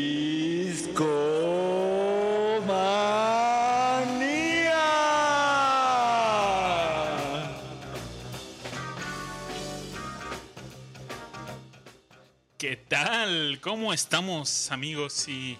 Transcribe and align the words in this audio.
¿Qué 12.57 12.77
tal? 12.87 13.59
¿Cómo 13.59 13.91
estamos 13.91 14.71
amigos 14.71 15.27
y 15.27 15.57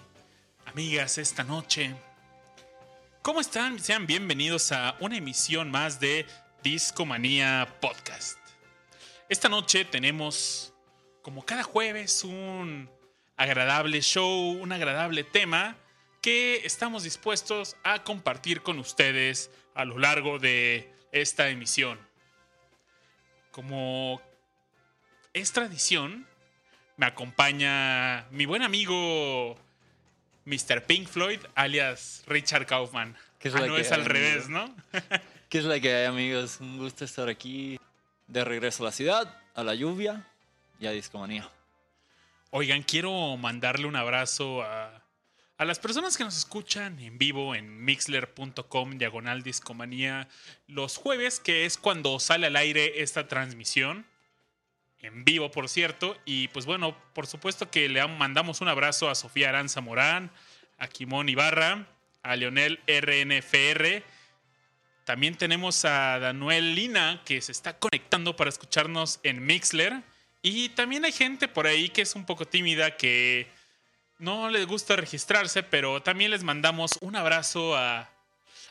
amigas 0.64 1.18
esta 1.18 1.44
noche? 1.44 1.94
¿Cómo 3.20 3.42
están? 3.42 3.78
Sean 3.78 4.06
bienvenidos 4.06 4.72
a 4.72 4.96
una 5.00 5.18
emisión 5.18 5.70
más 5.70 6.00
de 6.00 6.24
Discomanía 6.62 7.76
Podcast. 7.82 8.38
Esta 9.28 9.50
noche 9.50 9.84
tenemos, 9.84 10.72
como 11.20 11.44
cada 11.44 11.64
jueves, 11.64 12.24
un 12.24 12.95
agradable 13.36 14.00
show, 14.00 14.50
un 14.52 14.72
agradable 14.72 15.24
tema 15.24 15.76
que 16.22 16.62
estamos 16.64 17.02
dispuestos 17.02 17.76
a 17.84 18.02
compartir 18.02 18.62
con 18.62 18.78
ustedes 18.78 19.50
a 19.74 19.84
lo 19.84 19.98
largo 19.98 20.38
de 20.38 20.92
esta 21.12 21.48
emisión. 21.48 21.98
Como 23.50 24.20
es 25.32 25.52
tradición, 25.52 26.26
me 26.96 27.06
acompaña 27.06 28.26
mi 28.30 28.46
buen 28.46 28.62
amigo 28.62 29.56
Mr. 30.46 30.84
Pink 30.84 31.08
Floyd, 31.08 31.40
alias 31.54 32.24
Richard 32.26 32.66
Kaufman. 32.66 33.16
¿Qué 33.38 33.48
es 33.48 33.54
ah, 33.54 33.66
no 33.66 33.74
que 33.74 33.82
es 33.82 33.92
al 33.92 34.04
revés? 34.04 34.48
¿no? 34.48 34.74
¿Qué 35.48 35.58
es 35.58 35.64
la 35.64 35.78
que 35.78 35.94
hay, 35.94 36.06
amigos? 36.06 36.58
Un 36.60 36.78
gusto 36.78 37.04
estar 37.04 37.28
aquí 37.28 37.78
de 38.26 38.44
regreso 38.44 38.82
a 38.82 38.86
la 38.86 38.92
ciudad, 38.92 39.40
a 39.54 39.62
la 39.62 39.74
lluvia 39.74 40.26
y 40.80 40.86
a 40.86 40.90
Discomanía. 40.90 41.48
Oigan, 42.50 42.82
quiero 42.82 43.36
mandarle 43.36 43.86
un 43.86 43.96
abrazo 43.96 44.62
a, 44.62 45.02
a 45.58 45.64
las 45.64 45.78
personas 45.78 46.16
que 46.16 46.24
nos 46.24 46.36
escuchan 46.36 46.98
en 47.00 47.18
vivo 47.18 47.54
en 47.54 47.84
mixler.com 47.84 48.98
diagonal 48.98 49.42
discomanía 49.42 50.28
los 50.68 50.96
jueves, 50.96 51.40
que 51.40 51.66
es 51.66 51.76
cuando 51.76 52.20
sale 52.20 52.46
al 52.46 52.56
aire 52.56 53.02
esta 53.02 53.26
transmisión. 53.26 54.06
En 55.00 55.24
vivo, 55.24 55.50
por 55.50 55.68
cierto. 55.68 56.16
Y 56.24 56.48
pues 56.48 56.66
bueno, 56.66 56.96
por 57.14 57.26
supuesto 57.26 57.70
que 57.70 57.88
le 57.88 58.06
mandamos 58.06 58.60
un 58.60 58.68
abrazo 58.68 59.10
a 59.10 59.14
Sofía 59.14 59.48
Aranza 59.48 59.80
Morán, 59.80 60.30
a 60.78 60.88
Kimón 60.88 61.28
Ibarra, 61.28 61.86
a 62.22 62.36
Leonel 62.36 62.80
RNFR. 62.86 64.02
También 65.04 65.36
tenemos 65.36 65.84
a 65.84 66.18
Daniel 66.18 66.74
Lina, 66.74 67.22
que 67.24 67.40
se 67.40 67.52
está 67.52 67.78
conectando 67.78 68.36
para 68.36 68.50
escucharnos 68.50 69.20
en 69.22 69.44
Mixler. 69.44 70.02
Y 70.48 70.68
también 70.68 71.04
hay 71.04 71.10
gente 71.10 71.48
por 71.48 71.66
ahí 71.66 71.88
que 71.88 72.02
es 72.02 72.14
un 72.14 72.24
poco 72.24 72.46
tímida, 72.46 72.96
que 72.96 73.48
no 74.20 74.48
les 74.48 74.64
gusta 74.64 74.94
registrarse, 74.94 75.64
pero 75.64 76.04
también 76.04 76.30
les 76.30 76.44
mandamos 76.44 76.92
un 77.00 77.16
abrazo 77.16 77.76
a, 77.76 78.08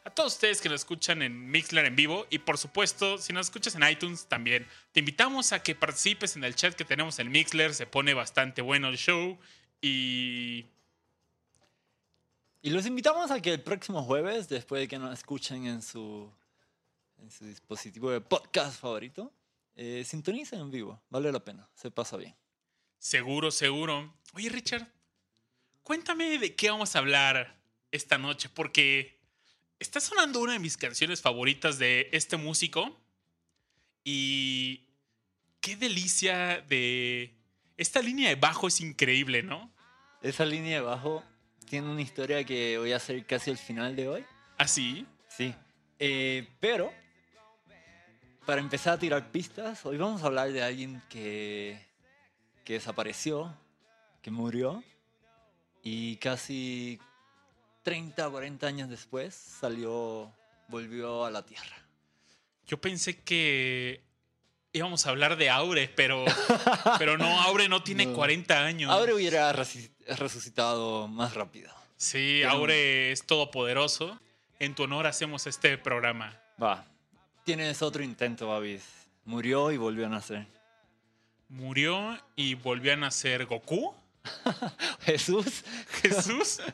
a 0.06 0.10
todos 0.10 0.36
ustedes 0.36 0.62
que 0.62 0.70
nos 0.70 0.80
escuchan 0.80 1.22
en 1.22 1.52
Mixler 1.52 1.84
en 1.84 1.98
vivo. 1.98 2.28
Y 2.30 2.40
por 2.40 2.58
supuesto, 2.58 3.18
si 3.18 3.34
nos 3.34 3.48
escuchas 3.48 3.76
en 3.76 3.84
iTunes 3.90 4.26
también, 4.28 4.66
te 4.94 5.02
invitamos 5.02 5.52
a 5.52 5.62
que 5.62 5.76
participes 5.76 6.38
en 6.38 6.46
el 6.46 6.56
chat 6.56 6.76
que 6.76 6.86
tenemos 6.86 7.20
en 7.20 7.30
Mixler. 7.30 7.74
Se 7.74 7.86
pone 7.86 8.14
bastante 8.14 8.62
bueno 8.62 8.88
el 8.88 8.98
show. 8.98 9.38
Y 9.82 10.68
Y 12.62 12.70
los 12.70 12.86
invitamos 12.86 13.32
a 13.32 13.42
que 13.42 13.52
el 13.52 13.62
próximo 13.62 14.02
jueves, 14.02 14.48
después 14.48 14.80
de 14.80 14.88
que 14.88 14.98
nos 14.98 15.12
escuchen 15.12 15.66
en 15.66 15.82
su, 15.82 16.32
en 17.22 17.30
su 17.30 17.44
dispositivo 17.44 18.12
de 18.12 18.22
podcast 18.22 18.80
favorito, 18.80 19.30
eh, 19.76 20.04
sintonicen 20.06 20.60
en 20.60 20.72
vivo. 20.72 21.02
Vale 21.10 21.32
la 21.32 21.44
pena, 21.44 21.70
se 21.76 21.92
pasa 21.92 22.18
bien. 22.18 22.36
seguro, 22.98 23.52
seguro. 23.52 24.14
Oye, 24.34 24.50
Richard, 24.50 24.88
cuéntame 25.84 26.38
de 26.40 26.56
qué 26.56 26.70
vamos 26.70 26.96
a 26.96 27.00
hablar 27.00 27.62
esta 27.92 28.18
noche, 28.18 28.50
porque 28.50 29.22
está 29.80 30.00
sonando 30.00 30.40
una 30.40 30.54
de 30.54 30.60
mis 30.60 30.78
canciones 30.78 31.22
favoritas 31.22 31.78
de 31.78 32.10
este 32.12 32.38
músico. 32.38 33.00
Y 34.04 34.88
qué 35.62 35.76
delicia 35.76 36.62
de... 36.62 37.36
Esta 37.78 38.02
línea 38.02 38.30
de 38.30 38.36
bajo 38.36 38.68
es 38.68 38.80
increíble, 38.82 39.44
¿no? 39.44 39.74
Esa 40.22 40.46
línea 40.46 40.76
de 40.76 40.82
bajo 40.82 41.24
tiene 41.68 41.90
una 41.90 42.02
historia 42.02 42.44
que 42.44 42.78
voy 42.78 42.94
a 42.94 42.98
hacer 42.98 43.26
casi 43.26 43.50
al 43.52 43.58
final 43.58 43.96
de 43.96 44.08
hoy. 44.08 44.26
Así. 44.58 45.06
Sí. 45.28 45.54
Eh, 46.00 46.48
pero, 46.60 46.94
para 48.46 48.62
empezar 48.62 48.94
a 48.94 49.00
tirar 49.00 49.32
pistas, 49.32 49.86
hoy 49.86 49.98
vamos 49.98 50.24
a 50.24 50.28
hablar 50.28 50.52
de 50.52 50.62
alguien 50.64 51.02
que, 51.10 51.84
que 52.64 52.74
desapareció, 52.74 53.54
que 54.22 54.32
murió, 54.32 54.84
y 55.84 56.18
casi 56.18 57.00
30 57.84 58.28
o 58.28 58.32
40 58.32 58.68
años 58.68 58.90
después 58.90 59.34
salió, 59.34 60.32
volvió 60.68 61.26
a 61.26 61.32
la 61.32 61.44
Tierra. 61.46 61.76
Yo 62.68 62.80
pensé 62.82 63.20
que 63.22 64.02
íbamos 64.74 65.06
a 65.06 65.10
hablar 65.10 65.38
de 65.38 65.50
Aure, 65.50 65.88
pero, 65.96 66.26
pero 67.00 67.18
no, 67.18 67.42
Aure 67.42 67.70
no 67.70 67.84
tiene 67.84 68.06
No. 68.08 68.14
40 68.14 68.64
años. 68.66 68.92
Ahora 68.92 69.14
hubiera 69.16 69.54
resucitado 69.54 71.08
más 71.08 71.34
rápido. 71.34 71.72
Sí, 71.98 72.40
Pero- 72.42 72.52
Aure 72.52 73.12
es 73.12 73.26
todopoderoso. 73.26 74.20
En 74.60 74.74
tu 74.74 74.84
honor 74.84 75.06
hacemos 75.08 75.48
este 75.48 75.78
programa. 75.78 76.40
Va. 76.62 76.86
Tienes 77.46 77.84
otro 77.84 78.04
intento, 78.04 78.48
Babis. 78.48 78.84
Murió 79.24 79.72
y 79.72 79.78
volvió 79.78 80.08
a 80.08 80.10
nacer. 80.10 80.48
Murió 81.48 82.18
y 82.36 82.56
volvió 82.56 82.92
a 82.94 82.96
nacer 82.96 83.46
Goku. 83.46 83.94
Jesús. 85.02 85.64
Jesús. 86.02 86.60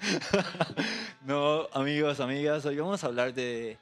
No, 1.26 1.68
amigos, 1.74 2.20
amigas, 2.20 2.66
hoy 2.66 2.78
vamos 2.78 3.04
a 3.04 3.08
hablar 3.08 3.32
de, 3.32 3.78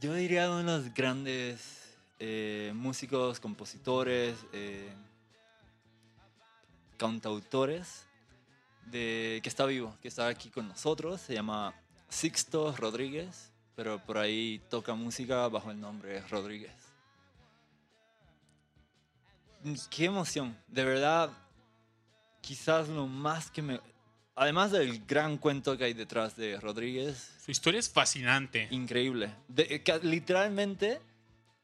yo 0.00 0.14
diría, 0.14 0.44
de 0.48 0.62
unos 0.62 0.94
grandes 0.94 1.82
eh, 2.18 2.72
músicos, 2.74 3.38
compositores, 3.38 4.38
eh, 4.54 4.90
cantautores, 6.96 8.06
de, 8.86 9.40
que 9.42 9.50
está 9.50 9.66
vivo, 9.66 9.94
que 10.00 10.08
está 10.08 10.28
aquí 10.28 10.48
con 10.48 10.66
nosotros. 10.66 11.20
Se 11.20 11.34
llama 11.34 11.74
Sixto 12.08 12.74
Rodríguez, 12.74 13.51
pero 13.76 13.98
por 14.04 14.18
ahí 14.18 14.60
toca 14.70 14.94
música 14.94 15.48
bajo 15.48 15.70
el 15.70 15.80
nombre 15.80 16.20
Rodríguez. 16.28 16.72
Qué 19.90 20.06
emoción, 20.06 20.56
de 20.68 20.84
verdad, 20.84 21.30
quizás 22.40 22.88
lo 22.88 23.06
más 23.06 23.50
que 23.50 23.62
me... 23.62 23.80
Además 24.34 24.72
del 24.72 25.04
gran 25.04 25.36
cuento 25.38 25.76
que 25.76 25.84
hay 25.84 25.92
detrás 25.92 26.36
de 26.36 26.58
Rodríguez, 26.58 27.32
Su 27.44 27.50
historia 27.50 27.78
es 27.78 27.88
fascinante. 27.90 28.66
increíble. 28.70 29.30
De- 29.46 29.82
ca- 29.82 29.98
literalmente 29.98 31.00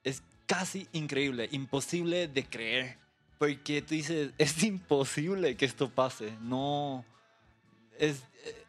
es 0.04 0.22
casi 0.46 0.86
increíble, 0.92 1.48
imposible 1.50 2.28
de 2.28 2.44
creer. 2.46 2.98
Porque 3.38 3.82
tú 3.82 3.94
dices, 3.94 4.32
es 4.38 4.62
imposible 4.62 5.56
que 5.56 5.64
esto 5.64 5.88
pase. 5.90 6.32
No. 6.42 7.04
Es, 7.98 8.18
eh, 8.44 8.64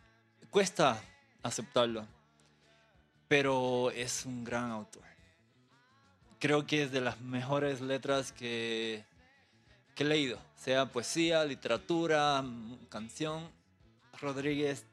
cuesta 0.49 0.99
aceptarlo. 1.43 2.07
Pero 3.29 3.91
es 3.91 4.25
un 4.25 4.43
gran 4.43 4.71
autor. 4.71 5.03
Creo 6.39 6.67
que 6.67 6.83
es 6.83 6.91
de 6.91 6.99
las 6.99 7.21
mejores 7.21 7.79
letras 7.79 8.33
que, 8.33 9.05
que 9.95 10.03
he 10.03 10.07
leído. 10.07 10.41
Sea 10.57 10.87
poesía, 10.87 11.45
literatura, 11.45 12.43
canción. 12.89 13.49
Rodríguez 14.19 14.85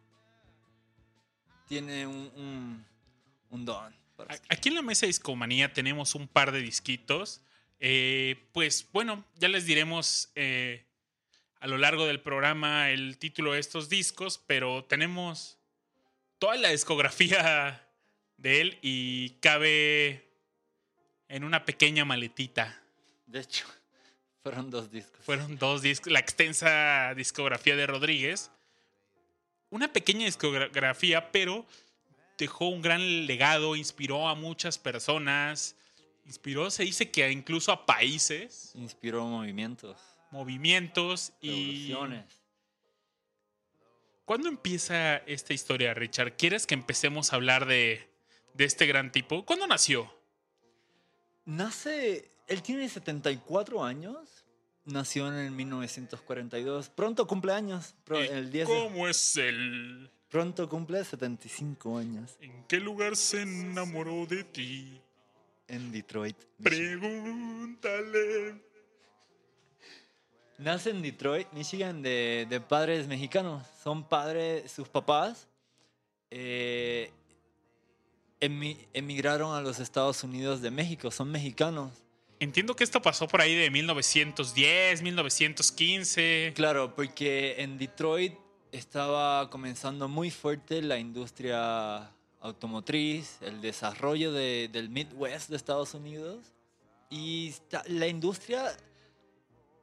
tiene 1.67 2.06
un, 2.06 2.31
un, 2.37 2.87
un 3.50 3.65
don. 3.65 3.94
Aquí 4.49 4.69
en 4.69 4.77
la 4.77 4.83
mesa 4.83 5.03
de 5.03 5.09
Discomanía 5.09 5.73
tenemos 5.73 6.15
un 6.15 6.29
par 6.29 6.53
de 6.53 6.61
disquitos. 6.61 7.41
Eh, 7.81 8.49
pues 8.53 8.87
bueno, 8.93 9.25
ya 9.37 9.49
les 9.49 9.67
diremos 9.67 10.31
eh, 10.35 10.87
a 11.61 11.67
lo 11.67 11.79
largo 11.79 12.06
del 12.06 12.21
programa 12.21 12.91
el 12.91 13.19
título 13.19 13.53
de 13.53 13.61
estos 13.61 13.88
discos, 13.88 14.43
pero 14.47 14.85
tenemos 14.85 15.59
toda 16.38 16.56
la 16.56 16.71
discografía 16.71 17.86
de 18.37 18.61
él 18.61 18.79
y 18.83 19.31
cabe 19.41 20.29
en 21.29 21.44
una 21.44 21.65
pequeña 21.65 22.05
maletita. 22.05 22.83
De 23.27 23.41
hecho, 23.41 23.67
fueron 24.43 24.71
dos 24.71 24.91
discos. 24.91 25.25
Fueron 25.25 25.56
dos 25.59 25.83
discos, 25.83 26.12
la 26.12 26.21
extensa 26.21 27.15
discografía 27.15 27.77
de 27.77 27.87
Rodríguez. 27.87 28.50
Una 29.71 29.93
pequeña 29.93 30.27
discografía, 30.27 31.33
pero 31.33 31.67
dejó 32.38 32.69
un 32.69 32.83
gran 32.83 33.27
legado, 33.27 33.75
inspiró 33.75 34.29
a 34.29 34.35
muchas 34.35 34.79
personas, 34.79 35.75
inspiró, 36.25 36.71
se 36.71 36.85
dice 36.85 37.11
que 37.11 37.31
incluso 37.31 37.73
a 37.73 37.85
países, 37.87 38.73
Inspiró 38.75 39.25
movimientos, 39.27 39.99
movimientos 40.31 41.33
y... 41.41 41.93
¿Cuándo 44.25 44.49
empieza 44.49 45.19
esta 45.19 45.55
historia, 45.55 45.94
Richard? 45.94 46.37
¿Quieres 46.37 46.67
que 46.67 46.75
empecemos 46.75 47.33
a 47.33 47.37
hablar 47.37 47.67
de, 47.67 48.09
de 48.56 48.64
este 48.64 48.87
gran 48.87 49.12
tipo? 49.12 49.44
¿Cuándo 49.44 49.67
nació? 49.67 50.12
Nace, 51.44 52.29
él 52.49 52.62
tiene 52.62 52.88
74 52.88 53.85
años 53.85 54.44
nació 54.85 55.29
en 55.29 55.35
el 55.35 55.50
1942. 55.50 56.88
Pronto 56.91 57.26
cumpleaños, 57.26 57.94
pro- 58.05 58.23
¿Y 58.23 58.29
el 58.29 58.50
10 58.50 58.69
de- 58.69 58.75
¿Cómo 58.75 59.08
es 59.08 59.37
el...? 59.37 60.11
pronto 60.29 60.69
cumple 60.69 61.03
75 61.05 61.97
años 61.99 62.37
¿En 62.41 62.64
qué 62.64 62.79
lugar 62.81 63.14
se 63.17 63.43
enamoró 63.43 64.26
de 64.26 64.44
ti? 64.44 65.00
en 65.69 65.91
Detroit. 65.91 66.37
Michigan. 66.59 67.00
Pregúntale. 67.00 68.61
Nace 70.59 70.91
en 70.91 71.02
Detroit, 71.02 71.49
Michigan, 71.52 72.00
de, 72.02 72.47
de 72.49 72.61
padres 72.61 73.06
mexicanos. 73.09 73.64
Son 73.82 74.09
padres, 74.09 74.70
sus 74.70 74.88
papás 74.88 75.49
eh, 76.31 77.11
emigraron 78.41 79.55
a 79.55 79.61
los 79.61 79.79
Estados 79.79 80.23
Unidos 80.25 80.61
de 80.62 80.71
México, 80.71 81.11
son 81.11 81.31
mexicanos. 81.31 81.93
Entiendo 82.38 82.77
que 82.77 82.85
esto 82.85 83.00
pasó 83.00 83.27
por 83.27 83.41
ahí 83.41 83.55
de 83.55 83.71
1910, 83.71 85.00
1915. 85.03 86.53
Claro, 86.55 86.94
porque 86.94 87.55
en 87.62 87.79
Detroit 87.79 88.35
estaba 88.73 89.49
comenzando 89.49 90.06
muy 90.09 90.31
fuerte 90.31 90.83
la 90.83 90.99
industria 90.99 92.11
automotriz, 92.41 93.38
el 93.41 93.61
desarrollo 93.62 94.33
de- 94.33 94.69
del 94.71 94.91
Midwest 94.91 95.49
de 95.49 95.56
Estados 95.56 95.94
Unidos. 95.94 96.38
Y 97.09 97.55
la 97.88 98.06
industria 98.06 98.77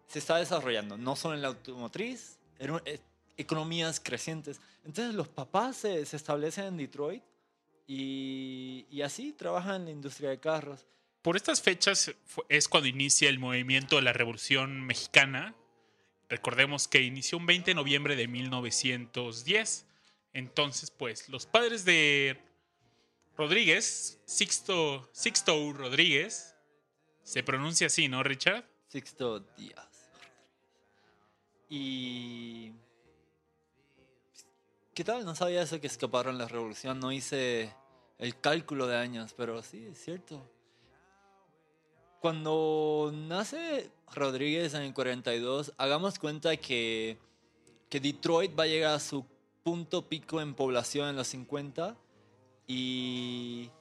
se 0.07 0.19
está 0.19 0.37
desarrollando, 0.37 0.95
no 0.97 1.15
solo 1.15 1.33
en 1.35 1.41
la 1.41 1.47
automotriz, 1.47 2.37
en 2.59 2.71
un- 2.71 2.81
eh, 2.85 2.99
economías 3.35 3.99
crecientes. 3.99 4.61
Entonces 4.85 5.15
los 5.15 5.27
papás 5.27 5.77
se, 5.77 6.05
se 6.05 6.15
establecen 6.17 6.65
en 6.65 6.77
Detroit 6.77 7.23
y, 7.87 8.85
y 8.89 9.01
así 9.01 9.33
trabajan 9.33 9.81
en 9.81 9.85
la 9.85 9.91
industria 9.91 10.29
de 10.29 10.39
carros. 10.39 10.85
Por 11.21 11.37
estas 11.37 11.61
fechas 11.61 12.13
es 12.49 12.67
cuando 12.67 12.89
inicia 12.89 13.29
el 13.29 13.39
movimiento 13.39 13.95
de 13.95 14.01
la 14.01 14.11
Revolución 14.11 14.81
Mexicana. 14.81 15.55
Recordemos 16.27 16.89
que 16.89 17.01
inició 17.01 17.37
un 17.37 17.45
20 17.45 17.71
de 17.71 17.75
noviembre 17.75 18.15
de 18.17 18.27
1910. 18.27 19.87
Entonces, 20.33 20.91
pues, 20.91 21.29
los 21.29 21.45
padres 21.45 21.85
de 21.85 22.41
Rodríguez, 23.37 24.19
Sixto, 24.25 25.09
Sixto 25.13 25.71
Rodríguez, 25.71 26.55
se 27.23 27.41
pronuncia 27.41 27.87
así, 27.87 28.09
¿no, 28.09 28.21
Richard? 28.21 28.65
Sixto 28.87 29.39
Díaz. 29.39 30.09
Y... 31.69 32.73
¿Qué 34.93 35.03
tal? 35.03 35.25
No 35.25 35.33
sabía 35.33 35.63
eso 35.63 35.81
que 35.81 35.87
escaparon 35.87 36.37
la 36.37 36.47
revolución. 36.47 36.99
No 36.99 37.11
hice 37.11 37.73
el 38.19 38.39
cálculo 38.39 38.85
de 38.85 38.95
años, 38.95 39.33
pero 39.35 39.63
sí, 39.63 39.87
es 39.91 39.97
cierto. 39.97 40.47
Cuando 42.21 43.11
nace 43.11 43.89
Rodríguez 44.13 44.75
en 44.75 44.83
el 44.83 44.93
42, 44.93 45.73
hagamos 45.79 46.19
cuenta 46.19 46.55
que, 46.57 47.17
que 47.89 47.99
Detroit 47.99 48.57
va 48.57 48.65
a 48.65 48.67
llegar 48.67 48.93
a 48.93 48.99
su 48.99 49.25
punto 49.63 50.07
pico 50.07 50.39
en 50.41 50.53
población 50.53 51.09
en 51.09 51.15
los 51.15 51.27
50 51.29 51.97
y, 52.67 53.71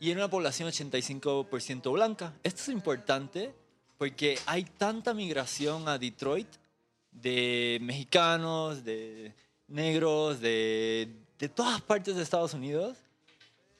y 0.00 0.10
en 0.10 0.18
una 0.18 0.28
población 0.28 0.68
85% 0.68 1.92
blanca. 1.92 2.34
Esto 2.42 2.62
es 2.62 2.68
importante 2.70 3.54
porque 3.98 4.36
hay 4.46 4.64
tanta 4.64 5.14
migración 5.14 5.88
a 5.88 5.96
Detroit 5.96 6.48
de 7.12 7.78
mexicanos, 7.80 8.82
de 8.82 9.32
negros, 9.72 10.40
de, 10.40 11.08
de 11.38 11.48
todas 11.48 11.80
partes 11.80 12.14
de 12.16 12.22
Estados 12.22 12.54
Unidos 12.54 12.96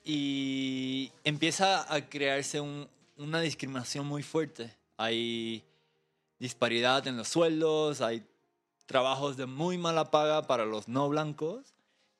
y 0.05 1.13
empieza 1.23 1.93
a 1.93 2.09
crearse 2.09 2.61
un- 2.61 2.89
una 3.17 3.41
discriminación 3.41 4.07
muy 4.07 4.23
fuerte. 4.23 4.75
Hay 4.97 5.63
disparidad 6.39 7.07
en 7.07 7.17
los 7.17 7.29
sueldos, 7.29 8.01
hay 8.01 8.25
trabajos 8.87 9.37
de 9.37 9.47
muy 9.47 9.79
mala 9.79 10.11
paga 10.11 10.47
para 10.47 10.65
los 10.65 10.89
no 10.89 11.09
blancos 11.09 11.75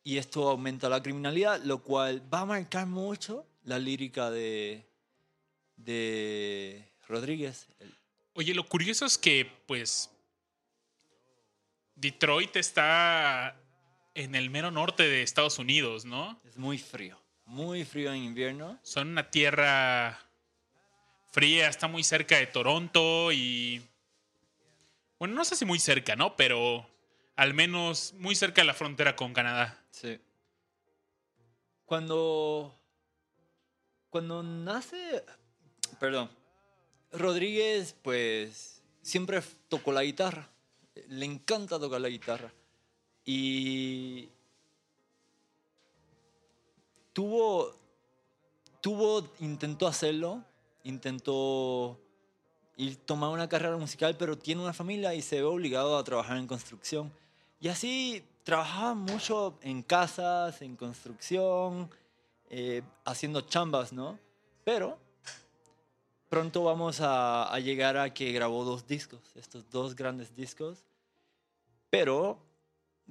y 0.05 0.19
esto 0.19 0.49
aumenta 0.49 0.89
la 0.89 1.03
criminalidad, 1.03 1.61
lo 1.63 1.83
cual 1.83 2.23
va 2.33 2.41
a 2.41 2.47
marcar 2.47 2.87
mucho 2.87 3.45
la 3.65 3.79
lírica 3.79 4.31
de, 4.31 4.85
de 5.77 6.89
Rodríguez. 7.09 7.67
Oye, 8.35 8.55
lo 8.55 8.67
curioso 8.69 9.07
es 9.07 9.19
que, 9.19 9.51
pues, 9.67 10.09
Detroit 11.95 12.57
está 12.57 13.55
en 14.15 14.35
el 14.35 14.51
mero 14.51 14.71
norte 14.71 15.05
de 15.05 15.23
Estados 15.23 15.59
Unidos, 15.59 16.05
¿no? 16.05 16.41
Es 16.45 16.57
muy 16.57 16.79
frío, 16.79 17.19
muy 17.45 17.85
frío 17.85 18.13
en 18.13 18.23
invierno. 18.23 18.79
Son 18.83 19.09
una 19.09 19.31
tierra 19.31 20.19
fría, 21.31 21.69
está 21.69 21.89
muy 21.89 22.05
cerca 22.05 22.37
de 22.37 22.47
Toronto 22.47 23.33
y... 23.33 23.83
Bueno, 25.19 25.35
no 25.35 25.45
sé 25.45 25.57
si 25.57 25.65
muy 25.65 25.79
cerca, 25.79 26.17
¿no? 26.17 26.37
Pero 26.37 26.87
al 27.37 27.55
menos 27.55 28.13
muy 28.19 28.35
cerca 28.35 28.61
de 28.61 28.67
la 28.67 28.75
frontera 28.75 29.17
con 29.17 29.33
Canadá. 29.33 29.83
Sí. 29.91 30.21
Cuando. 31.85 32.75
Cuando 34.11 34.43
nace. 34.43 35.25
Perdón. 36.01 36.31
Rodríguez, 37.13 37.95
pues. 38.03 38.83
Siempre 39.03 39.43
tocó 39.69 39.93
la 39.93 40.03
guitarra. 40.03 40.49
Le 41.09 41.25
encanta 41.25 41.79
tocar 41.79 42.01
la 42.01 42.09
guitarra. 42.09 42.53
Y. 43.25 44.29
Tuvo. 47.13 47.75
Tuvo. 48.81 49.29
Intentó 49.41 49.87
hacerlo. 49.87 50.43
Intentó. 50.85 51.99
Ir 52.77 52.97
tomar 52.97 53.31
una 53.31 53.49
carrera 53.49 53.77
musical, 53.77 54.17
pero 54.17 54.37
tiene 54.37 54.63
una 54.63 54.73
familia 54.73 55.15
y 55.15 55.23
se 55.23 55.37
ve 55.37 55.43
obligado 55.43 55.97
a 55.97 56.05
trabajar 56.05 56.39
en 56.39 56.47
construcción. 56.47 57.13
Y 57.61 57.69
así 57.69 58.25
trabajaba 58.45 58.95
mucho 58.95 59.59
en 59.63 59.83
casas, 59.83 60.63
en 60.63 60.75
construcción, 60.75 61.91
eh, 62.51 62.83
haciendo 63.05 63.43
chambas, 63.43 63.93
¿no? 63.93 64.19
Pero 64.65 64.99
pronto 66.29 66.65
vamos 66.65 67.01
a, 67.01 67.53
a 67.53 67.61
llegar 67.61 67.97
a 67.97 68.13
que 68.13 68.33
grabó 68.33 68.65
dos 68.65 68.87
discos, 68.87 69.21
estos 69.37 69.71
dos 69.71 69.95
grandes 69.95 70.35
discos. 70.35 70.85
Pero, 71.91 72.39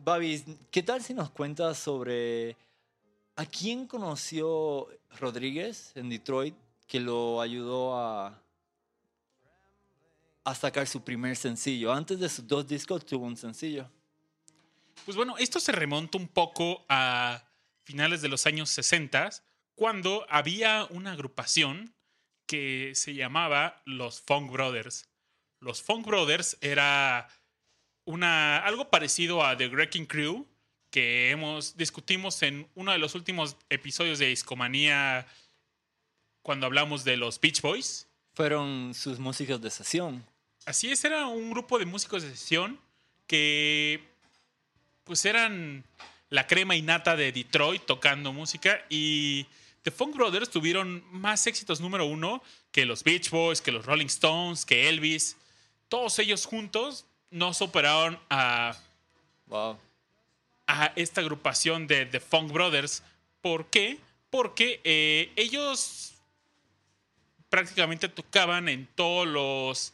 Babis, 0.04 0.46
¿qué 0.72 0.82
tal 0.82 1.04
si 1.04 1.14
nos 1.14 1.30
cuentas 1.30 1.78
sobre 1.78 2.58
a 3.36 3.46
quién 3.46 3.86
conoció 3.86 4.88
Rodríguez 5.20 5.92
en 5.94 6.10
Detroit 6.10 6.56
que 6.88 7.00
lo 7.00 7.40
ayudó 7.40 7.96
a, 7.96 8.42
a 10.44 10.56
sacar 10.56 10.88
su 10.88 11.04
primer 11.04 11.36
sencillo? 11.36 11.94
Antes 11.94 12.20
de 12.20 12.30
sus 12.30 12.48
dos 12.48 12.68
discos 12.68 13.06
tuvo 13.06 13.28
un 13.28 13.38
sencillo. 13.38 13.88
Pues 15.06 15.16
bueno, 15.16 15.38
esto 15.38 15.60
se 15.60 15.72
remonta 15.72 16.18
un 16.18 16.28
poco 16.28 16.84
a 16.90 17.44
finales 17.84 18.24
de 18.24 18.30
los 18.30 18.48
años 18.48 18.72
60, 18.72 19.30
cuando 19.76 20.26
había 20.30 20.88
una 20.90 21.12
agrupación 21.12 21.94
que 22.48 22.94
se 22.96 23.14
llamaba 23.14 23.84
los 23.86 24.22
Funk 24.22 24.52
Brothers. 24.52 25.08
Los 25.60 25.84
Funk 25.84 26.08
Brothers 26.08 26.58
era 26.60 27.28
una, 28.12 28.58
algo 28.58 28.90
parecido 28.90 29.44
a 29.46 29.56
The 29.56 29.70
Wrecking 29.70 30.06
Crew, 30.06 30.46
que 30.90 31.32
hemos 31.32 31.78
discutimos 31.78 32.42
en 32.44 32.68
uno 32.76 32.92
de 32.92 32.98
los 32.98 33.16
últimos 33.16 33.56
episodios 33.70 34.20
de 34.20 34.28
Discomanía 34.28 35.26
cuando 36.42 36.66
hablamos 36.66 37.04
de 37.04 37.18
los 37.18 37.40
Beach 37.40 37.62
Boys. 37.62 38.08
Fueron 38.34 38.94
sus 38.94 39.18
músicos 39.20 39.62
de 39.62 39.70
sesión. 39.70 40.26
Así 40.66 40.92
es, 40.92 41.04
era 41.06 41.28
un 41.28 41.52
grupo 41.52 41.80
de 41.80 41.86
músicos 41.86 42.24
de 42.24 42.32
sesión 42.32 42.80
que 43.28 44.04
pues 45.06 45.26
eran 45.26 45.86
la 46.30 46.48
crema 46.48 46.76
innata 46.76 47.16
de 47.16 47.32
Detroit 47.32 47.86
tocando 47.86 48.34
música 48.34 48.86
y 48.90 49.46
The 49.84 49.92
Funk 49.92 50.16
Brothers 50.16 50.50
tuvieron 50.50 51.04
más 51.12 51.48
éxitos 51.48 51.80
número 51.80 52.06
uno 52.06 52.44
que 52.72 52.86
los 52.86 53.04
Beach 53.04 53.30
Boys, 53.30 53.62
que 53.62 53.72
los 53.72 53.86
Rolling 53.86 54.08
Stones, 54.08 54.66
que 54.66 54.90
Elvis. 54.90 55.38
Todos 55.88 56.20
ellos 56.20 56.46
juntos 56.46 57.06
no 57.32 57.54
superaron 57.54 58.20
a, 58.30 58.78
Wow. 59.48 59.78
a 60.68 60.94
esta 60.96 61.22
agrupación 61.22 61.88
de 61.88 62.06
The 62.06 62.20
Funk 62.20 62.52
Brothers. 62.52 63.04
¿Por 63.42 63.66
qué? 63.68 63.98
Porque 64.30 64.80
eh, 64.84 65.32
ellos 65.36 66.14
prácticamente 67.50 68.08
tocaban 68.08 68.70
en 68.70 68.88
todos 68.96 69.28
los 69.28 69.94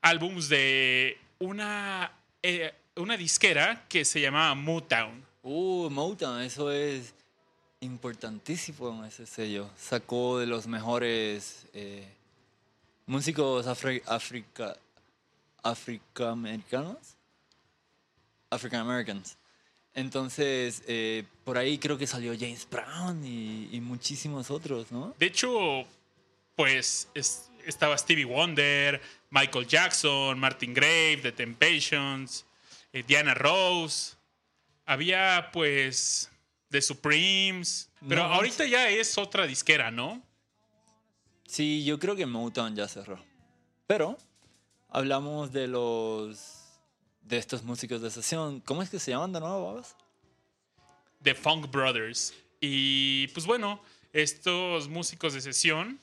álbums 0.00 0.48
de 0.48 1.18
una, 1.38 2.12
eh, 2.42 2.72
una 2.96 3.16
disquera 3.16 3.84
que 3.88 4.04
se 4.04 4.20
llamaba 4.20 4.54
Motown. 4.54 5.22
Uh, 5.42 5.90
Motown, 5.90 6.40
eso 6.42 6.70
es 6.72 7.12
importantísimo 7.80 9.04
ese 9.04 9.26
sello. 9.26 9.68
Sacó 9.76 10.38
de 10.38 10.46
los 10.46 10.66
mejores 10.66 11.66
eh, 11.74 12.08
músicos 13.06 13.66
afri- 13.66 14.02
africa, 14.06 14.76
africaamericanos. 15.64 17.16
African 18.50 18.80
Americans. 18.82 19.36
Entonces, 19.94 20.82
eh, 20.86 21.24
por 21.44 21.56
ahí 21.58 21.78
creo 21.78 21.98
que 21.98 22.06
salió 22.06 22.34
James 22.38 22.66
Brown 22.70 23.24
y, 23.24 23.68
y 23.72 23.80
muchísimos 23.80 24.50
otros, 24.50 24.90
¿no? 24.92 25.14
De 25.18 25.26
hecho, 25.26 25.84
pues 26.56 27.08
es- 27.14 27.50
estaba 27.66 27.96
Stevie 27.98 28.24
Wonder, 28.24 29.00
Michael 29.30 29.66
Jackson, 29.66 30.38
Martin 30.38 30.74
Grave, 30.74 31.18
The 31.22 31.32
Temptations, 31.32 32.44
eh, 32.92 33.02
Diana 33.06 33.34
Rose. 33.34 34.14
Había 34.84 35.50
pues 35.52 36.30
The 36.70 36.82
Supremes. 36.82 37.88
Pero 38.08 38.28
No, 38.28 38.34
ahorita 38.34 38.66
ya 38.66 38.88
es 38.90 39.16
otra 39.16 39.46
disquera, 39.46 39.90
¿no? 39.90 40.22
Sí, 41.46 41.84
yo 41.84 41.98
creo 41.98 42.16
que 42.16 42.26
Motown 42.26 42.74
ya 42.76 42.86
cerró. 42.88 43.18
Pero 43.86 44.18
hablamos 44.94 45.52
de 45.52 45.66
los 45.66 46.62
de 47.22 47.36
estos 47.36 47.64
músicos 47.64 48.00
de 48.00 48.10
sesión. 48.10 48.60
¿Cómo 48.60 48.80
es 48.82 48.90
que 48.90 49.00
se 49.00 49.10
llaman 49.10 49.32
de 49.32 49.40
nuevo, 49.40 49.66
babas? 49.66 49.96
The 51.22 51.34
Funk 51.34 51.70
Brothers. 51.70 52.32
Y 52.60 53.26
pues 53.28 53.44
bueno, 53.44 53.82
estos 54.12 54.88
músicos 54.88 55.34
de 55.34 55.40
sesión 55.40 56.00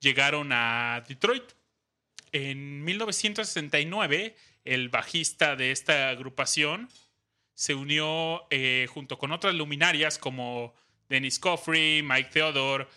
llegaron 0.00 0.50
a 0.52 1.04
Detroit. 1.06 1.44
En 2.32 2.82
1969, 2.84 4.34
el 4.64 4.88
bajista 4.88 5.54
de 5.54 5.70
esta 5.70 6.08
agrupación 6.08 6.88
se 7.52 7.74
unió 7.74 8.46
eh, 8.50 8.86
junto 8.88 9.18
con 9.18 9.30
otras 9.30 9.54
luminarias 9.54 10.16
como 10.16 10.74
Dennis 11.08 11.38
Coffrey, 11.38 12.02
Mike 12.02 12.30
Theodore, 12.32 12.88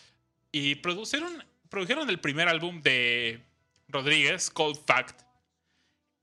y 0.51 0.75
produjeron, 0.75 1.43
produjeron 1.69 2.09
el 2.09 2.19
primer 2.19 2.47
álbum 2.47 2.81
de 2.81 3.41
Rodríguez, 3.89 4.49
Cold 4.49 4.79
Fact. 4.85 5.21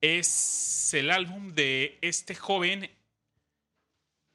Es 0.01 0.93
el 0.95 1.11
álbum 1.11 1.55
de 1.55 1.99
este 2.03 2.35
joven 2.35 2.91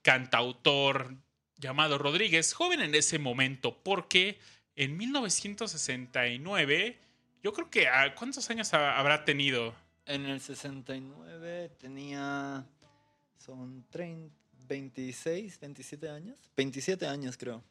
cantautor 0.02 1.16
llamado 1.58 1.98
Rodríguez, 1.98 2.54
joven 2.54 2.82
en 2.82 2.96
ese 2.96 3.20
momento, 3.20 3.78
porque 3.84 4.40
en 4.76 4.98
1969, 4.98 6.98
yo 7.44 7.54
creo 7.54 7.70
que, 7.70 7.88
ah, 7.88 8.16
¿cuántos 8.16 8.50
años 8.50 8.74
ha- 8.74 8.98
habrá 8.98 9.26
tenido? 9.26 9.76
En 10.06 10.26
el 10.26 10.42
69 10.42 11.70
tenía. 11.78 12.66
Son 13.38 13.86
30, 13.90 14.34
26, 14.68 15.60
27 15.60 16.10
años. 16.10 16.38
27 16.58 17.06
años, 17.08 17.38
creo. 17.38 17.64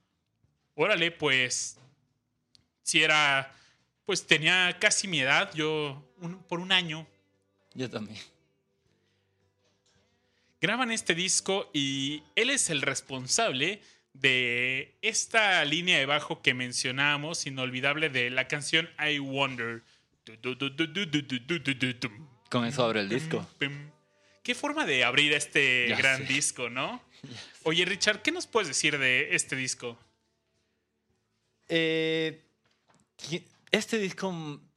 Órale, 0.74 1.10
pues, 1.10 1.78
si 2.82 3.02
era, 3.02 3.52
pues 4.08 4.26
tenía 4.26 4.74
casi 4.80 5.06
mi 5.06 5.20
edad, 5.20 5.52
yo 5.52 6.02
un- 6.22 6.42
por 6.44 6.60
un 6.60 6.72
año. 6.72 7.06
Yo 7.74 7.90
también. 7.90 8.18
Graban 10.62 10.90
este 10.90 11.14
disco 11.14 11.68
y 11.74 12.22
él 12.34 12.48
es 12.48 12.70
el 12.70 12.80
responsable 12.80 13.82
de 14.14 14.96
esta 15.02 15.62
línea 15.66 15.98
de 15.98 16.06
bajo 16.06 16.40
que 16.40 16.54
mencionábamos, 16.54 17.46
inolvidable 17.46 18.08
de 18.08 18.30
la 18.30 18.48
canción 18.48 18.88
I 18.98 19.18
Wonder. 19.18 19.82
Con 22.48 22.64
eso 22.64 22.84
abre 22.86 23.00
el 23.00 23.10
disco. 23.10 23.46
Qué 24.42 24.54
forma 24.54 24.86
de 24.86 25.04
abrir 25.04 25.34
este 25.34 25.88
Ya 25.90 25.96
gran 25.98 26.26
sé. 26.26 26.32
disco, 26.32 26.70
¿no? 26.70 27.02
Oye, 27.64 27.84
Richard, 27.84 28.22
¿qué 28.22 28.32
nos 28.32 28.46
puedes 28.46 28.68
decir 28.68 28.96
de 28.96 29.34
este 29.36 29.54
disco? 29.54 29.98
Eh, 31.68 32.42
este 33.70 33.98
disco. 33.98 34.30
mm, 34.32 34.68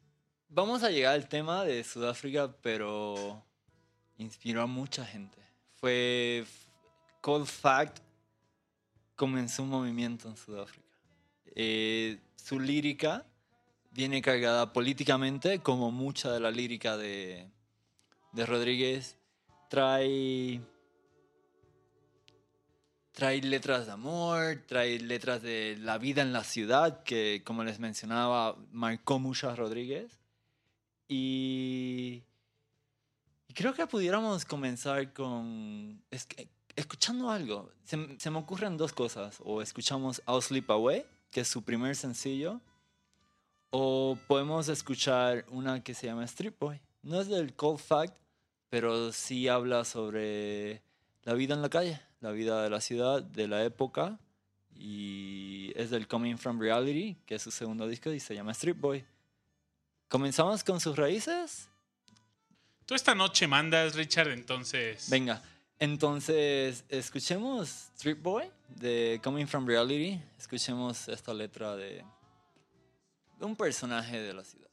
Vamos 0.54 0.84
a 0.84 0.90
llegar 0.90 1.14
al 1.14 1.30
tema 1.30 1.64
de 1.64 1.82
Sudáfrica, 1.82 2.54
pero 2.62 3.42
inspiró 4.18 4.62
a 4.62 4.66
mucha 4.66 5.06
gente. 5.06 5.38
Fue. 5.76 6.46
Cold 7.22 7.46
Fact 7.46 8.00
comenzó 9.16 9.64
un 9.64 9.70
movimiento 9.70 10.28
en 10.28 10.36
Sudáfrica. 10.36 10.90
Eh, 11.56 12.20
su 12.36 12.60
lírica 12.60 13.26
viene 13.92 14.22
cargada 14.22 14.74
políticamente, 14.74 15.60
como 15.60 15.90
mucha 15.90 16.34
de 16.34 16.42
la 16.42 16.52
lírica 16.52 16.98
de, 16.98 17.48
de 18.34 18.46
Rodríguez. 18.46 19.18
Trae 19.70 20.60
trae 23.12 23.42
letras 23.42 23.86
de 23.86 23.92
amor, 23.92 24.64
trae 24.68 25.00
letras 25.00 25.42
de 25.42 25.78
la 25.80 25.98
vida 25.98 26.22
en 26.22 26.34
la 26.34 26.44
ciudad, 26.44 27.04
que 27.04 27.42
como 27.46 27.64
les 27.64 27.80
mencionaba, 27.80 28.56
marcó 28.72 29.20
mucho 29.20 29.50
a 29.50 29.56
Rodríguez. 29.56 30.20
Y, 31.08 32.24
y 33.48 33.54
creo 33.54 33.74
que 33.74 33.86
pudiéramos 33.88 34.46
comenzar 34.46 35.14
con 35.14 36.02
es 36.10 36.28
escuchando 36.76 37.30
algo. 37.30 37.72
Se, 37.84 37.98
se 38.18 38.30
me 38.30 38.40
ocurren 38.40 38.78
dos 38.78 38.94
cosas. 38.94 39.38
O 39.44 39.62
escuchamos 39.62 40.22
I'll 40.28 40.42
Sleep 40.42 40.70
Away, 40.70 41.06
que 41.30 41.42
es 41.42 41.48
su 41.48 41.64
primer 41.64 41.96
sencillo, 41.96 42.62
o 43.72 44.18
podemos 44.28 44.68
escuchar 44.68 45.46
una 45.50 45.84
que 45.84 45.94
se 45.94 46.08
llama 46.08 46.26
Street 46.26 46.54
Boy. 46.60 46.80
No 47.04 47.20
es 47.20 47.28
del 47.28 47.56
Cold 47.56 47.80
Fact, 47.80 48.16
pero 48.70 49.12
sí 49.12 49.48
habla 49.48 49.86
sobre 49.86 50.82
la 51.24 51.34
vida 51.34 51.54
en 51.54 51.62
la 51.62 51.70
calle, 51.70 52.02
la 52.22 52.32
vida 52.32 52.64
de 52.64 52.70
la 52.70 52.80
ciudad, 52.80 53.22
de 53.22 53.48
la 53.48 53.64
época. 53.64 54.18
Y 54.76 55.74
es 55.76 55.90
del 55.90 56.08
Coming 56.08 56.38
From 56.38 56.60
Reality, 56.60 57.18
que 57.26 57.36
es 57.36 57.42
su 57.42 57.52
segundo 57.52 57.88
disco 57.88 58.12
y 58.12 58.20
se 58.20 58.34
llama 58.34 58.54
Street 58.54 58.78
Boy. 58.80 59.04
¿Comenzamos 60.08 60.64
con 60.64 60.80
sus 60.80 60.96
raíces? 60.96 61.70
Tú 62.86 62.96
esta 62.96 63.14
noche 63.16 63.48
mandas, 63.48 63.96
Richard, 63.96 64.30
entonces. 64.30 65.10
Venga, 65.10 65.42
entonces 65.80 66.84
escuchemos 66.90 67.90
Street 67.96 68.18
Boy 68.22 68.52
de 68.68 69.20
Coming 69.24 69.48
From 69.48 69.66
Reality. 69.66 70.20
Escuchemos 70.38 71.08
esta 71.08 71.34
letra 71.34 71.76
de, 71.76 72.04
un 73.40 73.56
personaje 73.56 74.22
de 74.22 74.34
la 74.34 74.44
ciudad. 74.44 74.70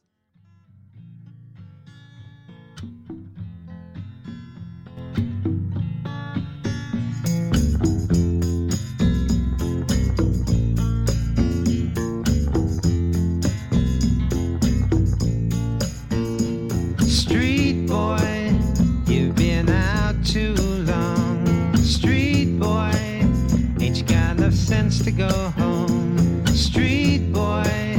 To 25.11 25.17
go 25.17 25.49
home? 25.57 26.45
Street 26.47 27.31
boy, 27.33 27.97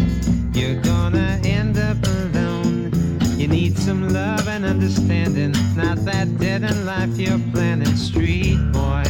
you're 0.53 0.81
gonna 0.81 1.41
end 1.45 1.77
up 1.79 1.97
alone. 2.07 2.93
You 3.37 3.49
need 3.49 3.77
some 3.79 4.11
love 4.11 4.47
and 4.47 4.65
understanding, 4.65 5.53
not 5.77 6.05
that 6.05 6.39
dead 6.39 6.63
in 6.63 6.87
life 6.87 7.17
you're 7.17 7.41
planning. 7.53 7.97
Street 7.97 8.59
boy. 8.73 9.03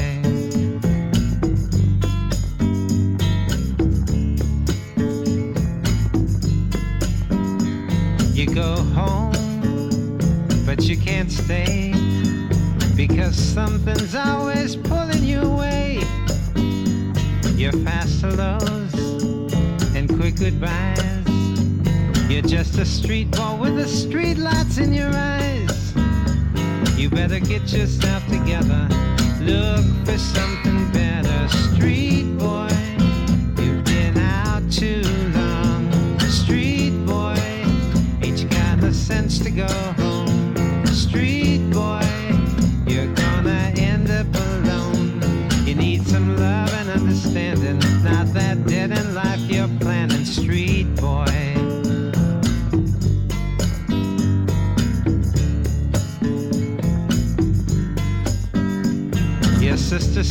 You 8.33 8.47
go 8.54 8.76
home, 8.95 10.19
but 10.64 10.85
you 10.85 10.97
can't 10.97 11.30
stay 11.30 11.92
because 12.97 13.37
something's 13.37 14.14
always 14.14 14.76
pulling 14.76 15.25
you 15.25 15.40
away. 15.40 15.80
You're 17.61 17.73
fast 17.73 18.23
hellos 18.23 18.95
and 19.95 20.09
quick 20.09 20.37
goodbyes. 20.37 21.29
You're 22.31 22.40
just 22.40 22.79
a 22.79 22.87
street 22.87 23.31
boy 23.33 23.57
with 23.57 23.76
the 23.76 23.87
street 23.87 24.38
lights 24.38 24.79
in 24.79 24.95
your 24.95 25.11
eyes. 25.12 25.93
You 26.97 27.11
better 27.11 27.38
get 27.38 27.71
yourself 27.71 28.26
together. 28.29 28.88
Look 29.43 29.85
for 30.07 30.17
something 30.17 30.90
better, 30.90 31.49
street 31.49 32.38
boy. 32.38 32.71
You've 33.62 33.85
been 33.85 34.17
out 34.17 34.62
too 34.73 35.02
long, 35.35 36.19
street 36.31 36.93
boy. 37.05 37.37
Ain't 38.23 38.38
you 38.38 38.49
got 38.49 38.81
the 38.81 38.95
sense 38.95 39.38
to 39.40 39.50
go 39.50 40.00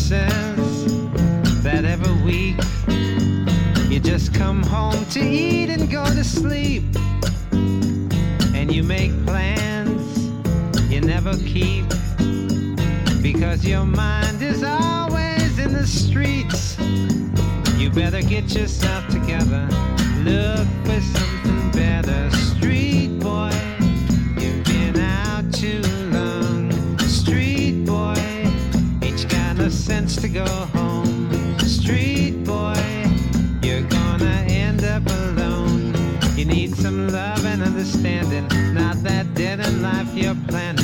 says 0.09 1.03
that 1.61 1.85
every 1.85 2.15
week 2.23 2.55
you 3.91 3.99
just 3.99 4.33
come 4.33 4.63
home 4.63 5.05
to 5.05 5.19
eat 5.19 5.69
and 5.69 5.87
go 5.87 6.03
to 6.03 6.23
sleep. 6.23 6.81
And 8.55 8.73
you 8.73 8.81
make 8.81 9.11
plans 9.27 10.31
you 10.91 11.01
never 11.01 11.37
keep. 11.37 11.85
Because 13.21 13.63
your 13.63 13.85
mind 13.85 14.41
is 14.41 14.63
always 14.63 15.59
in 15.59 15.73
the 15.73 15.85
streets. 15.85 16.75
You 17.77 17.91
better 17.91 18.23
get 18.23 18.55
yourself 18.55 19.07
together. 19.09 19.67
Look 20.23 20.67
for 20.85 21.01
something 21.01 21.28
your 40.19 40.35
plan. 40.47 40.78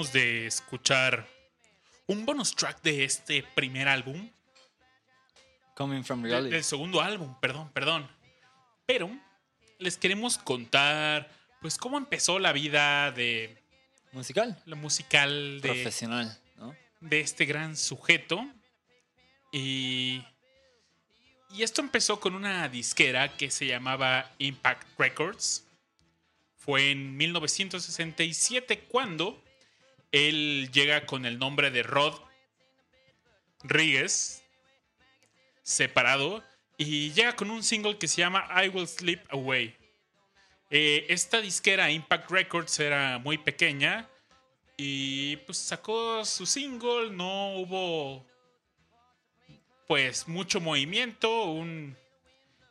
Acabamos 0.00 0.14
de 0.14 0.46
escuchar 0.46 1.28
un 2.06 2.24
bonus 2.24 2.56
track 2.56 2.80
de 2.80 3.04
este 3.04 3.42
primer 3.54 3.86
álbum. 3.86 4.30
Coming 5.74 6.02
from 6.04 6.22
reality. 6.22 6.54
del 6.54 6.64
segundo 6.64 7.02
álbum, 7.02 7.38
perdón, 7.38 7.70
perdón. 7.74 8.10
Pero 8.86 9.10
les 9.78 9.98
queremos 9.98 10.38
contar, 10.38 11.28
pues, 11.60 11.76
cómo 11.76 11.98
empezó 11.98 12.38
la 12.38 12.52
vida 12.52 13.12
de 13.12 13.62
Musical. 14.12 14.58
la 14.64 14.74
musical 14.74 15.60
de, 15.60 15.68
Profesional, 15.68 16.38
¿no? 16.56 16.74
de 17.00 17.20
este 17.20 17.44
gran 17.44 17.76
sujeto. 17.76 18.50
Y, 19.52 20.24
y 21.50 21.62
esto 21.62 21.82
empezó 21.82 22.20
con 22.20 22.34
una 22.34 22.70
disquera 22.70 23.36
que 23.36 23.50
se 23.50 23.66
llamaba 23.66 24.32
Impact 24.38 24.98
Records. 24.98 25.66
Fue 26.56 26.90
en 26.90 27.18
1967 27.18 28.86
cuando 28.88 29.44
él 30.12 30.70
llega 30.72 31.06
con 31.06 31.26
el 31.26 31.38
nombre 31.38 31.70
de 31.70 31.82
Rod 31.82 32.14
Ríguez, 33.62 34.42
separado, 35.62 36.42
y 36.76 37.12
llega 37.12 37.36
con 37.36 37.50
un 37.50 37.62
single 37.62 37.98
que 37.98 38.08
se 38.08 38.22
llama 38.22 38.48
I 38.64 38.68
Will 38.68 38.88
Sleep 38.88 39.20
Away. 39.30 39.76
Eh, 40.70 41.06
esta 41.08 41.40
disquera 41.40 41.90
Impact 41.90 42.30
Records 42.30 42.78
era 42.80 43.18
muy 43.18 43.38
pequeña 43.38 44.08
y 44.76 45.36
pues 45.38 45.58
sacó 45.58 46.24
su 46.24 46.46
single, 46.46 47.10
no 47.10 47.56
hubo 47.56 48.24
pues 49.86 50.28
mucho 50.28 50.60
movimiento, 50.60 51.44
un 51.44 51.96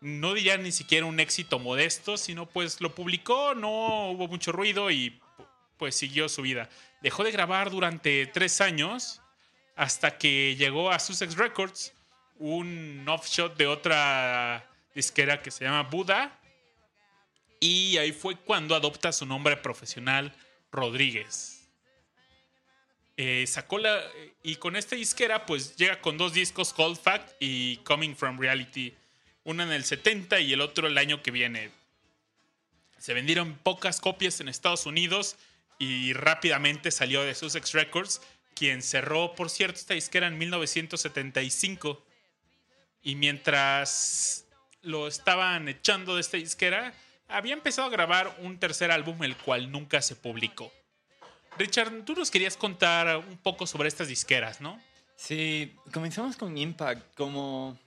no 0.02 0.34
diría 0.34 0.58
ni 0.58 0.72
siquiera 0.72 1.06
un 1.06 1.20
éxito 1.20 1.60
modesto, 1.60 2.18
sino 2.18 2.48
pues 2.48 2.80
lo 2.80 2.96
publicó, 2.96 3.54
no 3.54 4.12
hubo 4.12 4.28
mucho 4.28 4.54
ruido 4.54 4.90
y 4.90 5.20
pues 5.80 5.96
siguió 5.96 6.30
su 6.30 6.44
vida. 6.44 6.70
Dejó 7.02 7.24
de 7.24 7.32
grabar 7.32 7.72
durante 7.72 8.28
tres 8.28 8.62
años 8.62 9.22
hasta 9.76 10.18
que 10.18 10.56
llegó 10.58 10.92
a 10.92 11.00
Sussex 11.00 11.38
Records, 11.38 11.94
un 12.38 13.06
offshot 13.08 13.58
de 13.58 13.66
otra 13.66 14.70
disquera 14.94 15.42
que 15.42 15.50
se 15.50 15.64
llama 15.64 15.84
Buda. 15.84 16.38
Y 17.62 17.98
ahí 17.98 18.12
fue 18.12 18.36
cuando 18.36 18.76
adopta 18.76 19.12
su 19.12 19.26
nombre 19.26 19.56
profesional, 19.58 20.36
Rodríguez. 20.72 21.70
Eh, 23.16 23.46
sacó 23.48 23.80
la. 23.80 24.02
Y 24.44 24.58
con 24.58 24.76
esta 24.76 24.96
disquera, 24.96 25.46
pues 25.46 25.76
llega 25.76 26.02
con 26.02 26.18
dos 26.18 26.34
discos, 26.34 26.74
Cold 26.74 26.98
Fact 26.98 27.32
y 27.40 27.78
Coming 27.78 28.16
from 28.16 28.38
Reality. 28.38 28.94
Uno 29.46 29.64
en 29.64 29.72
el 29.72 29.84
70 29.84 30.42
y 30.42 30.54
el 30.54 30.62
otro 30.62 30.88
el 30.88 30.98
año 30.98 31.24
que 31.24 31.32
viene. 31.32 31.72
Se 32.98 33.14
vendieron 33.14 33.56
pocas 33.56 34.02
copias 34.02 34.42
en 34.42 34.50
Estados 34.50 34.86
Unidos 34.86 35.38
y 35.80 36.12
rápidamente 36.14 36.92
salió 36.92 37.24
de 37.24 37.34
Sussex 37.34 37.72
Records, 37.72 38.22
quien 38.54 38.82
cerró, 38.82 39.34
por 39.34 39.50
cierto, 39.50 39.80
esta 39.80 39.94
disquera 39.94 40.28
en 40.28 40.38
1975. 40.38 42.04
Y 43.02 43.16
mientras 43.16 44.46
lo 44.82 45.08
estaban 45.08 45.70
echando 45.70 46.16
de 46.16 46.22
esta 46.22 46.36
disquera, 46.36 46.94
había 47.30 47.54
empezado 47.54 47.88
a 47.88 47.92
grabar 47.92 48.36
un 48.42 48.60
tercer 48.60 48.92
álbum, 48.92 49.24
el 49.24 49.38
cual 49.38 49.72
nunca 49.72 50.02
se 50.02 50.18
publicó. 50.18 50.72
Richard, 51.58 52.04
tú 52.04 52.14
nos 52.14 52.30
querías 52.30 52.58
contar 52.58 53.18
un 53.18 53.38
poco 53.38 53.66
sobre 53.66 53.88
estas 53.88 54.10
disqueras, 54.10 54.60
¿no? 54.60 54.82
Sí, 55.16 55.76
comenzamos 55.94 56.36
con 56.36 56.58
Impact. 56.58 57.16
Como, 57.16 57.78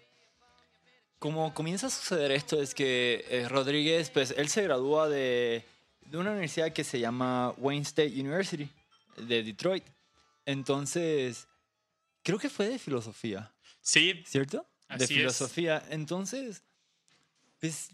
como 1.18 1.52
comienza 1.52 1.88
a 1.88 1.90
suceder 1.90 2.32
esto 2.32 2.60
es 2.60 2.74
que 2.74 3.24
eh, 3.28 3.48
Rodríguez, 3.48 4.10
pues 4.10 4.34
él 4.36 4.48
se 4.48 4.62
gradúa 4.62 5.08
de, 5.08 5.64
de 6.12 6.18
una 6.18 6.30
universidad 6.32 6.72
que 6.74 6.84
se 6.84 7.00
llama 7.00 7.54
Wayne 7.56 7.82
State 7.82 8.12
University 8.20 8.68
de 9.16 9.42
Detroit. 9.42 9.84
Entonces, 10.44 11.48
creo 12.22 12.38
que 12.38 12.50
fue 12.50 12.68
de 12.68 12.78
filosofía, 12.78 13.50
Sí, 13.80 14.22
¿cierto? 14.26 14.66
de 14.94 15.04
es. 15.04 15.08
filosofía. 15.10 15.82
Entonces, 15.88 16.62
pues 17.58 17.88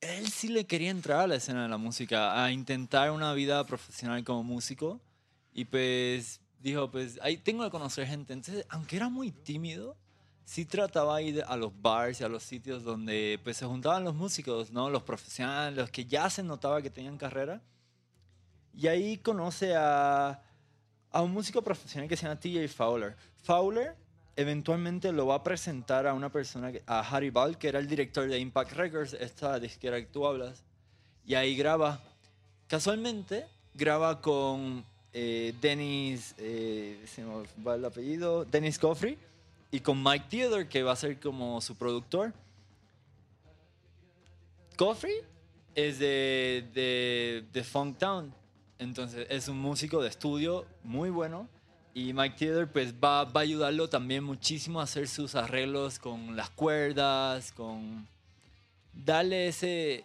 él 0.00 0.28
sí 0.30 0.48
le 0.48 0.64
quería 0.66 0.90
entrar 0.90 1.20
a 1.20 1.26
la 1.26 1.34
escena 1.36 1.64
de 1.64 1.68
la 1.68 1.76
música, 1.76 2.42
a 2.42 2.50
intentar 2.50 3.10
una 3.10 3.34
vida 3.34 3.62
profesional 3.66 4.24
como 4.24 4.42
músico. 4.42 5.00
Y 5.52 5.66
pues 5.66 6.40
dijo, 6.60 6.90
pues 6.90 7.18
ahí 7.22 7.36
tengo 7.36 7.64
que 7.64 7.70
conocer 7.70 8.06
gente. 8.06 8.32
Entonces, 8.32 8.64
aunque 8.70 8.96
era 8.96 9.10
muy 9.10 9.30
tímido, 9.30 9.98
sí 10.48 10.64
trataba 10.64 11.18
de 11.18 11.24
ir 11.24 11.44
a 11.46 11.56
los 11.58 11.70
bars 11.82 12.22
y 12.22 12.24
a 12.24 12.28
los 12.28 12.42
sitios 12.42 12.82
donde 12.82 13.38
pues 13.44 13.58
se 13.58 13.66
juntaban 13.66 14.02
los 14.02 14.14
músicos, 14.14 14.70
¿no? 14.70 14.88
Los 14.88 15.02
profesionales, 15.02 15.76
los 15.76 15.90
que 15.90 16.06
ya 16.06 16.30
se 16.30 16.42
notaba 16.42 16.80
que 16.80 16.88
tenían 16.88 17.18
carrera. 17.18 17.60
Y 18.72 18.86
ahí 18.86 19.18
conoce 19.18 19.76
a, 19.76 20.40
a 21.10 21.22
un 21.22 21.32
músico 21.32 21.60
profesional 21.60 22.08
que 22.08 22.16
se 22.16 22.22
llama 22.22 22.40
TJ 22.40 22.66
Fowler. 22.68 23.14
Fowler 23.42 23.94
eventualmente 24.36 25.12
lo 25.12 25.26
va 25.26 25.34
a 25.34 25.42
presentar 25.42 26.06
a 26.06 26.14
una 26.14 26.32
persona, 26.32 26.72
a 26.86 27.00
Harry 27.00 27.28
Ball, 27.28 27.58
que 27.58 27.68
era 27.68 27.78
el 27.78 27.86
director 27.86 28.26
de 28.26 28.38
Impact 28.38 28.72
Records, 28.72 29.12
esta 29.12 29.60
disquera 29.60 30.00
que 30.00 30.06
tú 30.06 30.26
hablas. 30.26 30.64
Y 31.26 31.34
ahí 31.34 31.56
graba. 31.56 32.00
Casualmente, 32.68 33.46
graba 33.74 34.22
con 34.22 34.82
eh, 35.12 35.54
Dennis, 35.60 36.34
eh, 36.38 37.04
se 37.06 37.22
me 37.22 37.44
va 37.66 37.74
el 37.74 37.84
apellido, 37.84 38.46
Dennis 38.46 38.78
Coffrey, 38.78 39.18
y 39.70 39.80
con 39.80 40.02
Mike 40.02 40.26
Theodore, 40.28 40.68
que 40.68 40.82
va 40.82 40.92
a 40.92 40.96
ser 40.96 41.20
como 41.20 41.60
su 41.60 41.76
productor. 41.76 42.32
Coffrey 44.76 45.16
es 45.74 45.98
de, 45.98 46.68
de, 46.72 47.44
de 47.52 47.64
Funktown, 47.64 48.32
entonces 48.78 49.26
es 49.28 49.48
un 49.48 49.58
músico 49.58 50.00
de 50.02 50.08
estudio 50.08 50.66
muy 50.84 51.10
bueno 51.10 51.48
Y 51.94 52.12
Mike 52.12 52.36
Taylor 52.38 52.68
pues 52.70 52.94
va, 52.94 53.24
va 53.24 53.40
a 53.40 53.42
ayudarlo 53.42 53.88
también 53.88 54.22
muchísimo 54.22 54.80
a 54.80 54.84
hacer 54.84 55.08
sus 55.08 55.34
arreglos 55.34 55.98
con 55.98 56.36
las 56.36 56.50
cuerdas, 56.50 57.50
con 57.50 58.06
darle 58.92 59.48
ese 59.48 60.04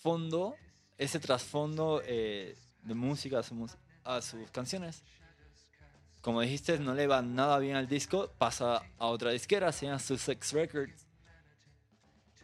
fondo, 0.00 0.56
ese 0.98 1.20
trasfondo 1.20 2.02
eh, 2.04 2.56
de 2.82 2.94
música 2.94 3.38
a, 3.38 3.42
su 3.42 3.70
a 4.02 4.20
sus 4.20 4.50
canciones. 4.50 5.04
Como 6.24 6.40
dijiste, 6.40 6.78
no 6.78 6.94
le 6.94 7.06
va 7.06 7.20
nada 7.20 7.58
bien 7.58 7.76
al 7.76 7.86
disco, 7.86 8.32
pasa 8.38 8.82
a 8.96 9.06
otra 9.08 9.30
disquera, 9.30 9.70
se 9.72 9.84
llama 9.84 9.98
Sussex 9.98 10.54
Records. 10.54 11.06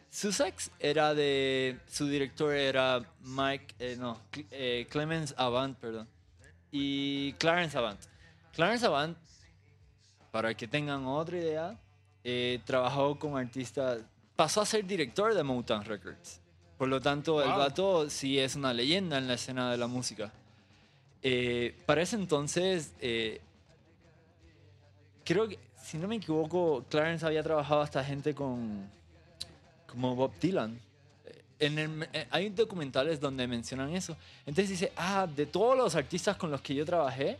Sussex 0.07 0.69
era 0.77 1.15
de. 1.15 1.79
Su 1.87 2.05
director 2.05 2.53
era 2.53 3.01
Mike. 3.21 3.73
eh, 3.79 3.95
no, 3.97 4.21
eh, 4.51 4.85
Clemens 4.87 5.33
Avant, 5.35 5.75
perdón. 5.79 6.07
Y 6.71 7.33
Clarence 7.39 7.75
Avant. 7.75 7.99
Clarence 8.53 8.85
Avant, 8.85 9.17
para 10.29 10.53
que 10.53 10.67
tengan 10.67 11.07
otra 11.07 11.37
idea, 11.37 11.79
eh, 12.23 12.61
trabajó 12.63 13.17
con 13.17 13.35
artistas. 13.35 14.03
Pasó 14.35 14.61
a 14.61 14.65
ser 14.67 14.85
director 14.85 15.33
de 15.33 15.41
Motown 15.41 15.83
Records. 15.85 16.39
Por 16.77 16.87
lo 16.87 17.01
tanto, 17.01 17.41
el 17.41 17.49
vato 17.49 18.11
sí 18.11 18.37
es 18.37 18.55
una 18.55 18.75
leyenda 18.75 19.17
en 19.17 19.27
la 19.27 19.33
escena 19.33 19.71
de 19.71 19.77
la 19.79 19.87
música. 19.87 20.31
Eh, 21.23 21.75
para 21.87 22.03
ese 22.03 22.15
entonces, 22.15 22.93
creo 25.31 25.47
que, 25.47 25.57
si 25.83 25.97
no 25.97 26.07
me 26.07 26.15
equivoco, 26.17 26.83
Clarence 26.89 27.25
había 27.25 27.41
trabajado 27.43 27.81
hasta 27.81 28.03
gente 28.03 28.33
con 28.35 28.89
como 29.87 30.15
Bob 30.15 30.31
Dylan. 30.39 30.79
Eh, 31.25 31.41
En 31.59 31.77
el- 31.77 32.09
eh, 32.13 32.27
hay 32.31 32.49
documentales 32.49 33.19
donde 33.19 33.45
mencionan 33.47 33.93
eso. 33.95 34.15
Entonces 34.45 34.69
dice, 34.69 34.91
ah, 34.95 35.27
de 35.27 35.45
todos 35.45 35.77
los 35.77 35.95
artistas 35.95 36.35
con 36.37 36.49
los 36.49 36.61
que 36.61 36.73
yo 36.73 36.85
trabajé, 36.85 37.37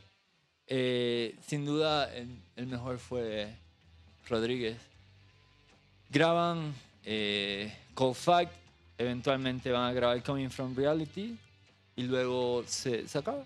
eh, 0.68 1.36
sin 1.48 1.66
duda 1.66 2.14
el, 2.14 2.68
mejor 2.68 3.00
fue 3.00 3.54
Rodríguez. 4.30 4.78
Graban 6.10 6.74
eh, 7.04 7.74
Cold 7.96 8.16
Fact, 8.16 8.52
eventualmente 8.98 9.72
van 9.72 9.90
a 9.90 9.94
grabar 9.94 10.22
Coming 10.24 10.50
From 10.50 10.76
Reality 10.76 11.36
y 11.96 12.04
luego 12.04 12.64
se, 12.68 13.08
se 13.08 13.18
acaba. 13.18 13.44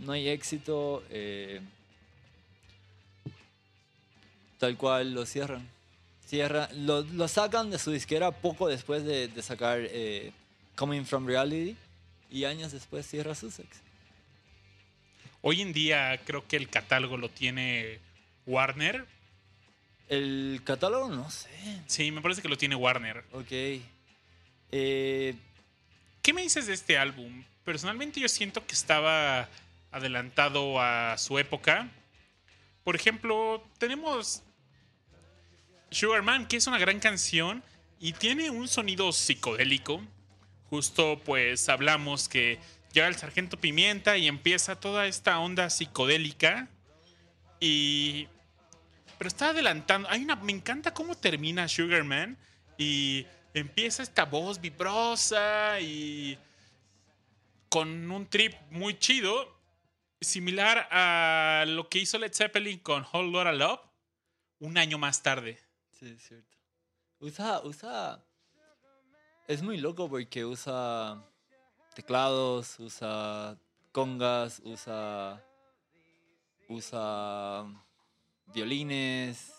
No 0.00 0.12
hay 0.12 0.28
éxito, 0.28 1.02
tal 4.62 4.76
cual 4.76 5.12
lo 5.12 5.26
cierran. 5.26 5.68
Cierra, 6.24 6.68
lo, 6.72 7.02
lo 7.02 7.26
sacan 7.26 7.68
de 7.72 7.80
su 7.80 7.90
disquera 7.90 8.30
poco 8.30 8.68
después 8.68 9.02
de, 9.02 9.26
de 9.26 9.42
sacar 9.42 9.80
eh, 9.80 10.30
Coming 10.76 11.04
From 11.04 11.26
Reality 11.26 11.76
y 12.30 12.44
años 12.44 12.70
después 12.70 13.04
cierra 13.04 13.34
Sussex. 13.34 13.66
Hoy 15.40 15.62
en 15.62 15.72
día 15.72 16.16
creo 16.24 16.46
que 16.46 16.54
el 16.54 16.68
catálogo 16.68 17.16
lo 17.16 17.28
tiene 17.28 17.98
Warner. 18.46 19.04
El 20.08 20.60
catálogo 20.62 21.08
no 21.08 21.28
sé. 21.28 21.50
Sí, 21.88 22.12
me 22.12 22.20
parece 22.20 22.40
que 22.40 22.48
lo 22.48 22.56
tiene 22.56 22.76
Warner. 22.76 23.24
Ok. 23.32 23.82
Eh, 24.70 25.34
¿Qué 26.22 26.32
me 26.32 26.42
dices 26.42 26.68
de 26.68 26.74
este 26.74 26.98
álbum? 26.98 27.42
Personalmente 27.64 28.20
yo 28.20 28.28
siento 28.28 28.64
que 28.64 28.74
estaba 28.74 29.48
adelantado 29.90 30.80
a 30.80 31.18
su 31.18 31.36
época. 31.40 31.88
Por 32.84 32.94
ejemplo, 32.94 33.60
tenemos 33.78 34.44
Sugar 35.92 36.22
Man, 36.22 36.46
que 36.46 36.56
es 36.56 36.66
una 36.66 36.78
gran 36.78 37.00
canción 37.00 37.62
y 38.00 38.12
tiene 38.12 38.50
un 38.50 38.68
sonido 38.68 39.12
psicodélico. 39.12 40.02
Justo 40.70 41.20
pues 41.24 41.68
hablamos 41.68 42.28
que 42.28 42.58
llega 42.92 43.08
el 43.08 43.14
sargento 43.16 43.58
Pimienta 43.58 44.16
y 44.16 44.26
empieza 44.26 44.80
toda 44.80 45.06
esta 45.06 45.38
onda 45.38 45.70
psicodélica. 45.70 46.68
Y... 47.60 48.28
Pero 49.18 49.28
está 49.28 49.50
adelantando. 49.50 50.08
Me 50.42 50.52
encanta 50.52 50.92
cómo 50.92 51.16
termina 51.16 51.68
Sugar 51.68 52.04
Man. 52.04 52.36
Y 52.78 53.26
empieza 53.54 54.02
esta 54.02 54.24
voz 54.24 54.60
vibrosa 54.60 55.78
y 55.80 56.38
con 57.68 58.10
un 58.10 58.26
trip 58.26 58.54
muy 58.70 58.98
chido, 58.98 59.58
similar 60.20 60.88
a 60.90 61.64
lo 61.66 61.88
que 61.88 62.00
hizo 62.00 62.18
Led 62.18 62.32
Zeppelin 62.34 62.78
con 62.80 63.06
Whole 63.10 63.30
Lotta 63.30 63.52
Love 63.52 63.80
un 64.58 64.76
año 64.78 64.98
más 64.98 65.22
tarde. 65.22 65.58
Sí, 66.02 66.14
es 66.16 66.22
cierto. 66.26 66.56
Usa, 67.20 67.60
usa. 67.62 68.24
Es 69.46 69.62
muy 69.62 69.78
loco 69.78 70.08
porque 70.08 70.44
usa 70.44 71.24
teclados, 71.94 72.78
usa 72.80 73.56
congas, 73.92 74.60
usa. 74.64 75.42
Usa 76.68 77.64
violines. 78.46 79.52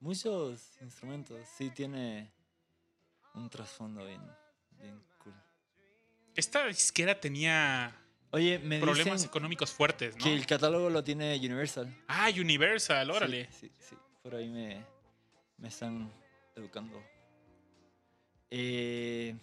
Muchos 0.00 0.76
instrumentos. 0.80 1.38
Sí, 1.56 1.70
tiene 1.70 2.32
un 3.34 3.48
trasfondo 3.48 4.04
bien, 4.04 4.20
bien 4.72 5.02
cool. 5.22 5.34
Esta 6.34 6.66
disquera 6.66 7.18
tenía 7.18 7.96
Oye, 8.30 8.58
me 8.58 8.80
problemas 8.80 9.24
económicos 9.24 9.70
fuertes, 9.70 10.16
¿no? 10.16 10.24
que 10.24 10.34
el 10.34 10.44
catálogo 10.46 10.90
lo 10.90 11.04
tiene 11.04 11.36
Universal. 11.36 11.94
Ah, 12.08 12.30
Universal, 12.30 13.06
Sí, 13.06 13.12
órale. 13.12 13.48
Sí, 13.52 13.70
sí, 13.78 13.96
por 14.22 14.34
ahí 14.34 14.48
me, 14.48 14.84
me 15.62 15.68
están 15.68 16.12
educando. 16.56 17.02
Eh, 18.50 19.34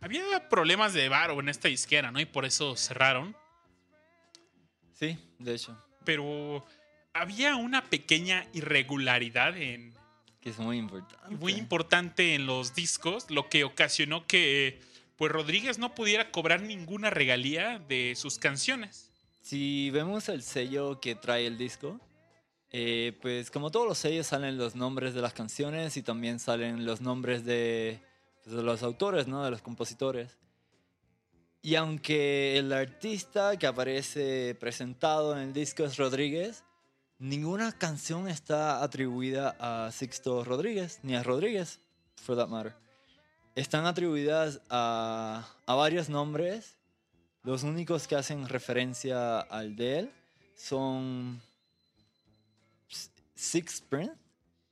Había 0.00 0.48
problemas 0.48 0.94
de 0.94 1.08
varo 1.08 1.38
en 1.40 1.48
esta 1.48 1.68
disquera, 1.68 2.10
¿no? 2.10 2.20
Y 2.20 2.24
por 2.24 2.44
eso 2.46 2.76
cerraron. 2.76 3.36
sí, 4.94 5.18
de 5.38 5.54
hecho, 5.56 5.76
Pero 6.04 6.64
había 7.12 7.56
una 7.56 7.84
pequeña 7.90 8.46
irregularidad 8.54 9.56
en, 9.56 9.92
que 10.40 10.50
es 10.50 10.58
muy 10.58 10.78
importante. 10.78 11.34
muy 11.36 11.52
importante 11.54 12.34
en 12.36 12.46
los 12.46 12.74
discos, 12.74 13.30
lo 13.30 13.48
que 13.50 13.64
ocasionó 13.64 14.26
que 14.26 14.80
pues 15.16 15.32
Rodríguez 15.32 15.78
no 15.78 15.96
pudiera 15.96 16.30
cobrar 16.30 16.62
ninguna 16.62 17.10
regalía 17.10 17.80
de 17.80 18.14
sus 18.14 18.38
canciones. 18.38 19.10
Si 19.42 19.90
vemos 19.90 20.28
el 20.28 20.42
sello 20.44 21.00
que 21.00 21.16
trae 21.16 21.44
el 21.48 21.58
disco, 21.58 22.00
eh, 22.70 23.16
pues 23.22 23.50
como 23.50 23.70
todos 23.70 23.86
los 23.86 23.98
sellos 23.98 24.26
salen 24.26 24.58
los 24.58 24.74
nombres 24.74 25.14
de 25.14 25.22
las 25.22 25.32
canciones 25.32 25.96
y 25.96 26.02
también 26.02 26.38
salen 26.38 26.84
los 26.84 27.00
nombres 27.00 27.44
de, 27.44 28.00
pues, 28.44 28.56
de 28.56 28.62
los 28.62 28.82
autores, 28.82 29.26
¿no? 29.26 29.44
De 29.44 29.50
los 29.50 29.62
compositores. 29.62 30.36
Y 31.62 31.74
aunque 31.74 32.58
el 32.58 32.72
artista 32.72 33.56
que 33.56 33.66
aparece 33.66 34.54
presentado 34.60 35.32
en 35.32 35.48
el 35.48 35.52
disco 35.52 35.84
es 35.84 35.96
Rodríguez, 35.96 36.64
ninguna 37.18 37.72
canción 37.72 38.28
está 38.28 38.82
atribuida 38.82 39.56
a 39.58 39.90
Sixto 39.90 40.44
Rodríguez, 40.44 41.00
ni 41.02 41.16
a 41.16 41.22
Rodríguez, 41.22 41.80
for 42.16 42.36
that 42.36 42.48
matter. 42.48 42.74
Están 43.54 43.86
atribuidas 43.86 44.60
a, 44.70 45.48
a 45.66 45.74
varios 45.74 46.08
nombres 46.08 46.78
los 47.42 47.62
únicos 47.62 48.06
que 48.06 48.14
hacen 48.14 48.48
referencia 48.48 49.40
al 49.40 49.74
de 49.74 50.00
él 50.00 50.12
son 50.54 51.40
Six 53.38 53.80
Prince, 53.88 54.16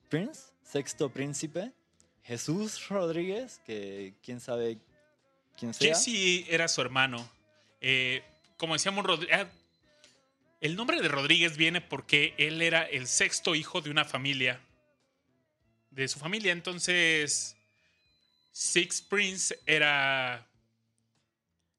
Prince, 0.09 0.40
Sexto 0.64 1.09
Príncipe, 1.09 1.70
Jesús 2.24 2.88
Rodríguez, 2.88 3.61
que 3.64 4.14
quién 4.24 4.40
sabe 4.40 4.79
quién 5.57 5.72
sea. 5.72 5.94
Jesse 5.94 6.44
era 6.48 6.66
su 6.66 6.81
hermano. 6.81 7.31
Eh, 7.81 8.24
como 8.57 8.74
decíamos, 8.74 9.05
Rodri- 9.05 9.33
ah, 9.33 9.48
el 10.61 10.74
nombre 10.74 11.00
de 11.00 11.07
Rodríguez 11.07 11.57
viene 11.57 11.81
porque 11.81 12.35
él 12.38 12.61
era 12.61 12.83
el 12.83 13.07
sexto 13.07 13.55
hijo 13.55 13.83
de 13.83 13.90
una 13.90 14.05
familia. 14.05 14.61
De 15.90 16.09
su 16.09 16.18
familia. 16.18 16.50
Entonces, 16.50 17.55
Six 18.50 19.00
Prince 19.02 19.57
era 19.64 20.44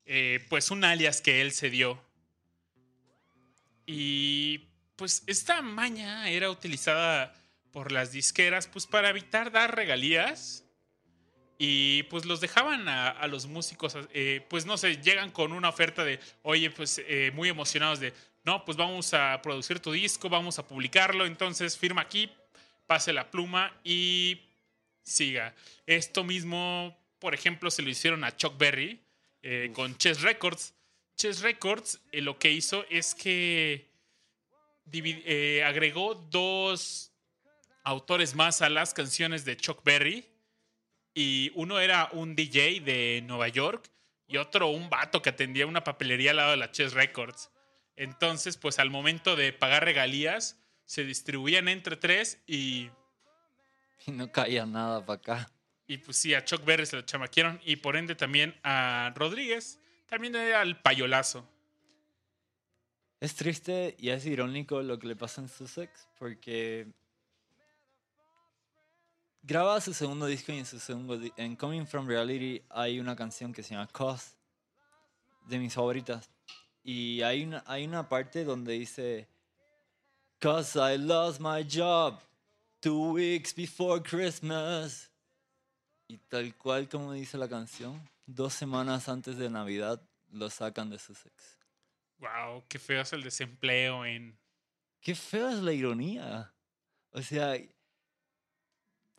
eh, 0.06 0.46
pues 0.48 0.72
un 0.72 0.86
alias 0.86 1.22
que 1.22 1.42
él 1.42 1.52
se 1.52 1.70
dio. 1.70 2.02
Y 3.86 4.67
pues 4.98 5.24
esta 5.28 5.62
maña 5.62 6.30
era 6.30 6.50
utilizada 6.50 7.34
por 7.72 7.92
las 7.92 8.12
disqueras 8.12 8.68
pues 8.68 8.86
para 8.86 9.10
evitar 9.10 9.52
dar 9.52 9.76
regalías. 9.76 10.64
Y 11.60 12.04
pues 12.04 12.26
los 12.26 12.40
dejaban 12.40 12.88
a, 12.88 13.10
a 13.10 13.28
los 13.28 13.48
músicos, 13.48 13.98
eh, 14.14 14.46
pues 14.48 14.68
no 14.68 14.78
sé, 14.78 14.98
llegan 14.98 15.32
con 15.32 15.54
una 15.54 15.70
oferta 15.70 16.04
de, 16.04 16.20
oye, 16.44 16.70
pues 16.70 17.02
eh, 17.08 17.32
muy 17.34 17.50
emocionados 17.50 18.00
de, 18.00 18.14
no, 18.44 18.64
pues 18.64 18.78
vamos 18.78 19.12
a 19.16 19.42
producir 19.42 19.80
tu 19.80 19.92
disco, 19.92 20.30
vamos 20.30 20.60
a 20.60 20.68
publicarlo, 20.68 21.26
entonces 21.26 21.76
firma 21.76 22.02
aquí, 22.02 22.30
pase 22.86 23.12
la 23.12 23.32
pluma 23.32 23.76
y 23.84 24.40
siga. 25.02 25.56
Esto 25.88 26.24
mismo, 26.24 26.96
por 27.18 27.34
ejemplo, 27.34 27.72
se 27.72 27.82
lo 27.82 27.90
hicieron 27.90 28.24
a 28.24 28.38
Chuck 28.38 28.56
Berry 28.58 29.02
eh, 29.42 29.72
con 29.74 29.98
Chess 29.98 30.22
Records. 30.22 30.76
Chess 31.16 31.42
Records 31.42 32.00
lo 32.12 32.38
que 32.38 32.52
hizo 32.52 32.86
es 32.92 33.16
que 33.16 33.90
eh, 34.92 35.64
agregó 35.64 36.16
dos 36.16 37.12
autores 37.84 38.36
más 38.36 38.62
a 38.62 38.70
las 38.70 38.94
canciones 38.94 39.46
de 39.46 39.58
Chuck 39.58 39.84
Berry. 39.84 40.28
Y 41.14 41.52
uno 41.56 41.80
era 41.80 42.10
un 42.12 42.36
DJ 42.36 42.82
de 42.82 43.24
Nueva 43.26 43.48
York 43.48 43.90
y 44.28 44.38
otro 44.38 44.68
un 44.68 44.90
vato 44.90 45.22
que 45.22 45.30
atendía 45.30 45.66
una 45.66 45.84
papelería 45.84 46.32
al 46.32 46.38
lado 46.38 46.52
de 46.52 46.58
la 46.58 46.72
Chess 46.72 46.94
Records. 46.94 47.50
Entonces, 47.96 48.58
pues 48.58 48.78
al 48.78 48.92
momento 48.92 49.36
de 49.36 49.54
pagar 49.54 49.84
regalías, 49.84 50.60
se 50.86 51.04
distribuían 51.04 51.68
entre 51.68 51.98
tres 51.98 52.42
y, 52.46 52.90
Y 54.06 54.12
no 54.12 54.32
caía 54.32 54.66
nada 54.66 55.06
para 55.06 55.18
acá. 55.18 55.52
y 55.88 55.98
pues 55.98 56.18
sí, 56.18 56.34
a 56.34 56.46
Chuck 56.46 56.64
Berry 56.64 56.86
se 56.86 56.98
lo 56.98 57.02
chamaquieron 57.02 57.60
y 57.66 57.78
por 57.78 57.96
ende 57.96 58.16
también 58.16 58.56
a 58.64 59.12
Rodríguez, 59.16 59.80
también 60.08 60.36
era 60.36 60.62
el 60.62 60.78
payolazo. 60.78 61.50
Es 63.20 63.36
triste 63.36 63.96
y 63.98 64.10
es 64.10 64.26
irónico 64.28 64.82
lo 64.84 65.00
que 65.00 65.08
le 65.08 65.16
pasa 65.16 65.42
en 65.42 65.50
Sussex 65.50 66.08
porque 66.20 66.88
graba 69.42 69.82
su 69.82 69.94
segundo 69.94 70.28
disco 70.28 70.52
y 70.52 70.60
en 70.60 70.68
su 70.68 70.80
segundo 70.80 71.20
en 71.36 71.56
Coming 71.56 71.88
From 71.88 72.08
Reality 72.08 72.62
hay 72.70 73.00
una 73.00 73.16
canción 73.16 73.54
que 73.54 73.64
se 73.64 73.74
llama 73.74 73.88
Cause 73.88 74.36
de 75.48 75.58
mis 75.58 75.74
favoritas 75.74 76.30
y 76.84 77.24
hay 77.24 77.44
una 77.44 77.64
hay 77.66 77.88
una 77.88 78.08
parte 78.08 78.44
donde 78.44 78.74
dice 78.74 79.28
Cause 80.38 80.78
I 80.78 81.00
lost 81.00 81.40
my 81.40 81.68
job 81.68 82.20
two 82.82 83.14
weeks 83.14 83.56
before 83.56 84.00
Christmas 84.04 85.10
y 86.08 86.18
tal 86.18 86.56
cual 86.56 86.88
como 86.88 87.14
dice 87.14 87.36
la 87.40 87.50
canción 87.50 88.00
dos 88.28 88.54
semanas 88.54 89.10
antes 89.10 89.38
de 89.38 89.50
Navidad 89.50 90.00
lo 90.30 90.52
sacan 90.52 90.92
de 90.92 91.00
Sussex. 91.00 91.57
Wow, 92.20 92.66
qué 92.68 92.80
feo 92.80 93.02
es 93.02 93.14
el 93.14 93.24
desempleo 93.24 94.06
en... 94.06 94.40
Qué 95.02 95.14
feo 95.16 95.50
es 95.50 95.60
la 95.60 95.74
ironía. 95.74 96.54
O 97.12 97.22
sea, 97.22 97.56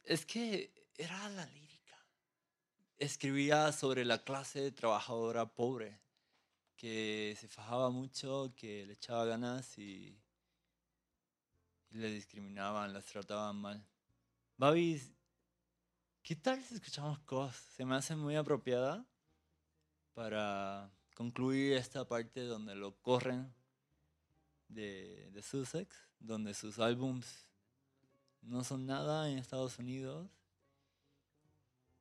es 0.05 0.27
que 0.27 0.73
era 0.97 1.29
la 1.31 1.47
lírica. 1.47 1.97
Escribía 2.97 3.71
sobre 3.73 4.05
la 4.05 4.25
clase 4.25 4.73
trabajadora 4.73 5.47
pobre, 5.47 6.01
que 6.77 7.37
se 7.39 7.47
fajaba 7.47 7.91
mucho, 7.91 8.53
que 8.57 8.85
le 8.87 8.95
echaba 8.95 9.25
ganas 9.25 9.79
y, 9.79 10.21
y 11.91 11.99
le 11.99 12.11
discriminaban, 12.11 12.93
las 12.93 13.07
trataban 13.07 13.57
mal. 13.57 13.87
Babis, 14.57 15.13
¿qué 16.23 16.35
tal 16.35 16.63
si 16.65 16.75
escuchamos 16.75 17.21
cosas? 17.21 17.57
Se 17.77 17.85
me 17.85 17.95
hace 17.95 18.17
muy 18.17 18.35
apropiada 18.35 19.07
para 20.15 20.91
concluir 21.19 21.73
esta 21.73 22.07
parte 22.07 22.43
donde 22.43 22.77
lo 22.77 22.95
corren 23.03 23.53
de, 24.69 25.29
de 25.33 25.43
Sussex, 25.43 25.93
donde 26.21 26.55
sus 26.55 26.79
álbums 26.79 27.49
no 28.41 28.63
son 28.63 28.87
nada 28.87 29.29
en 29.29 29.37
Estados 29.37 29.81
Unidos. 29.81 30.31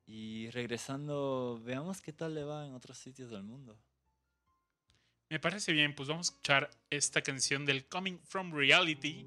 Y 0.06 0.48
regresando, 0.50 1.60
veamos 1.64 2.00
qué 2.00 2.12
tal 2.12 2.36
le 2.36 2.44
va 2.44 2.64
en 2.64 2.74
otros 2.74 2.96
sitios 2.96 3.28
del 3.28 3.42
mundo. 3.42 3.76
Me 5.28 5.40
parece 5.40 5.72
bien, 5.72 5.96
pues 5.96 6.08
vamos 6.08 6.28
a 6.28 6.30
escuchar 6.30 6.70
esta 6.88 7.20
canción 7.20 7.66
del 7.66 7.86
Coming 7.86 8.20
From 8.20 8.52
Reality. 8.52 9.26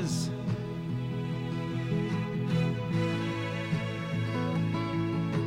Rumors. 0.00 0.30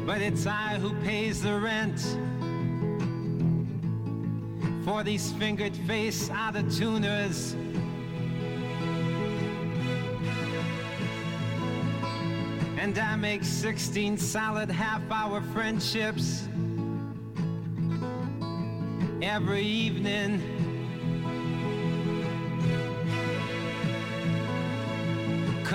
But 0.06 0.22
it's 0.22 0.46
I 0.46 0.78
who 0.80 0.94
pays 1.02 1.42
the 1.42 1.60
rent 1.60 2.00
for 4.86 5.04
these 5.04 5.32
fingered 5.34 5.76
face 5.88 6.30
out 6.30 6.56
of 6.56 6.76
tuners. 6.76 7.56
And 12.78 12.98
I 13.00 13.16
make 13.16 13.46
16 13.46 14.18
solid 14.18 14.70
half 14.70 15.02
hour 15.10 15.42
friendships 15.54 16.48
every 19.22 19.62
evening. 19.62 20.63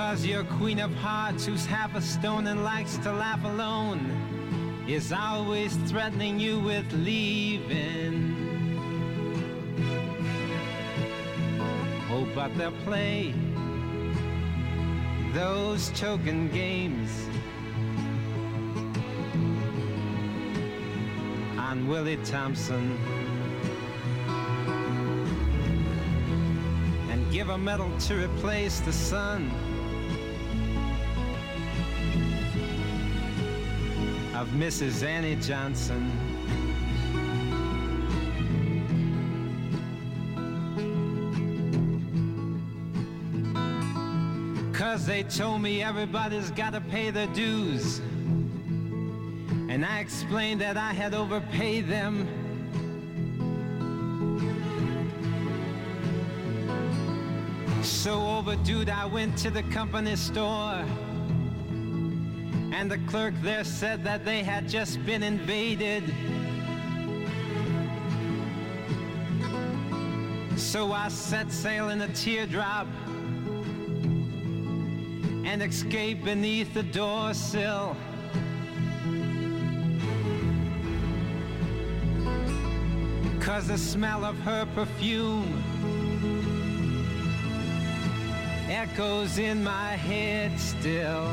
Cause 0.09 0.25
your 0.25 0.45
queen 0.45 0.79
of 0.79 0.91
hearts, 0.95 1.45
who's 1.45 1.67
half 1.67 1.95
a 1.95 2.01
stone 2.01 2.47
and 2.47 2.65
likes 2.65 2.97
to 2.97 3.13
laugh 3.13 3.45
alone, 3.45 4.01
is 4.89 5.13
always 5.13 5.77
threatening 5.87 6.41
you 6.41 6.59
with 6.61 6.91
leaving. 6.95 8.35
Oh, 12.11 12.27
but 12.35 12.57
they'll 12.57 12.73
play 12.87 13.35
those 15.35 15.91
choking 15.91 16.49
games 16.53 17.11
on 21.59 21.87
Willie 21.87 22.17
Thompson. 22.25 22.97
And 27.11 27.31
give 27.31 27.51
a 27.51 27.59
medal 27.59 27.91
to 28.07 28.25
replace 28.25 28.81
the 28.81 28.93
sun. 28.95 29.53
Mrs. 34.59 35.07
Annie 35.07 35.37
Johnson. 35.37 36.11
Cause 44.73 45.07
they 45.07 45.23
told 45.23 45.63
me 45.63 45.81
everybody's 45.85 46.51
gotta 46.51 46.81
pay 46.81 47.11
their 47.11 47.29
dues. 47.29 48.01
And 49.69 49.87
I 49.87 50.01
explained 50.01 50.61
that 50.61 50.77
I 50.77 50.93
had 50.93 51.15
overpaid 51.15 51.87
them. 51.87 52.27
So 57.85 58.27
overdue, 58.27 58.85
I 58.91 59.07
went 59.07 59.39
to 59.39 59.51
the 59.51 59.63
company 59.63 60.17
store. 60.17 60.85
And 62.73 62.91
the 62.91 62.99
clerk 63.07 63.35
there 63.43 63.65
said 63.65 64.05
that 64.05 64.25
they 64.25 64.43
had 64.43 64.69
just 64.69 65.05
been 65.05 65.23
invaded. 65.23 66.05
So 70.57 70.93
I 70.93 71.09
set 71.09 71.51
sail 71.51 71.89
in 71.89 72.03
a 72.03 72.09
teardrop 72.09 72.87
and 75.45 75.63
escaped 75.63 76.25
beneath 76.25 76.75
the 76.75 76.83
door 76.83 77.33
sill. 77.33 77.97
Cause 83.41 83.69
the 83.69 83.79
smell 83.79 84.27
of 84.27 84.39
her 84.41 84.67
perfume 84.75 85.65
echoes 88.69 89.39
in 89.39 89.65
my 89.65 89.93
head 89.93 90.61
still. 90.61 91.33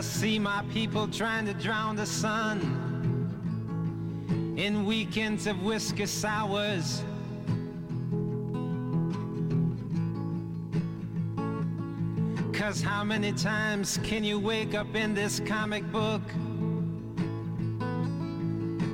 I 0.00 0.02
see 0.02 0.38
my 0.38 0.64
people 0.72 1.06
trying 1.08 1.44
to 1.44 1.52
drown 1.52 1.94
the 1.94 2.06
sun 2.06 2.58
in 4.56 4.86
weekends 4.86 5.46
of 5.46 5.62
whiskey 5.62 6.06
sours. 6.06 7.02
Cause 12.54 12.80
how 12.80 13.04
many 13.04 13.32
times 13.32 13.98
can 14.02 14.24
you 14.24 14.38
wake 14.38 14.74
up 14.74 14.94
in 14.94 15.12
this 15.12 15.38
comic 15.40 15.84
book 15.92 16.22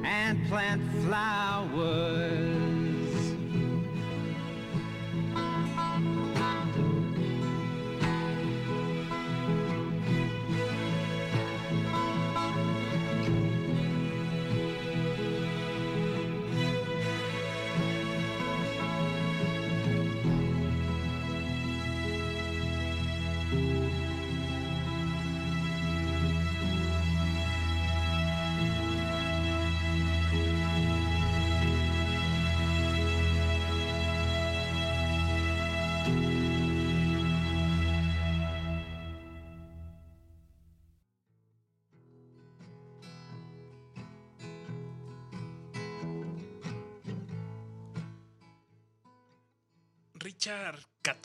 and 0.04 0.44
plant 0.48 0.82
flowers? 1.04 1.45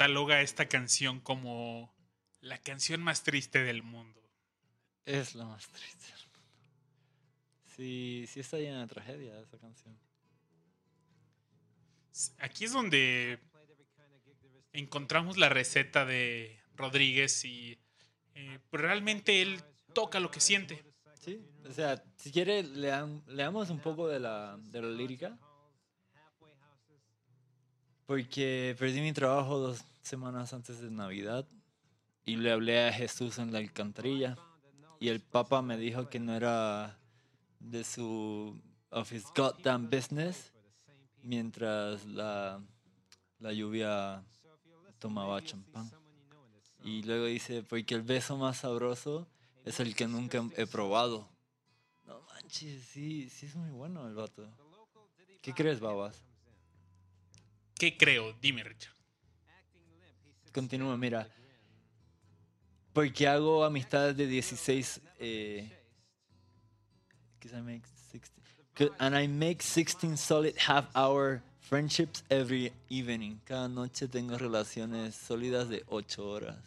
Cataloga 0.02 0.42
esta 0.42 0.68
canción 0.68 1.20
como 1.20 1.94
la 2.42 2.58
canción 2.58 3.04
más 3.04 3.22
triste 3.22 3.60
del 3.64 3.84
mundo. 3.84 4.20
Es 5.06 5.36
la 5.36 5.46
más 5.46 5.68
triste 5.68 6.06
del 6.08 6.26
mundo. 6.26 6.40
Sí, 7.76 8.26
sí 8.28 8.40
está 8.40 8.58
llena 8.58 8.82
de 8.82 8.88
tragedia 8.88 9.40
esa 9.40 9.60
canción. 9.60 9.96
Aquí 12.40 12.66
es 12.66 12.74
donde 12.74 13.38
encontramos 14.74 15.38
la 15.38 15.50
receta 15.50 16.04
de 16.04 16.60
Rodríguez 16.76 17.46
y 17.46 17.78
eh, 18.34 18.58
pues 18.72 18.82
realmente 18.82 19.44
él 19.44 19.62
toca 19.94 20.20
lo 20.20 20.32
que 20.32 20.40
siente. 20.42 20.84
Sí, 21.24 21.46
o 21.70 21.72
sea, 21.72 22.04
si 22.18 22.32
quiere, 22.32 22.64
leam- 22.64 23.24
leamos 23.28 23.70
un 23.70 23.80
poco 23.80 24.08
de 24.08 24.20
la, 24.20 24.58
de 24.58 24.82
la 24.82 24.88
lírica. 24.90 25.38
Porque 28.08 28.76
perdí 28.80 29.00
mi 29.00 29.14
trabajo 29.14 29.60
dos 29.60 29.86
semanas 30.02 30.54
antes 30.54 30.80
de 30.80 30.92
Navidad 30.92 31.48
y 32.26 32.36
le 32.36 32.52
hablé 32.52 32.88
a 32.88 32.94
Jesús 32.94 33.38
en 33.38 33.52
la 33.52 33.60
alcantarilla. 33.60 34.38
Y 35.00 35.10
el 35.10 35.20
Papa 35.20 35.62
me 35.62 35.78
dijo 35.78 36.10
que 36.10 36.20
no 36.20 36.36
era 36.36 36.98
de 37.60 37.84
su 37.84 38.62
of 38.92 39.12
his 39.12 39.26
goddamn 39.36 39.90
business 39.90 40.54
mientras 41.24 42.06
la, 42.06 42.62
la 43.40 43.54
lluvia 43.54 44.24
tomaba 45.00 45.42
champán. 45.42 45.92
Y 46.84 47.04
luego 47.04 47.26
dice, 47.26 47.64
porque 47.64 47.96
el 47.96 48.02
beso 48.02 48.38
más 48.38 48.58
sabroso 48.58 49.28
es 49.66 49.80
el 49.80 49.96
que 49.96 50.08
nunca 50.08 50.44
he 50.58 50.66
probado. 50.66 51.30
No 52.06 52.22
manches, 52.22 52.84
sí, 52.86 53.30
sí 53.30 53.46
es 53.46 53.56
muy 53.56 53.70
bueno 53.72 54.08
el 54.08 54.16
vato. 54.16 54.48
¿Qué 55.42 55.54
crees, 55.54 55.80
babas? 55.80 56.24
¿Qué 57.76 57.98
creo? 57.98 58.34
Dime, 58.34 58.64
Richard. 58.64 59.01
Continúa, 60.54 60.98
mira. 60.98 61.28
Porque 62.94 63.28
hago 63.28 63.64
amistades 63.64 64.18
de 64.18 64.28
16. 64.28 65.02
Eh, 65.20 65.70
I 67.44 67.62
make 67.62 67.82
16 68.12 68.22
'cause- 68.76 68.94
and 69.00 69.16
I 69.16 69.28
make 69.28 69.64
16 69.64 70.18
solid 70.18 70.56
half 70.58 70.90
hour 70.96 71.42
friendships 71.60 72.24
every 72.30 72.72
evening. 72.90 73.40
Cada 73.46 73.68
noche 73.68 74.08
tengo 74.08 74.38
relaciones 74.38 75.16
sólidas 75.16 75.70
de 75.70 75.84
8 75.88 76.28
horas. 76.28 76.60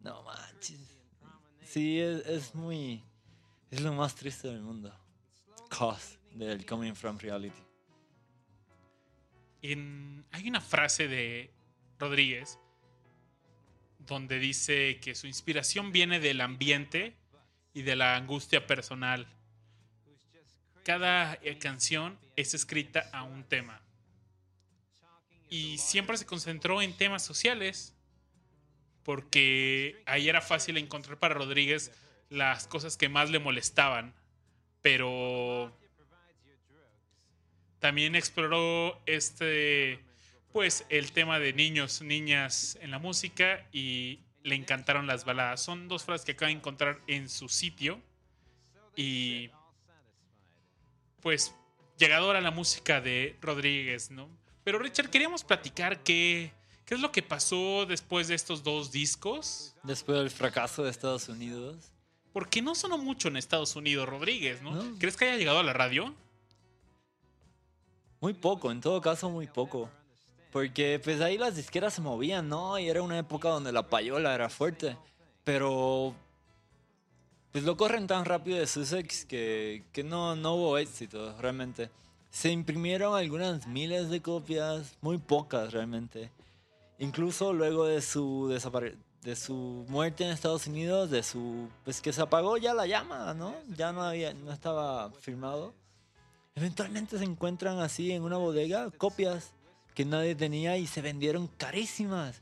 No 0.00 0.22
manches. 0.22 0.78
Sí, 1.64 2.00
es, 2.00 2.24
es 2.26 2.54
muy. 2.54 3.02
Es 3.70 3.80
lo 3.82 3.92
más 3.92 4.14
triste 4.14 4.48
del 4.48 4.62
mundo. 4.62 4.90
Cause 5.68 6.16
del 6.34 6.64
coming 6.64 6.94
from 6.94 7.18
reality. 7.18 7.62
Hay 9.62 10.48
una 10.48 10.60
frase 10.60 11.08
de 11.08 11.50
Rodríguez 11.98 12.58
donde 14.08 14.38
dice 14.38 14.98
que 15.00 15.14
su 15.14 15.26
inspiración 15.26 15.92
viene 15.92 16.18
del 16.18 16.40
ambiente 16.40 17.14
y 17.74 17.82
de 17.82 17.94
la 17.94 18.16
angustia 18.16 18.66
personal. 18.66 19.26
Cada 20.82 21.34
eh, 21.42 21.58
canción 21.58 22.18
es 22.34 22.54
escrita 22.54 23.08
a 23.12 23.22
un 23.22 23.44
tema. 23.44 23.82
Y 25.50 25.78
siempre 25.78 26.16
se 26.16 26.26
concentró 26.26 26.82
en 26.82 26.96
temas 26.96 27.24
sociales, 27.24 27.94
porque 29.04 30.02
ahí 30.06 30.28
era 30.28 30.40
fácil 30.40 30.76
encontrar 30.78 31.18
para 31.18 31.34
Rodríguez 31.34 31.92
las 32.30 32.66
cosas 32.66 32.96
que 32.96 33.08
más 33.08 33.30
le 33.30 33.38
molestaban. 33.38 34.14
Pero 34.80 35.76
también 37.78 38.14
exploró 38.14 39.00
este, 39.06 40.00
pues, 40.52 40.84
el 40.88 41.12
tema 41.12 41.38
de 41.38 41.52
niños, 41.52 42.02
niñas 42.02 42.78
en 42.80 42.90
la 42.90 42.98
música 42.98 43.66
y 43.72 44.20
le 44.42 44.54
encantaron 44.54 45.06
las 45.06 45.24
baladas. 45.24 45.62
Son 45.62 45.88
dos 45.88 46.04
frases 46.04 46.24
que 46.24 46.32
acaba 46.32 46.48
de 46.48 46.56
encontrar 46.56 47.00
en 47.06 47.28
su 47.28 47.48
sitio 47.48 48.00
y, 48.96 49.50
pues, 51.20 51.54
llegadora 51.98 52.38
a 52.38 52.42
la 52.42 52.50
música 52.50 53.00
de 53.00 53.36
Rodríguez, 53.40 54.10
¿no? 54.10 54.28
Pero 54.64 54.78
Richard, 54.78 55.10
queríamos 55.10 55.44
platicar 55.44 56.02
qué, 56.02 56.52
qué 56.84 56.94
es 56.94 57.00
lo 57.00 57.12
que 57.12 57.22
pasó 57.22 57.86
después 57.86 58.28
de 58.28 58.34
estos 58.34 58.62
dos 58.62 58.90
discos. 58.90 59.74
Después 59.82 60.18
del 60.18 60.30
fracaso 60.30 60.82
de 60.84 60.90
Estados 60.90 61.28
Unidos. 61.28 61.92
Porque 62.32 62.62
no 62.62 62.74
sonó 62.74 62.98
mucho 62.98 63.28
en 63.28 63.36
Estados 63.36 63.76
Unidos 63.76 64.08
Rodríguez, 64.08 64.62
¿no? 64.62 64.70
No. 64.72 64.98
¿Crees 64.98 65.16
que 65.16 65.26
haya 65.26 65.36
llegado 65.36 65.58
a 65.58 65.62
la 65.62 65.72
radio? 65.72 66.14
Muy 68.20 68.34
poco, 68.34 68.70
en 68.70 68.80
todo 68.80 69.00
caso 69.00 69.30
muy 69.30 69.46
poco. 69.46 69.90
Porque 70.52 71.00
pues 71.02 71.20
ahí 71.20 71.36
las 71.38 71.56
disqueras 71.56 71.94
se 71.94 72.00
movían, 72.00 72.48
¿no? 72.48 72.78
Y 72.78 72.88
era 72.88 73.02
una 73.02 73.18
época 73.18 73.50
donde 73.50 73.72
la 73.72 73.88
payola 73.88 74.34
era 74.34 74.48
fuerte. 74.48 74.96
Pero 75.44 76.14
pues 77.52 77.64
lo 77.64 77.76
corren 77.76 78.06
tan 78.06 78.24
rápido 78.24 78.58
de 78.58 78.66
Sussex 78.66 79.24
que, 79.24 79.84
que 79.92 80.04
no, 80.04 80.36
no 80.36 80.54
hubo 80.54 80.78
éxito 80.78 81.34
realmente. 81.40 81.90
Se 82.30 82.50
imprimieron 82.50 83.16
algunas 83.16 83.66
miles 83.66 84.10
de 84.10 84.20
copias, 84.20 84.96
muy 85.00 85.18
pocas 85.18 85.72
realmente. 85.72 86.30
Incluso 86.98 87.52
luego 87.52 87.86
de 87.86 88.02
su 88.02 88.48
de 88.48 89.36
su 89.36 89.84
muerte 89.88 90.24
en 90.24 90.30
Estados 90.30 90.66
Unidos, 90.66 91.10
de 91.10 91.22
su 91.22 91.68
pues 91.84 92.00
que 92.00 92.12
se 92.12 92.22
apagó 92.22 92.56
ya 92.56 92.74
la 92.74 92.86
llama, 92.86 93.34
¿no? 93.34 93.54
Ya 93.76 93.92
no 93.92 94.02
había 94.02 94.34
no 94.34 94.52
estaba 94.52 95.10
firmado. 95.12 95.74
Eventualmente 96.54 97.18
se 97.18 97.24
encuentran 97.24 97.78
así 97.78 98.12
en 98.12 98.22
una 98.22 98.36
bodega 98.36 98.90
copias 98.90 99.52
que 99.98 100.04
nadie 100.04 100.36
tenía 100.36 100.76
y 100.76 100.86
se 100.86 101.02
vendieron 101.02 101.48
carísimas, 101.48 102.40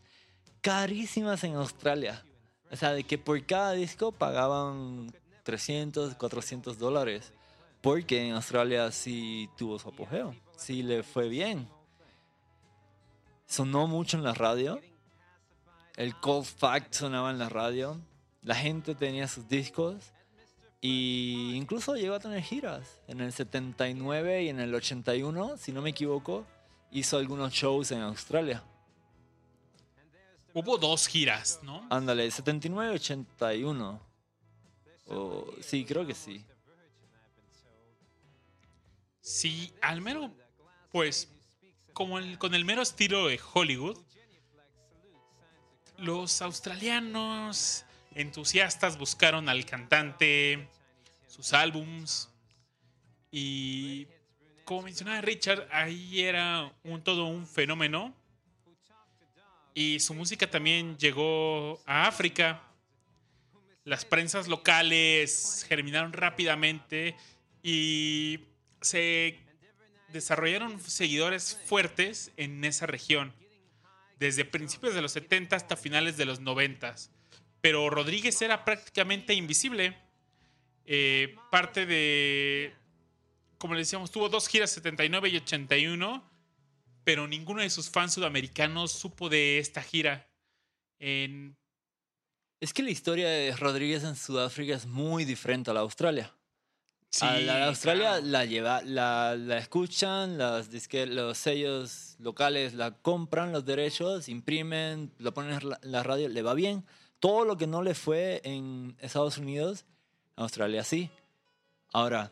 carísimas 0.60 1.42
en 1.42 1.54
Australia. 1.54 2.22
O 2.70 2.76
sea, 2.76 2.92
de 2.92 3.02
que 3.02 3.16
por 3.16 3.42
cada 3.46 3.72
disco 3.72 4.12
pagaban 4.12 5.10
300, 5.42 6.16
400 6.16 6.78
dólares. 6.78 7.32
Porque 7.80 8.26
en 8.26 8.34
Australia 8.34 8.92
sí 8.92 9.48
tuvo 9.56 9.78
su 9.78 9.88
apogeo, 9.88 10.36
sí 10.54 10.82
le 10.82 11.02
fue 11.02 11.30
bien. 11.30 11.66
Sonó 13.46 13.86
mucho 13.86 14.18
en 14.18 14.24
la 14.24 14.34
radio. 14.34 14.78
El 15.96 16.14
Cold 16.20 16.44
Fact 16.44 16.92
sonaba 16.92 17.30
en 17.30 17.38
la 17.38 17.48
radio. 17.48 17.98
La 18.42 18.54
gente 18.54 18.94
tenía 18.94 19.28
sus 19.28 19.48
discos. 19.48 20.12
Y 20.82 21.54
incluso 21.54 21.96
llegó 21.96 22.16
a 22.16 22.20
tener 22.20 22.42
giras. 22.42 23.00
En 23.08 23.22
el 23.22 23.32
79 23.32 24.42
y 24.42 24.50
en 24.50 24.60
el 24.60 24.74
81, 24.74 25.56
si 25.56 25.72
no 25.72 25.80
me 25.80 25.88
equivoco, 25.88 26.44
hizo 26.98 27.18
algunos 27.18 27.52
shows 27.52 27.90
en 27.92 28.00
Australia. 28.00 28.62
Hubo 30.54 30.78
dos 30.78 31.06
giras, 31.06 31.60
¿no? 31.62 31.86
Ándale, 31.90 32.30
79 32.30 32.92
y 32.92 32.96
81. 32.96 34.00
O- 35.08 35.46
sí, 35.60 35.84
creo 35.84 36.06
que 36.06 36.14
sí. 36.14 36.42
Sí, 39.20 39.72
al 39.82 40.00
mero, 40.00 40.32
pues, 40.92 41.28
como 41.92 42.18
el- 42.18 42.38
con 42.38 42.54
el 42.54 42.64
mero 42.64 42.80
estilo 42.82 43.26
de 43.26 43.38
Hollywood, 43.52 43.98
los 45.98 46.40
australianos 46.42 47.84
entusiastas 48.14 48.96
buscaron 48.98 49.48
al 49.48 49.66
cantante, 49.66 50.68
sus 51.28 51.52
álbums, 51.52 52.30
y 53.30 54.06
como 54.66 54.82
mencionaba 54.82 55.20
Richard, 55.20 55.68
ahí 55.70 56.22
era 56.22 56.72
un 56.82 57.02
todo 57.02 57.26
un 57.26 57.46
fenómeno. 57.46 58.12
Y 59.74 60.00
su 60.00 60.12
música 60.12 60.50
también 60.50 60.98
llegó 60.98 61.80
a 61.86 62.08
África. 62.08 62.60
Las 63.84 64.04
prensas 64.04 64.48
locales 64.48 65.64
germinaron 65.68 66.12
rápidamente 66.12 67.14
y 67.62 68.40
se 68.80 69.38
desarrollaron 70.08 70.80
seguidores 70.80 71.56
fuertes 71.66 72.32
en 72.36 72.64
esa 72.64 72.86
región, 72.86 73.32
desde 74.18 74.44
principios 74.44 74.94
de 74.94 75.02
los 75.02 75.12
70 75.12 75.54
hasta 75.54 75.76
finales 75.76 76.16
de 76.16 76.24
los 76.24 76.40
90. 76.40 76.92
Pero 77.60 77.88
Rodríguez 77.88 78.42
era 78.42 78.64
prácticamente 78.64 79.32
invisible. 79.32 79.96
Eh, 80.86 81.36
parte 81.52 81.86
de, 81.86 82.74
como 83.66 83.74
le 83.74 83.80
decíamos, 83.80 84.10
tuvo 84.10 84.28
dos 84.28 84.48
giras 84.48 84.70
79 84.70 85.28
y 85.28 85.36
81, 85.36 86.22
pero 87.04 87.26
ninguno 87.28 87.60
de 87.62 87.70
sus 87.70 87.90
fans 87.90 88.14
sudamericanos 88.14 88.92
supo 88.92 89.28
de 89.28 89.58
esta 89.58 89.82
gira. 89.82 90.26
En, 90.98 91.56
Es 92.60 92.72
que 92.72 92.82
la 92.82 92.90
historia 92.90 93.28
de 93.28 93.54
Rodríguez 93.54 94.02
en 94.04 94.16
Sudáfrica 94.16 94.74
es 94.74 94.86
muy 94.86 95.24
diferente 95.24 95.70
a 95.70 95.74
la 95.74 95.80
de 95.80 95.84
Australia. 95.84 96.32
a 97.20 97.38
la 97.38 97.56
de 97.56 97.62
Australia 97.64 98.08
claro. 98.12 98.26
la 98.26 98.44
lleva, 98.46 98.82
la, 98.82 99.36
la 99.36 99.58
escuchan, 99.58 100.38
las 100.38 100.70
disque- 100.70 101.06
los 101.06 101.36
sellos 101.38 102.16
locales 102.18 102.74
la 102.74 102.92
compran 102.92 103.52
los 103.52 103.64
derechos, 103.64 104.28
imprimen, 104.28 105.12
lo 105.18 105.32
ponen 105.34 105.52
en 105.60 105.68
la- 105.68 105.78
la 105.82 106.02
radio, 106.02 106.28
le 106.28 106.42
va 106.42 106.54
bien. 106.54 106.84
Todo 107.20 107.44
lo 107.44 107.56
que 107.56 107.66
no 107.66 107.82
le 107.82 107.94
fue 107.94 108.40
en 108.44 108.96
Estados 109.00 109.38
Unidos, 109.38 109.84
Australia 110.36 110.82
sí. 110.84 111.10
Ahora, 111.92 112.30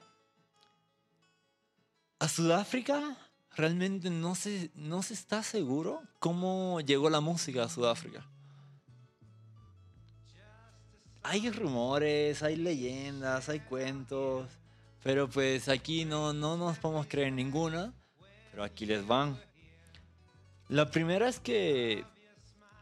a 2.25 2.29
Sudáfrica 2.29 3.19
realmente 3.55 4.09
no 4.09 4.35
se, 4.35 4.71
no 4.75 5.03
se 5.03 5.13
está 5.13 5.43
seguro 5.43 6.01
cómo 6.21 6.81
llegó 6.81 7.11
la 7.11 7.21
música 7.21 7.65
a 7.65 7.69
Sudáfrica. 7.69 8.27
Hay 11.23 11.51
rumores, 11.51 12.43
hay 12.43 12.57
leyendas, 12.57 13.51
hay 13.51 13.61
cuentos, 13.61 14.49
pero 15.03 15.29
pues 15.29 15.69
aquí 15.69 16.07
no, 16.07 16.33
no 16.33 16.57
nos 16.57 16.79
podemos 16.79 17.07
creer 17.07 17.31
ninguna, 17.31 17.93
pero 18.51 18.65
aquí 18.65 18.87
les 18.87 19.07
van. 19.07 19.39
La 20.69 20.91
primera 20.91 21.29
es 21.29 21.41
que 21.41 22.07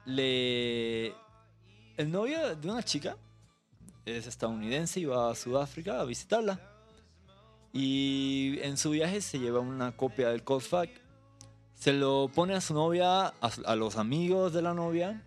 le... 0.05 1.09
El 1.97 2.13
novio 2.13 2.55
de 2.55 2.71
una 2.71 2.85
chica 2.85 3.17
es 4.05 4.29
estadounidense 4.29 5.01
y 5.01 5.05
va 5.05 5.33
a 5.33 5.35
Sudáfrica 5.35 6.01
a 6.01 6.05
visitarla. 6.05 6.72
Y 7.73 8.59
en 8.63 8.77
su 8.77 8.91
viaje 8.91 9.21
se 9.21 9.39
lleva 9.39 9.61
una 9.61 9.97
copia 9.97 10.29
del 10.31 10.45
Cold 10.45 10.63
Fact. 10.63 10.99
Se 11.75 11.93
lo 11.93 12.31
pone 12.33 12.55
a 12.55 12.61
su 12.61 12.75
novia, 12.75 13.29
a 13.29 13.77
los 13.77 13.97
amigos 13.97 14.53
de 14.53 14.63
la 14.63 14.75
novia, 14.75 15.25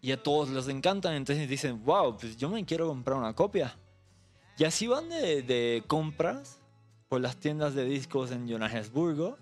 y 0.00 0.12
a 0.12 0.22
todos 0.22 0.48
les 0.50 0.68
encantan. 0.68 1.14
Entonces 1.14 1.48
dicen, 1.48 1.84
wow, 1.84 2.16
pues 2.16 2.36
yo 2.36 2.48
me 2.48 2.64
quiero 2.64 2.88
comprar 2.88 3.18
una 3.18 3.34
copia. 3.34 3.76
Y 4.58 4.64
así 4.64 4.86
van 4.86 5.08
de, 5.08 5.42
de 5.42 5.84
compras 5.86 6.58
por 7.08 7.20
las 7.20 7.36
tiendas 7.36 7.74
de 7.74 7.84
discos 7.84 8.30
en 8.30 8.48
Johannesburgo 8.48 9.36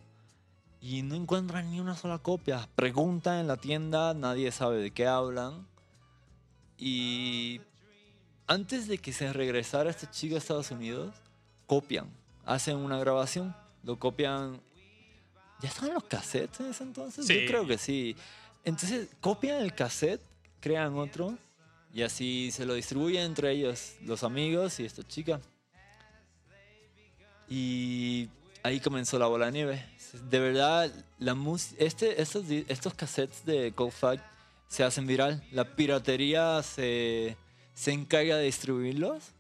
y 0.81 1.03
no 1.03 1.15
encuentran 1.15 1.71
ni 1.71 1.81
una 1.81 1.97
sola 1.97 2.19
copia. 2.19 2.69
Preguntan 2.75 3.39
en 3.39 3.47
la 3.47 3.57
tienda, 3.57 4.13
nadie 4.13 4.53
sabe 4.53 4.79
de 4.79 4.91
qué 4.91 5.07
hablan. 5.07 5.67
Y 6.77 7.61
antes 8.47 8.89
de 8.89 8.99
que 8.99 9.13
se 9.13 9.33
regresara 9.33 9.89
este 9.89 10.11
chico 10.11 10.35
a 10.35 10.39
Estados 10.39 10.71
Unidos, 10.71 11.15
copian, 11.67 12.11
hacen 12.45 12.77
una 12.77 12.99
grabación, 12.99 13.55
lo 13.83 13.99
copian. 13.99 14.61
¿Ya 15.61 15.69
estaban 15.69 15.95
los 15.95 16.05
cassettes 16.05 16.61
en 16.61 16.67
ese 16.67 16.83
entonces? 16.83 17.27
Sí. 17.27 17.43
Yo 17.43 17.47
creo 17.47 17.67
que 17.67 17.79
sí. 17.79 18.17
Entonces 18.65 19.09
copian 19.21 19.63
el 19.63 19.75
cassette, 19.75 20.21
crean 20.61 20.97
otro 20.97 21.37
y 21.93 22.03
así 22.03 22.51
se 22.51 22.67
lo 22.67 22.75
distribuyen 22.75 23.23
entre 23.23 23.53
ellos, 23.53 23.95
los 24.03 24.25
amigos 24.25 24.81
y 24.81 24.85
esta 24.85 25.07
chica. 25.07 25.41
Y 27.49 28.29
ahí 28.63 28.81
comenzó 28.81 29.19
la 29.19 29.27
bola 29.27 29.47
de 29.47 29.53
nieve. 29.53 29.87
De 30.29 30.41
verdad, 30.41 30.91
la 31.19 31.37
este, 31.79 32.21
estos, 32.21 32.47
estos 32.49 32.95
cassettes 32.95 33.45
de 33.45 33.73
Cold 33.73 34.21
se 34.67 34.83
hacen 34.83 35.07
viral. 35.07 35.45
La 35.53 35.77
piratería 35.77 36.63
se, 36.63 37.37
se 37.75 37.93
encarga 37.93 38.39
de 38.39 38.45
distribuirlos. 38.47 39.34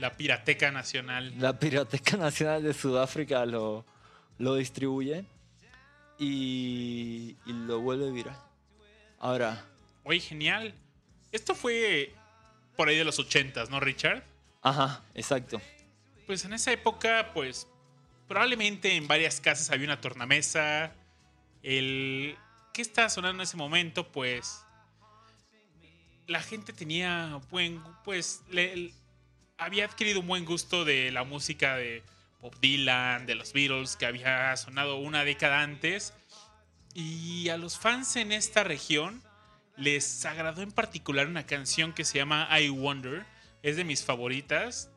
La 0.00 0.16
Pirateca 0.16 0.70
Nacional. 0.72 1.32
La 1.38 1.58
Pirateca 1.58 2.16
Nacional 2.16 2.62
de 2.62 2.72
Sudáfrica 2.74 3.44
lo, 3.46 3.84
lo 4.38 4.54
distribuye 4.56 5.24
y, 6.18 7.36
y 7.46 7.52
lo 7.52 7.80
vuelve 7.80 8.10
viral. 8.10 8.36
Ahora, 9.18 9.64
Oye, 10.04 10.20
genial. 10.20 10.74
Esto 11.32 11.54
fue 11.54 12.12
por 12.76 12.88
ahí 12.88 12.96
de 12.96 13.04
los 13.04 13.18
80, 13.18 13.64
¿no, 13.66 13.80
Richard? 13.80 14.24
ajá, 14.62 15.02
exacto. 15.14 15.60
Pues 16.26 16.44
en 16.44 16.52
esa 16.52 16.72
época, 16.72 17.30
pues 17.34 17.66
probablemente 18.28 18.94
en 18.96 19.06
varias 19.08 19.40
casas 19.40 19.70
había 19.70 19.86
una 19.86 20.00
tornamesa. 20.00 20.92
El 21.62 22.36
¿qué 22.72 22.82
estaba 22.82 23.08
sonando 23.08 23.42
en 23.42 23.46
ese 23.46 23.56
momento? 23.56 24.06
Pues 24.10 24.62
la 26.26 26.40
gente 26.40 26.72
tenía 26.72 27.40
buen, 27.50 27.82
pues 28.04 28.42
le- 28.50 28.92
había 29.60 29.84
adquirido 29.84 30.20
un 30.20 30.26
buen 30.26 30.44
gusto 30.44 30.84
de 30.84 31.10
la 31.10 31.22
música 31.22 31.76
de 31.76 32.02
Bob 32.40 32.58
Dylan, 32.60 33.26
de 33.26 33.34
los 33.34 33.52
Beatles, 33.52 33.96
que 33.96 34.06
había 34.06 34.56
sonado 34.56 34.96
una 34.96 35.24
década 35.24 35.60
antes. 35.60 36.14
Y 36.94 37.50
a 37.50 37.58
los 37.58 37.78
fans 37.78 38.16
en 38.16 38.32
esta 38.32 38.64
región 38.64 39.22
les 39.76 40.24
agradó 40.24 40.62
en 40.62 40.72
particular 40.72 41.26
una 41.26 41.46
canción 41.46 41.92
que 41.92 42.04
se 42.06 42.18
llama 42.18 42.48
I 42.58 42.70
Wonder. 42.70 43.26
Es 43.62 43.76
de 43.76 43.84
mis 43.84 44.02
favoritas. 44.02 44.90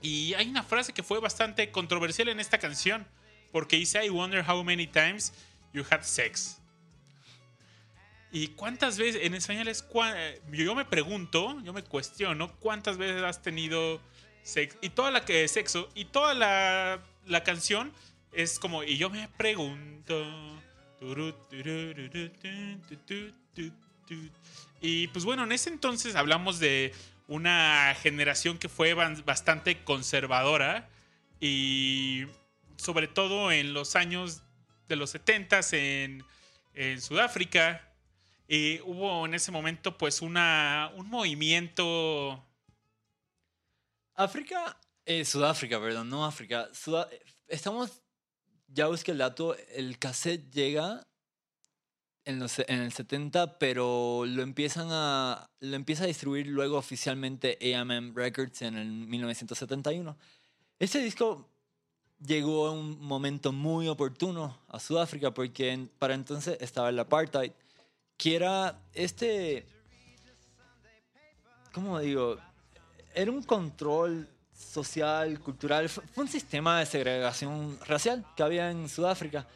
Y 0.00 0.34
hay 0.34 0.48
una 0.48 0.62
frase 0.62 0.92
que 0.92 1.02
fue 1.02 1.18
bastante 1.18 1.72
controversial 1.72 2.28
en 2.28 2.38
esta 2.38 2.58
canción. 2.58 3.06
Porque 3.50 3.76
dice, 3.76 4.04
I 4.04 4.10
wonder 4.10 4.48
how 4.48 4.62
many 4.62 4.86
times 4.86 5.32
you 5.72 5.84
had 5.90 6.02
sex. 6.02 6.59
¿Y 8.32 8.48
cuántas 8.48 8.96
veces, 8.96 9.22
en 9.24 9.34
español 9.34 9.66
es, 9.68 9.86
cua- 9.88 10.14
eh, 10.16 10.40
yo 10.52 10.74
me 10.74 10.84
pregunto, 10.84 11.60
yo 11.64 11.72
me 11.72 11.82
cuestiono, 11.82 12.52
cuántas 12.60 12.96
veces 12.96 13.22
has 13.22 13.42
tenido 13.42 14.00
sexo? 14.42 14.78
Y 14.82 14.90
toda 14.90 15.10
la 15.10 15.24
que 15.24 15.48
sexo, 15.48 15.88
y 15.94 16.04
toda 16.04 16.34
la, 16.34 17.00
la 17.26 17.42
canción 17.42 17.92
es 18.32 18.58
como, 18.60 18.84
y 18.84 18.96
yo 18.98 19.10
me 19.10 19.28
pregunto. 19.36 20.24
Y 24.80 25.08
pues 25.08 25.24
bueno, 25.24 25.44
en 25.44 25.52
ese 25.52 25.70
entonces 25.70 26.14
hablamos 26.14 26.58
de 26.58 26.92
una 27.28 27.94
generación 28.00 28.58
que 28.58 28.68
fue 28.68 28.94
bastante 28.94 29.82
conservadora 29.84 30.88
y 31.40 32.24
sobre 32.76 33.08
todo 33.08 33.52
en 33.52 33.72
los 33.72 33.94
años 33.96 34.42
de 34.88 34.96
los 34.96 35.10
70 35.10 35.60
en, 35.72 36.24
en 36.74 37.00
Sudáfrica. 37.00 37.86
Y 38.52 38.80
hubo 38.80 39.26
en 39.26 39.34
ese 39.34 39.52
momento 39.52 39.96
pues 39.96 40.20
una, 40.22 40.90
un 40.96 41.08
movimiento... 41.08 42.44
África, 44.16 44.76
eh, 45.06 45.24
Sudáfrica, 45.24 45.80
perdón, 45.80 46.08
no 46.08 46.26
África. 46.26 46.68
Sudá- 46.74 47.08
estamos 47.46 48.02
ya 48.66 48.88
busqué 48.88 49.12
el 49.12 49.18
dato, 49.18 49.56
el 49.76 50.00
cassette 50.00 50.50
llega 50.52 51.06
en, 52.24 52.40
los, 52.40 52.58
en 52.58 52.80
el 52.80 52.92
70, 52.92 53.56
pero 53.60 54.24
lo 54.26 54.42
empiezan 54.42 54.88
a 54.90 55.48
lo 55.60 55.76
empieza 55.76 56.02
a 56.02 56.06
distribuir 56.08 56.48
luego 56.48 56.76
oficialmente 56.76 57.56
AMM 57.74 58.16
Records 58.16 58.62
en 58.62 58.76
el 58.76 58.88
1971. 58.88 60.18
Ese 60.80 61.00
disco 61.00 61.48
llegó 62.18 62.66
a 62.66 62.72
un 62.72 63.00
momento 63.00 63.52
muy 63.52 63.86
oportuno 63.86 64.60
a 64.66 64.80
Sudáfrica 64.80 65.32
porque 65.32 65.70
en- 65.70 65.88
para 66.00 66.14
entonces 66.14 66.58
estaba 66.60 66.88
el 66.90 66.98
apartheid, 66.98 67.52
que 68.20 68.36
era 68.36 68.78
este, 68.92 69.64
¿cómo 71.72 71.98
digo? 72.00 72.36
Era 73.14 73.30
un 73.30 73.42
control 73.42 74.28
social, 74.52 75.40
cultural, 75.40 75.88
fue 75.88 76.24
un 76.24 76.28
sistema 76.28 76.80
de 76.80 76.84
segregación 76.84 77.78
racial 77.86 78.26
que 78.36 78.42
había 78.42 78.70
en 78.70 78.90
Sudáfrica 78.90 79.48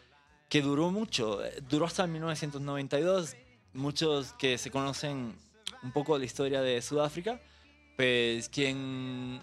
que 0.49 0.62
duró 0.62 0.91
mucho, 0.91 1.45
eh, 1.45 1.62
duró 1.69 1.85
hasta 1.85 2.07
1992. 2.07 3.37
Muchos 3.75 4.33
que 4.33 4.57
se 4.57 4.71
conocen 4.71 5.37
un 5.83 5.93
poco 5.93 6.17
la 6.17 6.25
historia 6.25 6.62
de 6.62 6.81
Sudáfrica, 6.81 7.43
pues 7.99 8.49
quien 8.49 9.43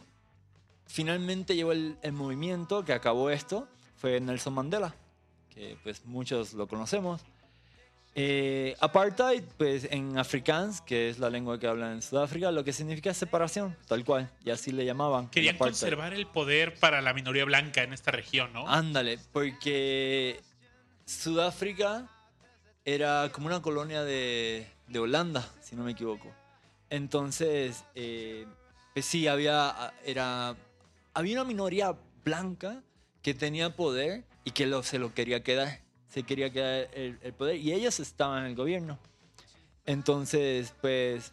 finalmente 0.88 1.56
llevó 1.56 1.74
el, 1.74 1.96
el 2.02 2.14
movimiento 2.14 2.84
que 2.84 2.94
acabó 2.94 3.30
esto 3.30 3.68
fue 3.98 4.20
Nelson 4.20 4.56
Mandela, 4.56 4.96
que 5.54 5.78
pues 5.84 6.06
muchos 6.06 6.54
lo 6.54 6.68
conocemos. 6.68 7.22
Eh, 8.14 8.76
apartheid, 8.82 9.44
pues 9.58 9.88
en 9.90 10.18
afrikaans, 10.18 10.82
que 10.82 11.10
es 11.10 11.20
la 11.20 11.30
lengua 11.30 11.58
que 11.60 11.68
hablan 11.68 11.94
en 11.94 12.02
Sudáfrica, 12.02 12.52
lo 12.52 12.64
que 12.64 12.74
significa 12.74 13.14
separación, 13.14 13.78
tal 13.88 14.04
cual, 14.04 14.30
y 14.44 14.50
así 14.50 14.72
le 14.72 14.84
llamaban. 14.84 15.30
Querían 15.30 15.56
apartheid. 15.56 15.80
conservar 15.80 16.14
el 16.14 16.28
poder 16.28 16.76
para 16.76 17.02
la 17.02 17.14
minoría 17.14 17.46
blanca 17.46 17.84
en 17.84 17.94
esta 17.94 18.12
región, 18.12 18.52
¿no? 18.52 18.68
Ándale, 18.68 19.18
porque 19.32 20.42
Sudáfrica 21.06 22.10
era 22.84 23.30
como 23.32 23.48
una 23.48 23.62
colonia 23.62 24.04
de, 24.04 24.68
de 24.88 25.00
Holanda, 25.00 25.48
si 25.62 25.76
no 25.78 25.84
me 25.84 25.92
equivoco. 25.92 26.34
Entonces, 26.90 27.86
eh, 27.96 28.46
pues 28.94 29.06
sí, 29.06 29.28
había, 29.28 29.94
era, 30.06 30.58
había 31.14 31.36
una 31.36 31.46
minoría 31.46 31.96
blanca 32.26 32.84
que 33.22 33.34
tenía 33.34 33.76
poder 33.76 34.26
y 34.44 34.52
que 34.52 34.66
lo, 34.66 34.84
se 34.84 35.00
lo 35.00 35.14
quería 35.14 35.44
quedar. 35.44 35.80
Se 36.12 36.24
quería 36.24 36.50
quedar 36.52 36.90
el, 36.94 37.18
poder 37.34 37.56
y 37.56 37.72
ellos 37.72 38.00
estaban 38.00 38.44
en 38.44 38.50
el 38.52 38.56
gobierno. 38.56 39.00
Entonces, 39.86 40.74
pues, 40.82 41.32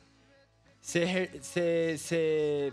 se, 0.80 1.42
se, 1.42 1.98
se- 1.98 2.72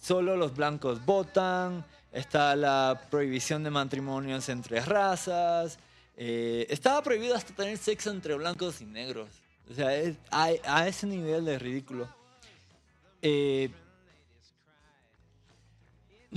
solo 0.00 0.36
los 0.36 0.54
blancos 0.54 1.04
votan, 1.04 1.84
está 2.12 2.54
la 2.54 3.00
prohibición 3.10 3.64
de 3.64 3.70
matrimonios 3.70 4.48
entre 4.50 4.80
razas, 4.80 5.78
eh, 6.16 6.66
estaba 6.68 7.02
prohibido 7.02 7.34
hasta 7.34 7.54
tener 7.54 7.76
sexo 7.78 8.10
entre 8.10 8.34
blancos 8.34 8.80
y 8.80 8.84
negros. 8.84 9.28
O 9.70 9.74
sea, 9.74 9.96
es- 9.96 10.16
a 10.30 10.86
ese 10.86 11.06
nivel 11.06 11.44
de 11.44 11.58
ridículo. 11.58 12.06
Eh, 13.22 13.70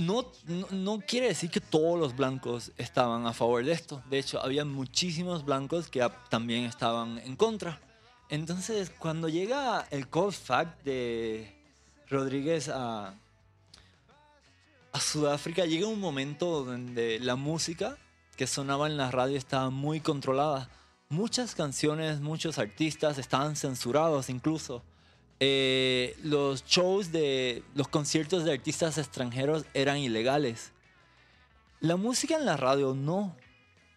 no, 0.00 0.26
no, 0.70 1.00
quiere 1.00 1.28
decir 1.28 1.50
que 1.50 1.60
todos 1.60 1.98
los 1.98 2.16
blancos 2.16 2.72
estaban 2.76 3.26
a 3.26 3.32
favor 3.32 3.64
de 3.64 3.72
esto. 3.72 4.02
De 4.08 4.18
hecho, 4.18 4.42
había 4.42 4.64
muchísimos 4.64 5.44
blancos 5.44 5.88
que 5.88 6.06
también 6.28 6.64
estaban 6.64 7.18
en 7.18 7.36
contra. 7.36 7.80
Entonces, 8.28 8.90
cuando 8.90 9.28
llega 9.28 9.86
el 9.90 10.08
cold 10.08 10.32
fact 10.32 10.84
de 10.84 11.54
Rodríguez 12.08 12.68
a, 12.68 13.14
a 14.92 15.00
Sudáfrica, 15.00 15.66
llega 15.66 15.86
un 15.86 16.00
momento 16.00 16.64
donde 16.64 17.20
la 17.20 17.36
música 17.36 17.98
que 18.36 18.46
sonaba 18.46 18.86
en 18.86 18.96
la 18.96 19.10
radio 19.10 19.36
estaba 19.36 19.70
muy 19.70 20.00
controlada. 20.00 20.70
Muchas 21.10 21.54
canciones, 21.54 22.20
muchos 22.20 22.58
artistas 22.58 23.18
estaban 23.18 23.54
censurados 23.54 24.30
incluso. 24.30 24.82
Eh, 25.42 26.18
los 26.22 26.66
shows 26.66 27.12
de 27.12 27.62
los 27.74 27.88
conciertos 27.88 28.44
de 28.44 28.52
artistas 28.52 28.98
extranjeros 28.98 29.64
eran 29.72 29.96
ilegales. 29.96 30.72
La 31.80 31.96
música 31.96 32.36
en 32.36 32.44
la 32.44 32.58
radio 32.58 32.94
no. 32.94 33.34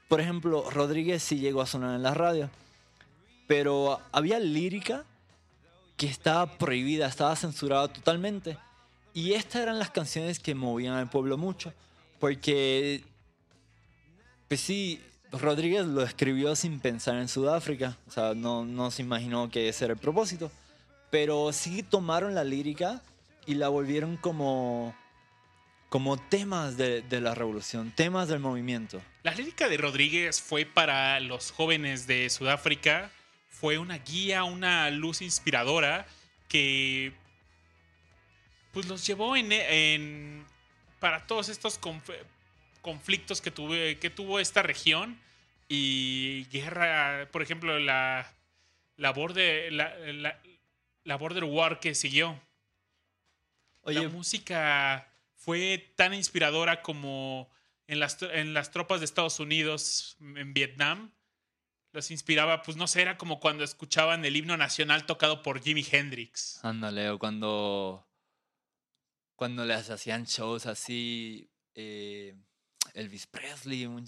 Por 0.08 0.22
ejemplo, 0.22 0.70
Rodríguez 0.70 1.22
sí 1.22 1.40
llegó 1.40 1.62
a 1.62 1.66
sonar 1.66 1.96
en 1.96 2.04
la 2.04 2.14
radio, 2.14 2.50
pero 3.46 4.00
había 4.14 4.40
lírica 4.40 5.04
que 5.98 6.06
estaba 6.08 6.58
prohibida, 6.58 7.08
estaba 7.08 7.36
censurada 7.36 7.92
totalmente. 7.92 8.58
Y 9.14 9.34
estas 9.34 9.64
eran 9.64 9.80
las 9.80 9.92
canciones 9.92 10.40
que 10.40 10.56
movían 10.56 10.94
al 10.94 11.10
pueblo 11.10 11.38
mucho, 11.38 11.74
porque, 12.20 13.04
pues 14.48 14.62
sí, 14.62 15.02
Rodríguez 15.32 15.86
lo 15.86 16.04
escribió 16.04 16.56
sin 16.56 16.80
pensar 16.80 17.16
en 17.18 17.28
Sudáfrica, 17.28 17.98
o 18.08 18.12
sea, 18.12 18.34
no, 18.34 18.66
no 18.66 18.92
se 18.92 19.02
imaginó 19.02 19.50
que 19.50 19.70
ese 19.70 19.86
era 19.86 19.94
el 19.94 20.00
propósito, 20.00 20.52
pero 21.14 21.54
sí 21.54 21.84
tomaron 21.84 22.34
la 22.34 22.44
lírica 22.44 23.00
y 23.46 23.54
la 23.54 23.70
volvieron 23.70 24.18
como, 24.18 24.96
como 25.90 26.18
temas 26.18 26.76
de, 26.76 27.04
la 27.22 27.36
revolución, 27.36 27.92
temas 27.92 28.30
del 28.30 28.40
movimiento. 28.40 29.00
La 29.22 29.36
lírica 29.36 29.70
de 29.70 29.78
Rodríguez 29.78 30.42
fue 30.42 30.66
para 30.66 31.20
los 31.20 31.52
jóvenes 31.52 32.08
de 32.08 32.32
Sudáfrica, 32.32 33.12
fue 33.48 33.78
una 33.78 34.00
guía, 34.00 34.44
una 34.44 34.90
luz 34.90 35.22
inspiradora 35.22 36.08
que 36.48 37.14
pues 38.72 38.88
los 38.88 39.06
llevó 39.06 39.36
en, 39.36 40.44
para 41.00 41.28
todos 41.28 41.48
estos 41.50 41.80
conf- 41.80 42.26
conflictos 42.82 43.40
que, 43.40 43.52
tuve, 43.52 44.00
que 44.00 44.10
tuvo 44.10 44.40
esta 44.40 44.64
región 44.64 45.20
y 45.70 46.48
guerra, 46.52 47.28
por 47.32 47.44
ejemplo, 47.44 47.78
la, 47.78 48.34
la, 48.98 49.12
border, 49.12 49.72
la, 49.74 49.96
la- 50.12 50.40
la 51.04 51.18
Border 51.18 51.44
War 51.46 51.80
que 51.80 51.96
siguió. 51.96 52.40
Oye, 53.82 54.02
la 54.04 54.10
música 54.10 55.14
fue 55.36 55.94
tan 55.98 56.14
inspiradora 56.14 56.82
como 56.82 57.50
en 57.88 58.00
las, 58.00 58.22
en 58.22 58.54
las 58.54 58.72
tropas 58.72 59.00
de 59.02 59.06
Estados 59.06 59.40
Unidos 59.40 60.16
en 60.22 60.54
Vietnam. 60.54 61.12
Los 61.92 62.10
inspiraba, 62.10 62.62
pues 62.64 62.78
no 62.78 62.88
sé, 62.88 63.02
era 63.02 63.18
como 63.18 63.40
cuando 63.40 63.64
escuchaban 63.64 64.24
el 64.26 64.36
himno 64.36 64.58
nacional 64.58 65.06
tocado 65.06 65.44
por 65.44 65.62
Jimi 65.62 65.86
Hendrix. 65.92 66.64
Ándale, 66.64 67.10
o 67.10 67.20
cuando, 67.20 68.08
cuando 69.36 69.66
les 69.66 69.90
hacían 69.90 70.24
shows 70.26 70.66
así, 70.66 71.50
eh, 71.76 72.36
Elvis 72.94 73.28
Presley, 73.28 73.86
un- 73.86 74.06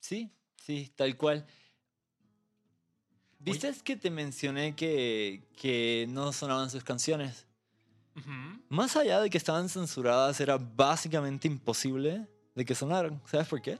sí, 0.00 0.30
sí, 0.56 0.92
tal 0.96 1.16
cual. 1.16 1.46
¿Viste 3.40 3.72
que 3.82 3.96
te 3.96 4.10
mencioné 4.10 4.76
que, 4.76 5.42
que 5.56 6.06
no 6.08 6.32
sonaban 6.32 6.70
sus 6.70 6.84
canciones? 6.84 7.46
Ujú. 8.16 8.62
Más 8.68 8.96
allá 8.96 9.20
de 9.20 9.30
que 9.30 9.38
estaban 9.38 9.68
censuradas, 9.68 10.40
era 10.40 10.58
básicamente 10.58 11.48
imposible 11.48 12.26
de 12.54 12.64
que 12.64 12.74
sonaran. 12.74 13.20
¿Sabes 13.26 13.48
por 13.48 13.62
qué? 13.62 13.78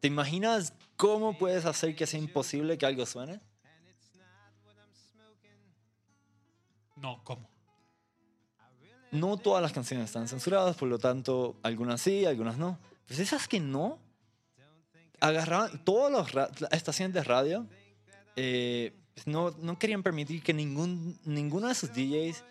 ¿Te 0.00 0.08
imaginas 0.08 0.72
cómo 0.96 1.36
puedes 1.36 1.64
hacer 1.66 1.94
que 1.94 2.06
sea 2.06 2.18
imposible 2.18 2.78
que 2.78 2.86
algo 2.86 3.06
suene? 3.06 3.40
No, 6.96 7.22
¿cómo? 7.24 7.52
no 9.12 9.36
todas 9.36 9.62
las 9.62 9.72
canciones 9.72 10.06
están 10.06 10.26
censuradas, 10.26 10.74
por 10.76 10.88
lo 10.88 10.98
tanto, 10.98 11.56
algunas 11.62 12.00
sí, 12.00 12.24
algunas 12.24 12.56
no. 12.56 12.78
Pues 13.06 13.20
esas 13.20 13.46
que 13.46 13.60
no, 13.60 13.98
agarraban 15.20 15.84
todas 15.84 16.34
las 16.34 16.50
estaciones 16.72 17.14
de 17.14 17.22
radio, 17.22 17.66
eh, 18.36 18.98
pues 19.14 19.26
no, 19.26 19.50
no 19.60 19.78
querían 19.78 20.02
permitir 20.02 20.42
que 20.42 20.54
ningún, 20.54 21.18
ninguno 21.24 21.68
de 21.68 21.74
sus 21.74 21.92
DJs, 21.92 22.44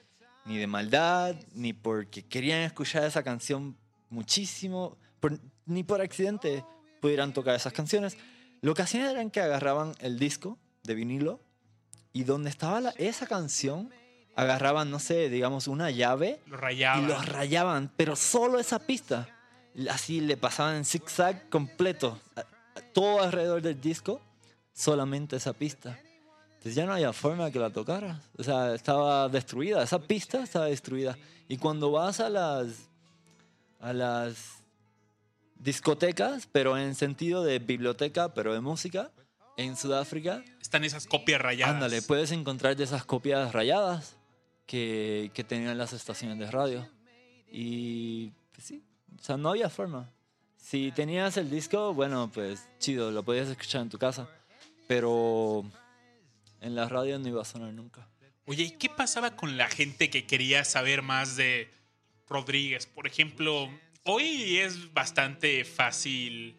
ni 0.45 0.57
de 0.57 0.68
maldad, 0.68 1.36
ni 1.53 1.74
porque 1.74 2.24
querían 2.24 2.62
escuchar 2.62 3.03
esa 3.03 3.24
canción 3.24 3.76
muchísimo, 4.09 4.97
por- 5.20 5.39
ni 5.66 5.84
por 5.84 6.01
accidente 6.01 6.64
pudieran 6.99 7.34
tocar 7.34 7.55
esas 7.55 7.74
canciones. 7.74 8.18
Lo 8.62 8.74
que 8.76 8.82
hacían 8.84 9.09
era 9.09 9.28
que 9.30 9.39
agarraban 9.41 9.93
el 9.99 10.20
disco 10.20 10.57
de 10.84 10.93
vinilo 10.95 11.41
y 12.14 12.24
donde 12.24 12.49
estaba 12.49 12.82
la- 12.82 12.93
esa 12.97 13.26
canción, 13.28 13.89
agarraban, 14.36 14.89
no 14.91 14.99
sé, 14.99 15.30
digamos, 15.30 15.68
una 15.68 15.89
llave 15.91 16.39
Lo 16.45 16.57
rayaba. 16.57 17.01
y 17.01 17.05
los 17.05 17.26
rayaban, 17.28 17.91
pero 17.97 18.16
solo 18.16 18.59
esa 18.59 18.80
pista. 18.80 19.28
Así 19.89 20.20
le 20.22 20.38
pasaban 20.38 20.76
en 20.78 20.86
zigzag 20.86 21.49
completo, 21.49 22.20
todo 22.93 23.22
alrededor 23.22 23.62
del 23.62 23.80
disco, 23.80 24.22
solamente 24.74 25.36
esa 25.38 25.53
pista. 25.53 25.97
Entonces 26.62 26.76
ya 26.76 26.86
no 26.86 26.93
había 26.93 27.12
forma 27.12 27.49
que 27.49 27.57
la 27.57 27.72
tocaras. 27.72 28.22
O 28.38 28.43
sea, 28.43 28.76
estaba 28.76 29.28
destruida, 29.30 29.82
esa 29.82 29.97
pista 29.97 30.43
estaba 30.43 30.66
destruida. 30.66 31.18
Y 31.47 31.57
cuando 31.57 31.89
vas 31.89 32.20
a 32.20 32.30
las, 32.30 32.88
a 33.80 33.93
las 33.93 34.64
discotecas, 35.55 36.47
pero 36.51 36.78
en 36.78 36.93
sentido 36.93 37.43
de 37.43 37.57
biblioteca, 37.57 38.36
pero 38.36 38.53
de 38.53 38.62
música, 38.62 39.09
en 39.57 39.76
Sudáfrica, 39.76 40.43
Están 40.62 40.84
esas 40.84 41.07
copias 41.07 41.41
rayadas. 41.41 41.74
Ándale, 41.74 42.03
puedes 42.03 42.32
encontrar 42.32 42.76
de 42.76 42.84
esas 42.84 43.05
copias 43.05 43.53
rayadas 43.53 44.18
que, 44.68 45.32
que 45.34 45.43
tenían 45.43 45.80
las 45.80 45.93
estaciones 45.93 46.38
de 46.38 46.51
radio. 46.51 46.88
Y 47.51 48.34
pues 48.51 48.68
sí, 48.68 48.84
o 49.20 49.24
sea, 49.24 49.36
no 49.36 49.49
había 49.49 49.72
forma. 49.72 50.12
Si 50.57 50.91
tenías 50.91 51.38
el 51.38 51.49
disco, 51.49 51.95
bueno, 51.95 52.30
pues 52.32 52.70
chido, 52.78 53.09
lo 53.09 53.24
podías 53.24 53.49
escuchar 53.49 53.82
en 53.82 53.89
tu 53.89 53.97
casa. 53.97 54.30
Pero 54.88 55.66
en 56.62 56.76
la 56.76 56.88
radio 56.88 57.20
no 57.20 57.28
iba 57.28 57.41
a 57.41 57.45
sonar 57.45 57.74
nunca. 57.74 58.07
Oye, 58.45 58.64
¿y 58.64 58.72
qué 58.72 58.89
pasaba 58.89 59.36
con 59.36 59.57
la 59.57 59.68
gente 59.68 60.09
que 60.09 60.26
quería 60.26 60.64
saber 60.64 61.01
más 61.01 61.36
de 61.36 61.72
Rodríguez? 62.28 62.86
Por 62.86 63.07
ejemplo, 63.07 63.70
hoy 64.03 64.57
es 64.57 64.93
bastante 64.93 65.66
fácil. 65.66 66.55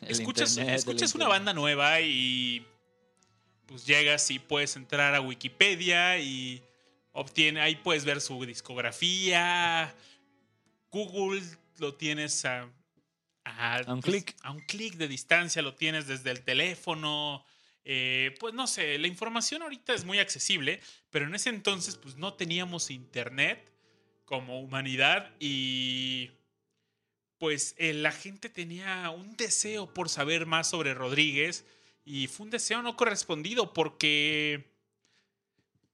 El 0.00 0.10
Escuchas, 0.10 0.50
internet, 0.50 0.78
escuchas 0.78 1.14
una 1.14 1.28
banda 1.28 1.54
nueva 1.54 2.00
y 2.00 2.66
pues 3.66 3.86
llegas 3.86 4.30
y 4.30 4.38
puedes 4.38 4.74
entrar 4.76 5.14
a 5.14 5.20
Wikipedia 5.20 6.18
y 6.18 6.62
obtiene, 7.12 7.60
ahí 7.60 7.76
puedes 7.76 8.04
ver 8.04 8.20
su 8.20 8.44
discografía. 8.44 9.94
Google 10.90 11.42
lo 11.78 11.94
tienes 11.94 12.44
a, 12.44 12.68
a, 13.44 13.76
A 13.76 13.94
un 13.94 14.00
pues, 14.00 14.24
clic. 14.24 14.36
A 14.42 14.50
un 14.50 14.60
clic 14.60 14.94
de 14.96 15.08
distancia, 15.08 15.62
lo 15.62 15.74
tienes 15.74 16.06
desde 16.06 16.30
el 16.32 16.42
teléfono. 16.42 17.44
Eh, 17.84 18.34
pues 18.38 18.54
no 18.54 18.66
sé, 18.66 18.96
la 18.98 19.08
información 19.08 19.62
ahorita 19.62 19.92
es 19.92 20.04
muy 20.04 20.18
accesible, 20.20 20.80
pero 21.10 21.26
en 21.26 21.34
ese 21.34 21.48
entonces 21.50 21.96
pues 21.96 22.16
no 22.16 22.34
teníamos 22.34 22.90
internet 22.90 23.72
como 24.24 24.60
humanidad 24.60 25.34
y 25.40 26.30
pues 27.38 27.74
eh, 27.78 27.92
la 27.92 28.12
gente 28.12 28.48
tenía 28.48 29.10
un 29.10 29.36
deseo 29.36 29.92
por 29.92 30.08
saber 30.08 30.46
más 30.46 30.70
sobre 30.70 30.94
Rodríguez 30.94 31.64
y 32.04 32.28
fue 32.28 32.44
un 32.44 32.50
deseo 32.50 32.82
no 32.82 32.96
correspondido 32.96 33.72
porque 33.72 34.70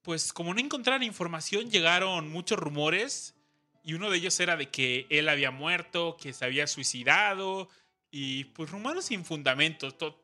pues 0.03 0.33
como 0.33 0.53
no 0.55 0.61
encontraron 0.61 1.03
información 1.03 1.71
llegaron 1.71 2.29
muchos 2.29 2.59
rumores 2.59 3.35
y 3.83 3.95
uno 3.95 4.11
de 4.11 4.19
ellos 4.19 4.39
era 4.41 4.57
de 4.57 4.69
que 4.69 5.07
él 5.09 5.29
había 5.29 5.51
muerto, 5.51 6.19
que 6.21 6.35
se 6.35 6.45
había 6.45 6.67
suicidado 6.67 7.71
y 8.11 8.45
pues 8.45 8.71
rumores 8.71 9.07
sin 9.07 9.25
fundamento. 9.25 9.91
To- 9.93 10.23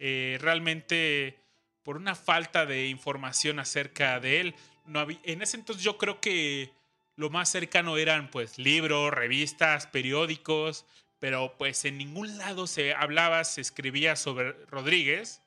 eh, 0.00 0.38
realmente 0.40 1.38
por 1.84 1.96
una 1.96 2.14
falta 2.16 2.66
de 2.66 2.88
información 2.88 3.58
acerca 3.60 4.18
de 4.18 4.40
él. 4.40 4.54
No 4.86 4.98
había, 4.98 5.18
en 5.22 5.40
ese 5.42 5.56
entonces 5.56 5.84
yo 5.84 5.96
creo 5.98 6.20
que 6.20 6.72
lo 7.16 7.30
más 7.30 7.48
cercano 7.50 7.96
eran 7.96 8.30
pues 8.30 8.58
libros, 8.58 9.12
revistas, 9.12 9.86
periódicos, 9.86 10.84
pero 11.18 11.54
pues 11.58 11.84
en 11.84 11.98
ningún 11.98 12.38
lado 12.38 12.66
se 12.66 12.94
hablaba, 12.94 13.44
se 13.44 13.60
escribía 13.60 14.16
sobre 14.16 14.52
Rodríguez. 14.66 15.42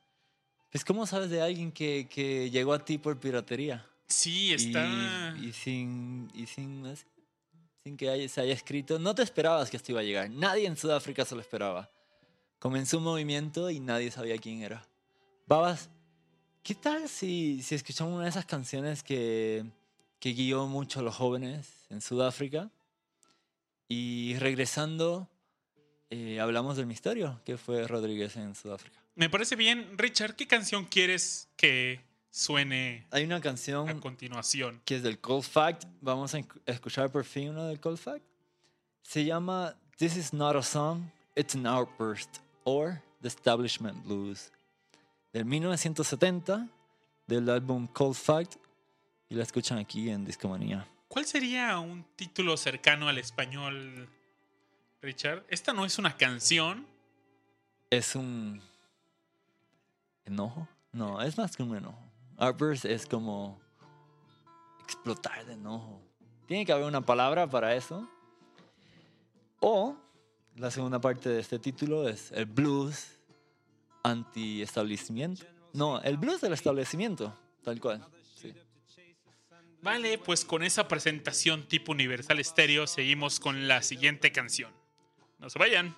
Pues, 0.71 0.85
¿cómo 0.85 1.05
sabes 1.05 1.29
de 1.29 1.41
alguien 1.41 1.71
que, 1.71 2.07
que 2.09 2.49
llegó 2.49 2.73
a 2.73 2.83
ti 2.85 2.97
por 2.97 3.19
piratería? 3.19 3.85
Sí, 4.07 4.49
Y- 4.49 4.53
está... 4.53 5.35
Y, 5.41 5.51
sin, 5.53 6.31
y 6.33 6.47
sin, 6.47 6.95
sin 7.83 7.97
que 7.97 8.09
haya- 8.09 8.27
se 8.29 8.41
haya 8.41 8.53
escrito. 8.53 8.97
No 8.99 9.13
te 9.13 9.21
esperabas 9.23 9.69
que 9.69 9.77
esto 9.77 9.91
iba 9.91 10.01
a 10.01 10.03
llegar. 10.03 10.29
Nadie 10.31 10.65
en 10.67 10.75
Sudáfrica 10.77 11.25
se 11.25 11.35
lo 11.35 11.41
esperaba. 11.41 11.91
Comenzó 12.63 12.99
un 12.99 13.03
movimiento 13.03 13.69
y 13.69 13.81
nadie 13.81 14.09
sabía 14.09 14.37
quién 14.37 14.61
era. 14.61 14.87
Babas, 15.47 15.89
¿qué 16.63 16.73
tal 16.73 17.09
si, 17.09 17.61
si 17.61 17.75
escuchamos 17.75 18.13
una 18.13 18.23
de 18.23 18.29
esas 18.29 18.45
canciones 18.45 19.03
que, 19.03 19.65
que 20.17 20.31
guió 20.31 20.65
mucho 20.67 21.01
a 21.01 21.03
los 21.03 21.13
jóvenes 21.13 21.67
en 21.89 21.99
Sudáfrica? 21.99 22.71
Y 23.89 24.37
regresando, 24.37 25.27
eh, 26.09 26.39
hablamos 26.39 26.77
del 26.77 26.85
misterio 26.85 27.41
que 27.43 27.57
fue 27.57 27.85
Rodríguez 27.85 28.37
en 28.37 28.55
Sudáfrica. 28.55 28.97
Me 29.15 29.29
parece 29.29 29.57
bien. 29.57 29.97
Richard, 29.97 30.37
¿qué 30.37 30.47
canción 30.47 30.85
quieres 30.85 31.49
que 31.57 31.99
suene 32.31 33.05
Hay 33.11 33.25
una 33.25 33.35
a 33.35 33.41
canción 33.41 33.99
continuación? 33.99 34.81
que 34.85 34.95
es 34.95 35.03
del 35.03 35.19
Cold 35.19 35.43
Fact. 35.43 35.83
Vamos 35.99 36.33
a 36.33 36.39
esc- 36.39 36.61
escuchar 36.65 37.11
por 37.11 37.25
fin 37.25 37.49
una 37.49 37.65
del 37.67 37.81
Cold 37.81 37.97
Fact. 37.97 38.23
Se 39.01 39.25
llama 39.25 39.75
This 39.97 40.15
is 40.15 40.31
not 40.31 40.55
a 40.55 40.63
song, 40.63 41.11
it's 41.35 41.55
an 41.55 41.67
outburst 41.67 42.37
or 42.63 43.01
The 43.21 43.27
Establishment 43.27 44.03
Blues. 44.03 44.51
Del 45.31 45.45
1970, 45.45 46.67
del 47.27 47.49
álbum 47.49 47.87
Cold 47.87 48.15
Fact. 48.15 48.55
Y 49.29 49.35
la 49.35 49.43
escuchan 49.43 49.77
aquí 49.77 50.09
en 50.09 50.25
Discomanía. 50.25 50.87
¿Cuál 51.07 51.25
sería 51.25 51.79
un 51.79 52.03
título 52.15 52.57
cercano 52.57 53.07
al 53.07 53.17
español, 53.17 54.09
Richard? 55.01 55.43
Esta 55.47 55.73
no 55.73 55.85
es 55.85 55.97
una 55.97 56.17
canción. 56.17 56.85
Es 57.89 58.15
un 58.15 58.61
enojo. 60.25 60.67
No, 60.91 61.21
es 61.21 61.37
más 61.37 61.55
que 61.55 61.63
un 61.63 61.75
enojo. 61.75 61.97
Outburst 62.37 62.85
es 62.85 63.05
como 63.05 63.59
explotar 64.83 65.45
de 65.45 65.53
enojo. 65.53 66.01
Tiene 66.47 66.65
que 66.65 66.71
haber 66.71 66.85
una 66.85 67.01
palabra 67.01 67.47
para 67.47 67.75
eso. 67.75 68.07
O 69.59 69.95
la 70.55 70.71
segunda 70.71 70.99
parte 70.99 71.29
de 71.29 71.39
este 71.39 71.59
título 71.59 72.07
es 72.07 72.31
el 72.31 72.45
blues 72.45 73.19
anti-establecimiento. 74.03 75.45
No, 75.73 76.01
el 76.01 76.17
blues 76.17 76.41
del 76.41 76.53
establecimiento, 76.53 77.35
tal 77.63 77.79
cual. 77.79 78.05
Vale, 79.81 80.17
pues 80.17 80.45
con 80.45 80.63
esa 80.63 80.87
presentación 80.87 81.67
tipo 81.67 81.91
Universal 81.91 82.43
Stereo 82.43 82.87
seguimos 82.87 83.41
con 83.41 83.67
la 83.67 83.81
siguiente 83.81 84.31
canción. 84.31 84.71
No 85.39 85.49
se 85.49 85.59
vayan. 85.59 85.93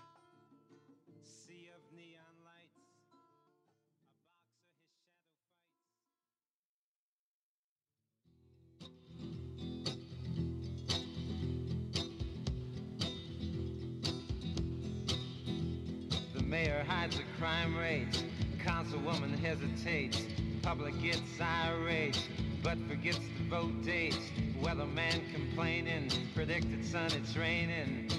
Mayor 16.66 16.84
hides 16.88 17.18
the 17.18 17.24
crime 17.38 17.78
rate. 17.78 18.24
Councilwoman 18.57 19.38
hesitates. 19.38 20.26
Public 20.63 20.99
gets 20.99 21.22
irate, 21.39 22.28
but 22.63 22.78
forgets 22.88 23.20
the 23.20 23.43
vote 23.49 23.84
date. 23.84 24.18
Weatherman 24.61 25.32
complaining. 25.32 26.09
Predicted 26.34 26.84
sun, 26.84 27.11
it's 27.13 27.38
raining. 27.38 28.09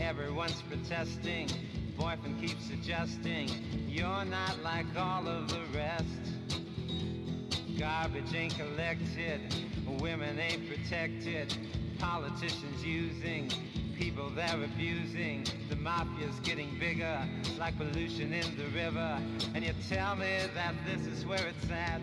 Everyone's 0.00 0.60
protesting. 0.62 1.48
Boyfriend 1.96 2.40
keeps 2.40 2.64
suggesting 2.66 3.48
you're 3.88 4.24
not 4.24 4.62
like 4.62 4.86
all 4.96 5.26
of 5.26 5.48
the 5.48 5.62
rest. 5.74 6.04
Garbage 7.78 8.34
ain't 8.34 8.56
collected, 8.56 9.40
women 10.00 10.38
ain't 10.38 10.68
protected, 10.68 11.56
politicians 11.98 12.84
using 12.84 13.50
people 13.94 14.30
they're 14.30 14.64
abusing. 14.64 15.46
The 15.68 15.76
mafia's 15.76 16.40
getting 16.40 16.78
bigger, 16.78 17.18
like 17.58 17.76
pollution 17.76 18.32
in 18.32 18.56
the 18.56 18.66
river. 18.76 19.18
And 19.54 19.64
you 19.64 19.72
tell 19.88 20.16
me 20.16 20.38
that 20.54 20.74
this 20.84 21.06
is 21.06 21.24
where 21.24 21.46
it's 21.46 21.70
at. 21.70 22.00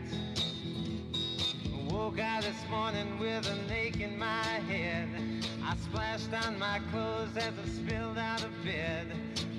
Woke 1.89 2.19
out 2.19 2.43
this 2.43 2.69
morning 2.69 3.19
with 3.19 3.49
an 3.49 3.71
ache 3.71 3.99
in 3.99 4.17
my 4.17 4.43
head. 4.69 5.09
I 5.63 5.75
splashed 5.75 6.33
on 6.45 6.57
my 6.57 6.79
clothes 6.91 7.35
as 7.35 7.53
I 7.57 7.67
spilled 7.67 8.17
out 8.17 8.43
of 8.43 8.51
bed. 8.63 9.07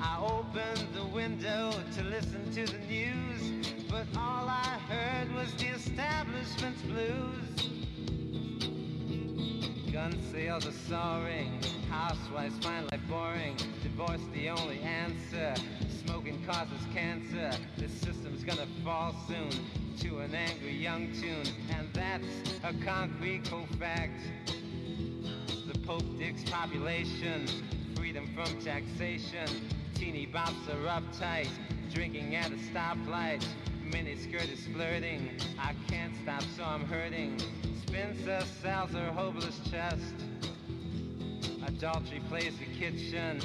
I 0.00 0.18
opened 0.18 0.88
the 0.94 1.04
window 1.04 1.72
to 1.96 2.02
listen 2.04 2.50
to 2.52 2.64
the 2.64 2.78
news, 2.86 3.86
but 3.90 4.06
all 4.16 4.48
I 4.48 4.78
heard 4.88 5.34
was 5.34 5.52
the 5.54 5.66
establishment's 5.66 6.82
blues. 6.82 7.81
Gun 9.92 10.18
sales 10.32 10.66
are 10.66 10.72
soaring, 10.88 11.60
housewives 11.90 12.56
find 12.64 12.90
life 12.90 13.00
boring, 13.10 13.54
divorce 13.82 14.22
the 14.32 14.48
only 14.48 14.80
answer, 14.80 15.52
smoking 16.06 16.42
causes 16.46 16.80
cancer, 16.94 17.50
this 17.76 17.92
system's 18.00 18.42
gonna 18.42 18.66
fall 18.82 19.14
soon 19.28 19.50
to 19.98 20.20
an 20.20 20.34
angry 20.34 20.74
young 20.74 21.12
tune, 21.20 21.44
and 21.76 21.92
that's 21.92 22.26
a 22.64 22.72
concrete 22.82 23.44
cold 23.50 23.68
fact. 23.78 24.18
The 25.70 25.78
Pope 25.80 26.18
digs 26.18 26.42
population, 26.50 27.46
freedom 27.94 28.34
from 28.34 28.58
taxation, 28.62 29.46
teeny 29.92 30.26
bops 30.26 30.70
are 30.70 31.00
uptight, 31.00 31.50
drinking 31.92 32.34
at 32.34 32.50
a 32.50 32.56
stoplight, 32.56 33.44
miniskirt 33.90 34.50
is 34.50 34.66
flirting, 34.68 35.38
I 35.58 35.74
can't 35.86 36.14
stop 36.22 36.42
so 36.56 36.64
I'm 36.64 36.86
hurting, 36.86 37.38
Spencer 37.92 38.40
sells 38.62 38.90
her 38.92 39.12
hopeless 39.12 39.60
chest. 39.70 40.14
Adultery 41.66 42.22
plays 42.30 42.54
the 42.58 42.64
kitchen. 42.64 43.38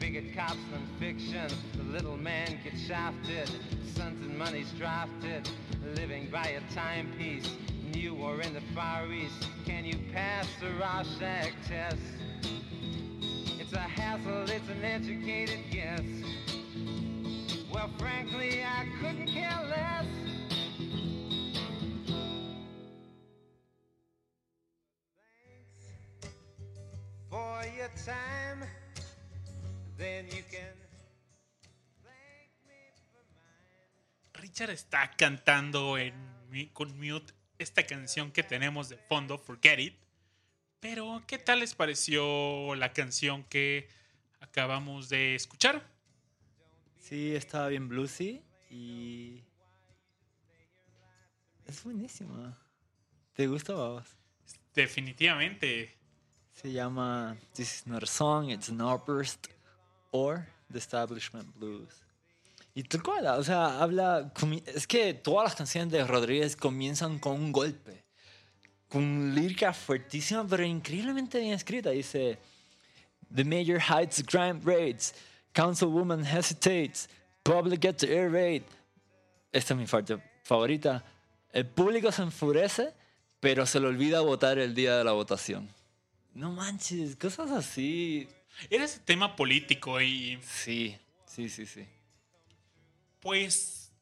Bigger 0.00 0.24
cops 0.34 0.58
than 0.72 0.84
fiction. 0.98 1.46
The 1.76 1.84
little 1.84 2.16
man 2.16 2.58
gets 2.64 2.84
shafted. 2.84 3.48
Sons 3.94 4.20
and 4.26 4.36
money's 4.36 4.72
drafted. 4.72 5.48
Living 5.94 6.28
by 6.32 6.46
a 6.46 6.74
timepiece. 6.74 7.48
New 7.94 8.16
or 8.16 8.40
in 8.40 8.54
the 8.54 8.62
Far 8.74 9.06
East. 9.06 9.46
Can 9.64 9.84
you 9.84 9.96
pass 10.12 10.48
the 10.58 10.70
Rorschach 10.80 11.52
test? 11.68 11.96
It's 13.60 13.72
a 13.72 13.78
hassle, 13.78 14.50
it's 14.50 14.68
an 14.68 14.84
educated 14.84 15.60
guess. 15.70 16.02
Well, 17.72 17.88
frankly, 18.00 18.64
I 18.64 18.84
couldn't 19.00 19.28
care 19.28 19.60
less. 19.70 20.31
time, 28.04 28.66
then 29.96 30.26
you 30.26 30.42
can 30.50 30.74
me. 32.66 34.40
Richard 34.40 34.70
está 34.70 35.10
cantando 35.16 35.98
en, 35.98 36.12
con 36.72 36.98
mute 36.98 37.32
esta 37.58 37.84
canción 37.84 38.32
que 38.32 38.42
tenemos 38.42 38.88
de 38.88 38.96
fondo, 38.96 39.38
Forget 39.38 39.78
It. 39.78 39.94
Pero, 40.80 41.22
¿qué 41.26 41.38
tal 41.38 41.60
les 41.60 41.74
pareció 41.74 42.74
la 42.74 42.92
canción 42.92 43.44
que 43.44 43.88
acabamos 44.40 45.08
de 45.08 45.34
escuchar? 45.36 45.86
Sí, 46.98 47.34
estaba 47.34 47.68
bien 47.68 47.88
bluesy 47.88 48.42
y. 48.68 49.44
Es 51.66 51.84
buenísima. 51.84 52.58
¿Te 53.34 53.46
gusta, 53.46 53.74
Babas? 53.74 54.16
Definitivamente. 54.74 56.01
Se 56.54 56.72
llama 56.72 57.36
This 57.54 57.80
is 57.80 57.86
not 57.86 58.02
a 58.02 58.06
song, 58.06 58.50
it's 58.50 58.68
an 58.68 58.80
outburst 58.80 59.48
or 60.10 60.46
The 60.70 60.78
Establishment 60.78 61.48
Blues. 61.58 62.02
Y 62.74 62.84
tal 62.84 63.02
cual, 63.02 63.26
o 63.26 63.44
sea, 63.44 63.80
habla. 63.80 64.32
Es 64.66 64.86
que 64.86 65.12
todas 65.12 65.44
las 65.44 65.54
canciones 65.54 65.92
de 65.92 66.04
Rodríguez 66.04 66.56
comienzan 66.56 67.18
con 67.18 67.34
un 67.34 67.52
golpe. 67.52 68.02
Con 68.88 69.34
lírica 69.34 69.72
fuertísima, 69.72 70.46
pero 70.46 70.64
increíblemente 70.64 71.38
bien 71.38 71.52
escrita. 71.52 71.90
Dice: 71.90 72.38
The 73.34 73.44
mayor 73.44 73.80
hides 73.80 74.22
crime 74.24 74.60
rates, 74.64 75.14
councilwoman 75.52 76.24
hesitates, 76.24 77.08
public 77.42 77.82
gets 77.82 78.04
irate. 78.04 78.64
Esta 79.52 79.74
es 79.74 79.78
mi 79.78 79.86
parte 79.86 80.22
favorita. 80.42 81.04
El 81.52 81.66
público 81.66 82.10
se 82.10 82.22
enfurece, 82.22 82.94
pero 83.40 83.66
se 83.66 83.80
le 83.80 83.88
olvida 83.88 84.20
votar 84.20 84.58
el 84.58 84.74
día 84.74 84.96
de 84.96 85.04
la 85.04 85.12
votación. 85.12 85.68
No 86.34 86.52
manches, 86.52 87.16
cosas 87.16 87.50
así. 87.50 88.28
Era 88.70 88.84
ese 88.84 89.00
tema 89.00 89.36
político 89.36 90.00
y 90.00 90.38
Sí, 90.42 90.96
sí, 91.26 91.48
sí, 91.48 91.66
sí. 91.66 91.86
pues 93.20 93.92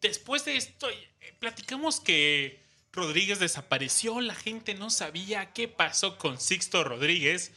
después 0.00 0.44
de 0.44 0.56
esto 0.56 0.90
eh, 0.90 1.34
platicamos 1.38 2.00
que 2.00 2.60
Rodríguez 2.92 3.38
desapareció, 3.38 4.20
la 4.20 4.34
gente 4.34 4.74
no 4.74 4.90
sabía 4.90 5.52
qué 5.52 5.68
pasó 5.68 6.18
con 6.18 6.40
Sixto 6.40 6.84
Rodríguez 6.84 7.52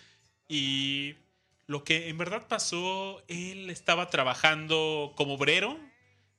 y 0.48 1.16
lo 1.68 1.84
que 1.84 2.10
en 2.10 2.18
verdad 2.18 2.48
pasó, 2.48 3.24
él 3.28 3.70
estaba 3.70 4.10
trabajando 4.10 5.14
como 5.16 5.34
obrero 5.34 5.80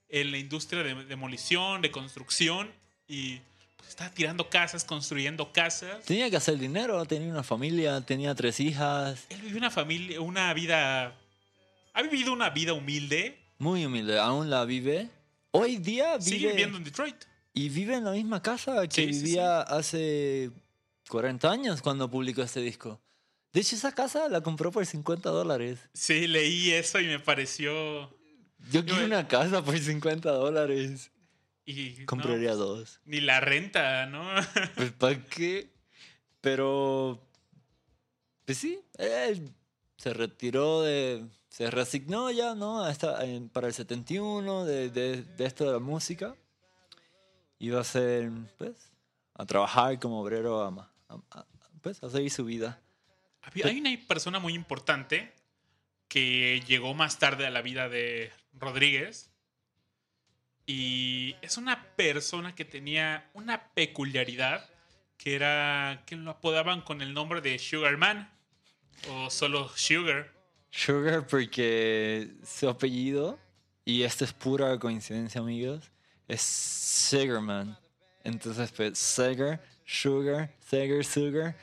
en 0.08 0.30
la 0.30 0.38
industria 0.38 0.82
de 0.82 1.04
demolición, 1.04 1.82
de 1.82 1.90
construcción 1.90 2.72
y 3.08 3.40
estaba 3.88 4.10
tirando 4.10 4.48
casas, 4.48 4.84
construyendo 4.84 5.52
casas. 5.52 6.02
Tenía 6.04 6.28
que 6.30 6.36
hacer 6.36 6.58
dinero, 6.58 7.04
tenía 7.06 7.30
una 7.30 7.42
familia, 7.42 8.00
tenía 8.00 8.34
tres 8.34 8.60
hijas. 8.60 9.24
Él 9.28 9.40
vivió 9.42 9.58
una 9.58 9.70
familia, 9.70 10.20
una 10.20 10.52
vida, 10.54 11.14
ha 11.94 12.02
vivido 12.02 12.32
una 12.32 12.50
vida 12.50 12.72
humilde, 12.72 13.38
Muy 13.58 13.84
humilde, 13.86 14.18
aún 14.18 14.50
la 14.50 14.64
vive. 14.64 15.08
Hoy 15.52 15.76
día 15.78 16.20
sigue 16.20 16.38
vive 16.38 16.50
viviendo 16.52 16.76
en 16.78 16.84
Detroit. 16.84 17.16
y 17.54 17.68
vive 17.70 17.94
en 17.94 18.04
la 18.04 18.10
misma 18.12 18.42
casa 18.42 18.86
que 18.86 19.06
Sí, 19.06 19.14
sí, 19.14 19.22
vivía 19.24 19.62
hace 19.62 20.50
40 21.08 21.50
años 21.50 21.80
cuando 21.80 22.10
publicó 22.10 22.42
este 22.42 22.60
disco. 22.60 23.00
De 23.52 23.60
hecho, 23.62 23.74
esa 23.76 23.92
casa 23.92 24.28
la 24.28 24.42
compró 24.42 24.70
por 24.70 24.84
50 24.84 25.30
dólares. 25.30 25.78
Sí, 25.94 26.26
leí 26.26 26.72
eso 26.72 27.00
y 27.00 27.06
me 27.06 27.18
pareció 27.18 28.10
Yo 28.70 28.84
quiero 28.84 29.06
una 29.06 29.26
casa 29.26 29.64
por 29.64 29.78
50 29.78 30.30
dólares. 30.30 31.10
Y 31.68 32.04
Compraría 32.04 32.50
no, 32.50 32.56
dos. 32.56 33.00
Ni 33.04 33.20
la 33.20 33.40
renta, 33.40 34.06
¿no? 34.06 34.24
Pues, 34.76 34.92
¿para 34.92 35.20
qué? 35.24 35.72
Pero. 36.40 37.20
Pues 38.44 38.58
sí, 38.58 38.80
él 38.98 39.52
se 39.96 40.14
retiró 40.14 40.82
de. 40.82 41.26
Se 41.48 41.70
resignó 41.70 42.30
ya, 42.30 42.54
¿no? 42.54 42.84
A 42.84 42.92
esta- 42.92 43.24
en- 43.24 43.48
para 43.48 43.66
el 43.66 43.74
71 43.74 44.64
de, 44.64 44.90
de, 44.90 45.22
de 45.22 45.44
esto 45.46 45.64
de 45.64 45.72
la 45.72 45.78
música. 45.78 46.36
Iba 47.58 47.80
a 47.80 47.84
ser, 47.84 48.30
pues, 48.58 48.92
a 49.34 49.46
trabajar 49.46 49.98
como 49.98 50.20
obrero, 50.20 50.62
a, 50.62 50.70
ma- 50.70 50.92
a- 51.08 51.14
a- 51.30 51.46
pues, 51.80 52.02
a 52.02 52.10
seguir 52.10 52.30
su 52.30 52.44
vida. 52.44 52.80
Hay 53.64 53.80
una 53.80 53.90
persona 54.06 54.38
muy 54.38 54.54
importante 54.54 55.32
que 56.08 56.62
llegó 56.68 56.94
más 56.94 57.18
tarde 57.18 57.46
a 57.46 57.50
la 57.50 57.62
vida 57.62 57.88
de 57.88 58.30
Rodríguez. 58.52 59.30
Y 60.66 61.36
es 61.42 61.56
una 61.56 61.84
persona 61.94 62.54
que 62.54 62.64
tenía 62.64 63.30
una 63.34 63.72
peculiaridad 63.72 64.68
que 65.16 65.34
era 65.34 66.02
que 66.06 66.16
lo 66.16 66.30
apodaban 66.30 66.82
con 66.82 67.00
el 67.00 67.14
nombre 67.14 67.40
de 67.40 67.58
Sugar 67.58 67.96
Man 67.96 68.30
o 69.10 69.30
solo 69.30 69.68
Sugar. 69.74 70.32
Sugar, 70.70 71.26
porque 71.26 72.28
su 72.44 72.68
apellido, 72.68 73.38
y 73.84 74.02
esto 74.02 74.24
es 74.24 74.32
pura 74.32 74.78
coincidencia, 74.78 75.40
amigos, 75.40 75.90
es 76.28 76.42
Sugarman. 76.42 77.78
Entonces, 78.24 78.72
pues, 78.72 78.98
Seger, 78.98 79.60
Sugar, 79.84 80.52
Seger, 80.60 81.04
Sugar. 81.04 81.56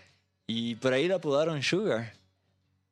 Y 0.48 0.76
por 0.76 0.94
ahí 0.94 1.08
le 1.08 1.16
apodaron 1.16 1.62
Sugar. 1.62 2.14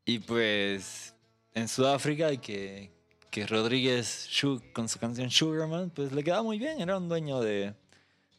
Y 0.05 0.19
pues, 0.19 1.15
en 1.53 1.67
Sudáfrica, 1.67 2.35
que, 2.37 2.91
que 3.31 3.47
Rodríguez 3.47 4.29
con 4.73 4.89
su 4.89 4.99
canción 4.99 5.31
Sugarman, 5.31 5.89
pues 5.89 6.11
le 6.11 6.23
quedaba 6.23 6.43
muy 6.43 6.59
bien. 6.59 6.81
Era 6.81 6.97
un 6.97 7.07
dueño 7.07 7.39
de, 7.39 7.73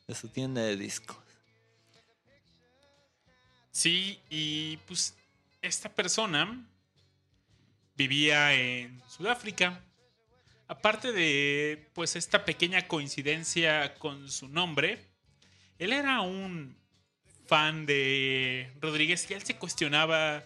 de 0.06 0.14
su 0.14 0.28
tienda 0.28 0.60
de 0.60 0.76
discos. 0.76 1.16
Sí, 3.70 4.20
y 4.28 4.76
pues 4.86 5.16
esta 5.62 5.88
persona 5.88 6.62
vivía 7.96 8.52
en 8.52 9.02
Sudáfrica. 9.08 9.80
Aparte 10.68 11.12
de 11.12 11.88
pues 11.94 12.14
esta 12.14 12.44
pequeña 12.44 12.86
coincidencia 12.86 13.94
con 13.94 14.30
su 14.30 14.48
nombre, 14.48 15.06
él 15.78 15.94
era 15.94 16.20
un 16.20 16.76
fan 17.46 17.86
de 17.86 18.70
Rodríguez 18.80 19.30
y 19.30 19.34
él 19.34 19.42
se 19.42 19.56
cuestionaba 19.56 20.44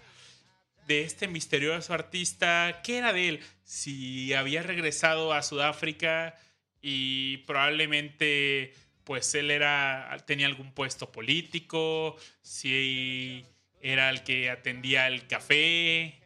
de 0.87 1.03
este 1.03 1.29
misterioso 1.29 1.93
artista, 1.95 2.81
¿qué 2.85 2.99
era 2.99 3.13
de 3.13 3.29
él? 3.29 3.41
Si 3.65 4.33
había 4.35 4.63
regresado 4.63 5.33
a 5.33 5.43
Sudáfrica 5.43 6.37
y 6.81 7.39
probablemente 7.39 8.75
pues 9.05 9.35
él 9.35 9.51
era 9.51 10.17
tenía 10.27 10.47
algún 10.47 10.73
puesto 10.73 11.13
político, 11.13 12.17
si 12.43 13.45
era 13.81 14.11
el 14.11 14.23
que 14.25 14.51
atendía 14.51 15.07
el 15.07 15.27
café, 15.29 16.21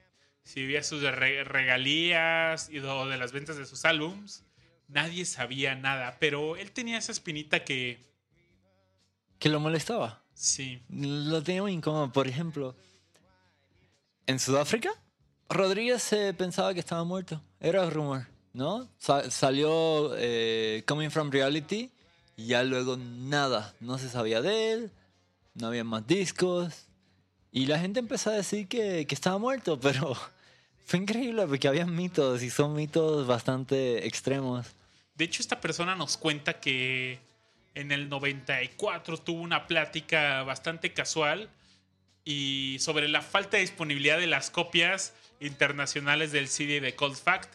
si 0.44 0.60
vivía 0.62 0.82
sus 0.82 1.02
re- 1.02 1.44
regalías 1.44 2.68
y 2.70 2.78
de 2.78 3.18
las 3.18 3.32
ventas 3.32 3.56
de 3.58 3.66
sus 3.66 3.84
álbums. 3.84 4.44
Nadie 4.88 5.24
sabía 5.24 5.74
nada, 5.74 6.16
pero 6.18 6.56
él 6.56 6.72
tenía 6.72 6.98
esa 6.98 7.12
espinita 7.12 7.64
que 7.64 7.98
Que 9.38 9.48
lo 9.48 9.60
molestaba. 9.60 10.24
sí, 10.34 10.82
Lo 10.88 11.42
tenía 11.42 11.62
muy 11.62 11.72
incómodo. 11.72 12.10
Por 12.12 12.26
ejemplo, 12.28 12.76
en 14.26 14.38
Sudáfrica, 14.38 14.90
Rodríguez 15.48 16.02
se 16.02 16.32
pensaba 16.34 16.72
que 16.74 16.80
estaba 16.80 17.04
muerto. 17.04 17.42
Era 17.60 17.88
rumor, 17.90 18.26
¿no? 18.52 18.88
Sa- 18.98 19.30
salió 19.30 20.12
eh, 20.16 20.82
Coming 20.86 21.10
From 21.10 21.30
Reality 21.30 21.90
y 22.36 22.46
ya 22.46 22.62
luego 22.62 22.96
nada. 22.96 23.74
No 23.80 23.98
se 23.98 24.08
sabía 24.08 24.40
de 24.40 24.72
él, 24.72 24.90
no 25.54 25.66
había 25.68 25.84
más 25.84 26.06
discos. 26.06 26.86
Y 27.52 27.66
la 27.66 27.78
gente 27.80 27.98
empezó 28.00 28.30
a 28.30 28.34
decir 28.34 28.68
que, 28.68 29.06
que 29.06 29.14
estaba 29.14 29.38
muerto, 29.38 29.78
pero 29.80 30.16
fue 30.84 31.00
increíble 31.00 31.46
porque 31.46 31.66
había 31.68 31.86
mitos 31.86 32.42
y 32.42 32.50
son 32.50 32.74
mitos 32.74 33.26
bastante 33.26 34.06
extremos. 34.06 34.66
De 35.16 35.24
hecho, 35.24 35.42
esta 35.42 35.60
persona 35.60 35.94
nos 35.96 36.16
cuenta 36.16 36.60
que 36.60 37.18
en 37.74 37.92
el 37.92 38.08
94 38.08 39.18
tuvo 39.18 39.42
una 39.42 39.66
plática 39.66 40.42
bastante 40.44 40.92
casual 40.94 41.50
y 42.24 42.76
sobre 42.80 43.08
la 43.08 43.22
falta 43.22 43.56
de 43.56 43.62
disponibilidad 43.62 44.18
de 44.18 44.26
las 44.26 44.50
copias 44.50 45.14
internacionales 45.40 46.32
del 46.32 46.48
CD 46.48 46.80
de 46.80 46.94
Cold 46.94 47.16
Fact, 47.16 47.54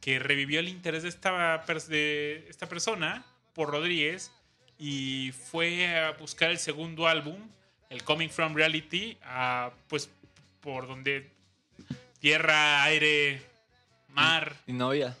que 0.00 0.18
revivió 0.18 0.60
el 0.60 0.68
interés 0.68 1.02
de 1.02 1.10
esta, 1.10 1.62
de 1.88 2.46
esta 2.48 2.68
persona 2.68 3.24
por 3.54 3.70
Rodríguez 3.70 4.32
y 4.78 5.32
fue 5.32 5.94
a 5.98 6.12
buscar 6.12 6.50
el 6.50 6.58
segundo 6.58 7.06
álbum, 7.06 7.36
el 7.90 8.02
Coming 8.02 8.30
From 8.30 8.54
Reality, 8.54 9.18
a, 9.22 9.72
pues 9.88 10.08
por 10.60 10.86
donde 10.86 11.30
tierra, 12.18 12.82
aire, 12.84 13.42
mar 14.08 14.56
Y 14.66 14.72
no 14.72 14.88
había. 14.88 15.16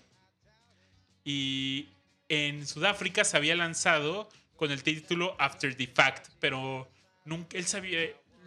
y 1.24 1.88
en 2.28 2.66
Sudáfrica 2.66 3.24
se 3.24 3.36
había 3.36 3.56
lanzado 3.56 4.28
con 4.56 4.70
el 4.70 4.82
título 4.82 5.34
After 5.38 5.74
the 5.74 5.86
Fact, 5.86 6.28
pero 6.38 6.88
nunca 7.24 7.58
él 7.58 7.66
sabía, 7.66 8.00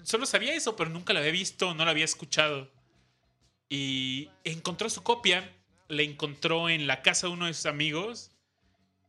solo 0.04 0.26
sabía 0.26 0.54
eso, 0.54 0.76
pero 0.76 0.89
nunca 0.89 1.14
lo 1.14 1.20
había 1.20 1.32
visto, 1.32 1.74
no 1.74 1.86
lo 1.86 1.91
había 1.91 2.06
escuchado. 2.06 2.70
Y 3.70 4.30
encontró 4.43 4.89
su 4.89 5.04
copia, 5.04 5.51
la 5.88 6.04
encontró 6.04 6.70
en 6.70 6.88
la 6.88 7.01
casa 7.01 7.28
de 7.28 7.34
uno 7.34 7.45
de 7.47 7.54
sus 7.54 7.66
amigos 7.66 8.32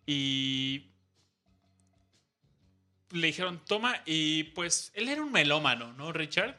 y 0.07 0.87
le 3.11 3.29
dijeron, 3.29 3.63
toma, 3.65 4.03
y 4.07 4.45
pues 4.45 4.91
él 4.95 5.09
era 5.09 5.23
un 5.23 5.33
melómano, 5.33 5.93
¿no, 5.93 6.13
Richard? 6.13 6.59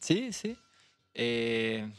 Sí, 0.00 0.32
sí. 0.32 0.56
Eh, 1.14 1.90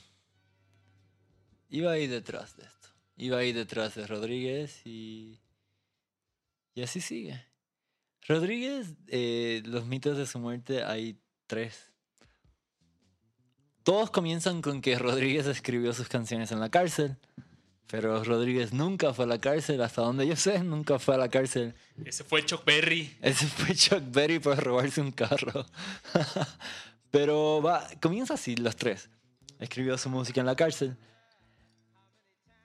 iba 1.69 1.91
ahí 1.91 2.07
detrás 2.07 2.57
de 2.57 2.65
esto. 2.65 2.89
iba 3.15 3.38
ahí 3.38 3.53
detrás 3.53 3.95
de 3.95 4.07
Rodríguez 4.07 4.81
y, 4.86 5.39
y 6.75 6.81
así 6.81 6.99
sigue. 6.99 7.45
Rodríguez, 8.28 8.93
eh, 9.07 9.61
los 9.65 9.86
mitos 9.86 10.17
de 10.17 10.26
su 10.26 10.39
muerte 10.39 10.84
hay 10.84 11.19
tres. 11.47 11.91
Todos 13.84 14.11
comienzan 14.11 14.61
con 14.61 14.82
que 14.82 14.97
Rodríguez 14.97 15.45
escribió 15.45 15.93
sus 15.93 16.07
canciones 16.07 16.53
en 16.53 16.61
la 16.61 16.69
cárcel, 16.69 17.17
pero 17.88 18.24
Rodríguez 18.24 18.71
nunca 18.71 19.13
fue 19.13 19.26
a 19.26 19.28
la 19.28 19.39
cárcel, 19.39 19.82
hasta 19.82 20.01
donde 20.01 20.26
yo 20.26 20.38
sé, 20.38 20.59
nunca 20.63 20.99
fue 20.99 21.15
a 21.15 21.17
la 21.17 21.28
cárcel. 21.28 21.76
Ese 22.05 22.24
fue 22.24 22.45
Chuck 22.45 22.63
Berry. 22.63 23.17
Ese 23.21 23.45
fue 23.45 23.76
Chuck 23.76 24.03
Berry 24.09 24.39
por 24.39 24.57
robarse 24.57 25.01
un 25.01 25.11
carro. 25.11 25.65
pero 27.11 27.61
va, 27.61 27.86
comienza 28.01 28.36
así, 28.36 28.55
los 28.55 28.78
tres. 28.78 29.09
Escribió 29.59 29.97
su 29.97 30.09
música 30.09 30.39
en 30.39 30.47
la 30.47 30.55
cárcel. 30.55 30.95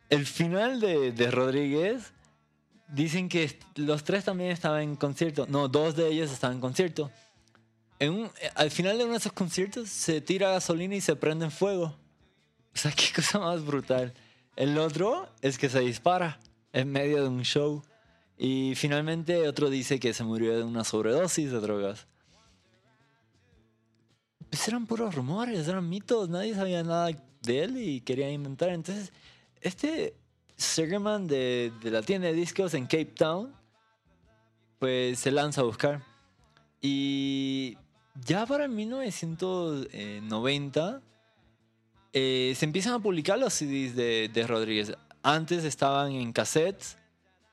El 0.09 0.25
final 0.25 0.79
de, 0.79 1.11
de 1.11 1.31
Rodríguez 1.33 2.13
dicen 2.89 3.29
que 3.29 3.59
los 3.77 4.03
tres 4.05 4.25
también 4.25 4.51
estaban 4.51 4.83
en 4.83 4.97
concierto. 4.97 5.47
No, 5.49 5.69
dos 5.69 5.95
de 5.97 6.09
ellos 6.09 6.31
estaban 6.31 6.57
en 6.57 6.61
concierto. 6.61 7.11
En 7.99 8.13
un- 8.13 8.27
eh, 8.41 8.51
al 8.55 8.71
final 8.71 8.97
de 8.99 9.05
uno 9.05 9.13
de 9.13 9.19
esos 9.19 9.33
conciertos 9.33 9.89
se 9.89 10.21
tira 10.21 10.51
gasolina 10.51 10.95
y 10.95 11.01
se 11.01 11.17
prende 11.17 11.45
en 11.47 11.51
fuego. 11.51 11.97
O 12.75 12.77
sea, 12.79 12.93
qué 12.97 13.13
cosa 13.15 13.39
más 13.39 13.65
brutal. 13.65 14.15
El 14.57 14.77
otro 14.79 15.29
es 15.43 15.59
que 15.59 15.69
se 15.69 15.81
dispara 15.81 16.39
en 16.73 16.91
medio 16.91 17.23
de 17.23 17.29
un 17.29 17.43
show. 17.43 17.83
Y 18.37 18.75
finalmente 18.77 19.49
otro 19.49 19.69
dice 19.69 19.99
que 19.99 20.15
se 20.15 20.23
murió 20.25 20.57
de 20.57 20.63
una 20.63 20.85
sobredosis 20.85 21.51
de 21.51 21.61
drogas. 21.61 22.07
Pues 24.51 24.67
eran 24.69 24.87
puros 24.87 25.15
rumores, 25.15 25.69
eran 25.69 25.89
mitos, 25.89 26.29
nadie 26.29 26.55
sabía 26.55 26.83
nada 26.83 27.11
de 27.43 27.63
él 27.65 27.77
y 27.77 28.01
quería 28.01 28.31
inventar. 28.31 28.71
Entonces, 28.71 29.13
este 29.61 30.15
Sugarman 30.59 31.27
de, 31.27 31.73
de 31.81 31.91
la 31.91 32.03
tienda 32.03 32.29
de 32.29 32.35
discos 32.35 32.75
en 32.75 32.85
Cape 32.85 33.07
Town, 33.07 33.55
pues 34.79 35.21
se 35.21 35.31
lanza 35.31 35.63
a 35.63 35.65
buscar. 35.65 36.03
Y 36.81 37.77
ya 38.25 38.45
para 38.45 38.69
1990 38.69 41.01
eh, 42.13 42.53
se 42.57 42.65
empiezan 42.65 42.95
a 42.95 42.99
publicar 42.99 43.39
los 43.39 43.55
CDs 43.55 43.95
de, 43.95 44.29
de 44.33 44.45
Rodríguez. 44.47 44.95
Antes 45.23 45.65
estaban 45.65 46.11
en 46.13 46.33
cassettes 46.33 46.97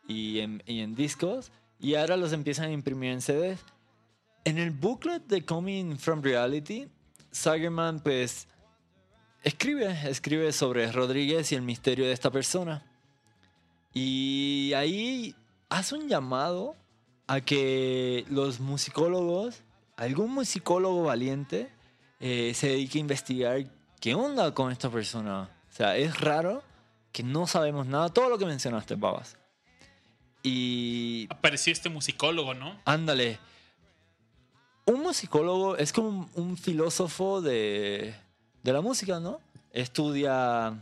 y 0.07 0.39
en, 0.39 0.63
y 0.65 0.79
en 0.81 0.95
discos 0.95 1.51
y 1.79 1.95
ahora 1.95 2.17
los 2.17 2.33
empiezan 2.33 2.69
a 2.69 2.71
imprimir 2.71 3.11
en 3.11 3.21
CDs. 3.21 3.59
En 4.43 4.57
el 4.57 4.71
booklet 4.71 5.27
de 5.27 5.45
Coming 5.45 5.97
from 5.97 6.23
Reality, 6.23 6.89
Sagerman 7.31 7.99
pues 7.99 8.47
escribe, 9.43 9.95
escribe 10.09 10.51
sobre 10.51 10.91
Rodríguez 10.91 11.51
y 11.51 11.55
el 11.55 11.61
misterio 11.61 12.05
de 12.05 12.13
esta 12.13 12.31
persona. 12.31 12.83
Y 13.97 14.73
ahí 14.73 15.35
hace 15.69 15.95
un 15.95 16.09
llamado 16.09 16.75
a 17.27 17.39
que 17.39 18.25
los 18.29 18.59
musicólogos, 18.59 19.63
algún 19.95 20.31
musicólogo 20.31 21.03
valiente, 21.03 21.71
eh, 22.19 22.53
se 22.53 22.67
dedique 22.67 22.97
a 22.97 23.01
investigar 23.01 23.63
qué 24.01 24.13
onda 24.13 24.53
con 24.53 24.73
esta 24.73 24.89
persona. 24.89 25.49
O 25.69 25.73
sea, 25.73 25.95
es 25.95 26.19
raro 26.19 26.61
que 27.13 27.23
no 27.23 27.47
sabemos 27.47 27.87
nada, 27.87 28.09
todo 28.09 28.29
lo 28.29 28.37
que 28.37 28.45
mencionaste, 28.45 28.95
Babas. 28.95 29.37
Y 30.43 31.27
Apareció 31.29 31.71
este 31.71 31.87
musicólogo, 31.87 32.53
¿no? 32.53 32.77
Ándale. 32.83 33.39
Un 34.85 35.03
musicólogo 35.03 35.77
es 35.77 35.93
como 35.93 36.09
un, 36.09 36.29
un 36.33 36.57
filósofo 36.57 37.41
de, 37.41 38.13
de 38.61 38.73
la 38.73 38.81
música, 38.81 39.21
¿no? 39.21 39.39
Estudia 39.71 40.77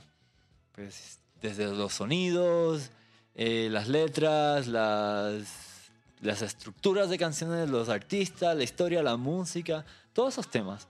pues, 0.74 1.20
desde 1.40 1.68
los 1.68 1.94
sonidos, 1.94 2.90
eh, 3.36 3.68
las 3.72 3.88
letras, 3.88 4.68
las, 4.68 5.90
las 6.22 6.42
estructuras 6.42 7.10
de 7.10 7.18
canciones 7.18 7.70
los 7.70 7.90
artistas, 7.90 8.56
la 8.56 8.64
historia, 8.64 9.02
la 9.04 9.18
música, 9.18 9.86
todos 10.14 10.34
esos 10.34 10.50
temas. 10.50 10.88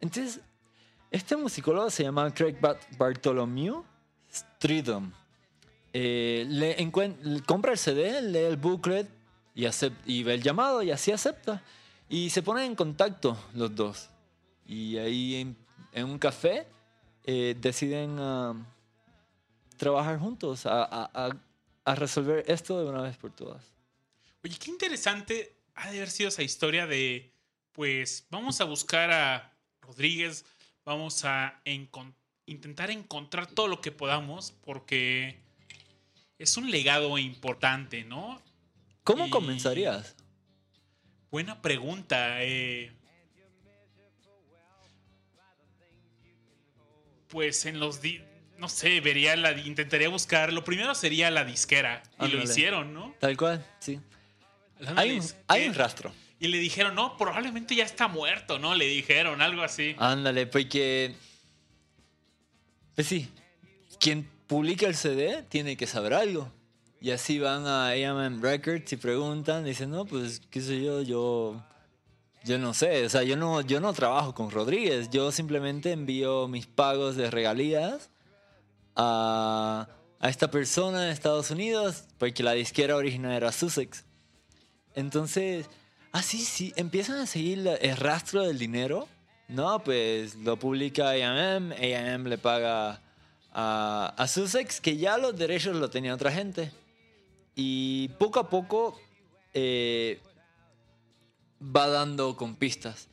Entonces, 0.00 0.40
este 1.10 1.36
musicólogo 1.36 1.88
se 1.90 2.02
llama 2.02 2.32
Craig 2.34 2.56
Bart- 2.60 2.82
Bartholomew 2.98 3.82
Streatham. 4.32 5.12
Eh, 5.92 6.90
compra 7.46 7.72
el 7.72 7.78
CD, 7.78 8.20
lee 8.20 8.38
el 8.40 8.56
booklet 8.56 9.08
y, 9.54 9.64
y 10.04 10.22
ve 10.22 10.34
el 10.34 10.42
llamado 10.42 10.82
y 10.82 10.90
así 10.90 11.12
acepta. 11.12 11.62
Y 12.08 12.30
se 12.30 12.42
ponen 12.42 12.64
en 12.64 12.74
contacto 12.76 13.36
los 13.54 13.74
dos. 13.74 14.10
Y 14.66 14.98
ahí 14.98 15.56
en, 15.92 16.04
un 16.04 16.18
café 16.18 16.66
eh, 17.24 17.56
deciden 17.58 18.16
ah, 18.20 18.54
trabajar 19.76 20.18
juntos 20.18 20.66
a- 20.66 21.10
a 21.86 21.94
resolver 21.94 22.44
esto 22.48 22.78
de 22.82 22.90
una 22.90 23.00
vez 23.00 23.16
por 23.16 23.32
todas. 23.34 23.64
Oye, 24.44 24.56
qué 24.58 24.70
interesante 24.70 25.56
ha 25.74 25.90
de 25.90 25.96
haber 25.98 26.10
sido 26.10 26.28
esa 26.28 26.42
historia 26.42 26.86
de, 26.86 27.32
pues, 27.72 28.26
vamos 28.30 28.60
a 28.60 28.64
buscar 28.64 29.10
a 29.10 29.52
Rodríguez, 29.80 30.44
vamos 30.84 31.24
a 31.24 31.60
intentar 32.46 32.90
encontrar 32.90 33.46
todo 33.46 33.68
lo 33.68 33.80
que 33.80 33.92
podamos, 33.92 34.50
porque 34.62 35.38
es 36.38 36.56
un 36.56 36.70
legado 36.70 37.16
importante, 37.18 38.04
¿no? 38.04 38.42
¿Cómo 39.04 39.26
Y- 39.26 39.30
comenzarías? 39.30 40.14
Buena 41.30 41.62
pregunta. 41.62 42.42
eh. 42.42 42.92
Pues 47.28 47.66
en 47.66 47.80
los... 47.80 48.00
di- 48.00 48.22
no 48.58 48.68
sé, 48.68 49.00
vería 49.00 49.36
la... 49.36 49.52
Intentaría 49.52 50.08
buscar... 50.08 50.52
Lo 50.52 50.64
primero 50.64 50.94
sería 50.94 51.30
la 51.30 51.44
disquera. 51.44 52.02
Y 52.18 52.22
lo 52.22 52.24
Ándale. 52.24 52.44
hicieron, 52.44 52.94
¿no? 52.94 53.14
Tal 53.18 53.36
cual, 53.36 53.66
sí. 53.78 54.00
Hay 54.96 55.20
hay 55.48 55.68
un 55.68 55.74
rastro. 55.74 56.12
Y 56.38 56.48
le 56.48 56.58
dijeron, 56.58 56.94
no, 56.94 57.16
probablemente 57.16 57.74
ya 57.74 57.84
está 57.84 58.08
muerto, 58.08 58.58
¿no? 58.58 58.74
Le 58.74 58.86
dijeron 58.86 59.40
algo 59.40 59.62
así. 59.62 59.96
Ándale, 59.98 60.46
porque. 60.46 61.14
Pues 62.94 63.06
sí, 63.06 63.30
quien 63.98 64.28
publica 64.46 64.86
el 64.86 64.94
CD 64.94 65.42
tiene 65.48 65.76
que 65.76 65.86
saber 65.86 66.12
algo. 66.12 66.52
Y 67.00 67.10
así 67.10 67.38
van 67.38 67.66
a 67.66 67.90
AM 67.90 68.42
Records 68.42 68.92
y 68.92 68.96
preguntan, 68.96 69.64
dicen, 69.64 69.90
no, 69.90 70.04
pues 70.04 70.42
qué 70.50 70.60
sé 70.60 70.82
yo, 70.82 71.02
yo. 71.02 71.62
Yo 72.44 72.58
no 72.58 72.74
sé, 72.74 73.04
o 73.04 73.08
sea, 73.08 73.24
yo 73.24 73.36
no, 73.36 73.60
yo 73.60 73.80
no 73.80 73.92
trabajo 73.92 74.32
con 74.32 74.52
Rodríguez, 74.52 75.10
yo 75.10 75.32
simplemente 75.32 75.90
envío 75.90 76.46
mis 76.46 76.68
pagos 76.68 77.16
de 77.16 77.28
regalías 77.28 78.08
a, 78.96 79.88
esta 80.22 80.50
persona 80.50 81.04
en 81.04 81.12
Estados 81.12 81.50
Unidos, 81.50 82.04
porque 82.18 82.42
la 82.42 82.52
disquera 82.52 82.96
original 82.96 83.32
era 83.32 83.52
Sussex. 83.52 84.04
Entonces, 84.94 85.68
así 86.12 86.38
sí, 86.38 86.72
empiezan 86.76 87.18
a 87.18 87.26
seguir 87.26 87.68
el 87.80 87.96
rastro 87.96 88.42
del 88.42 88.58
dinero. 88.58 89.06
No, 89.48 89.84
pues 89.84 90.34
lo 90.36 90.58
publica 90.58 91.10
AM, 91.10 91.72
AM 91.72 92.24
le 92.24 92.38
paga 92.38 93.00
a, 93.52 94.14
a 94.16 94.26
Sussex, 94.26 94.80
que 94.80 94.96
ya 94.96 95.18
los 95.18 95.36
derechos 95.36 95.76
lo 95.76 95.90
tenía 95.90 96.14
otra 96.14 96.32
gente. 96.32 96.72
Y 97.54 98.08
poco 98.18 98.40
a 98.40 98.50
poco 98.50 98.98
eh, 99.54 100.20
va 101.60 101.88
dando 101.88 102.36
con 102.36 102.56
pistas. 102.56 103.08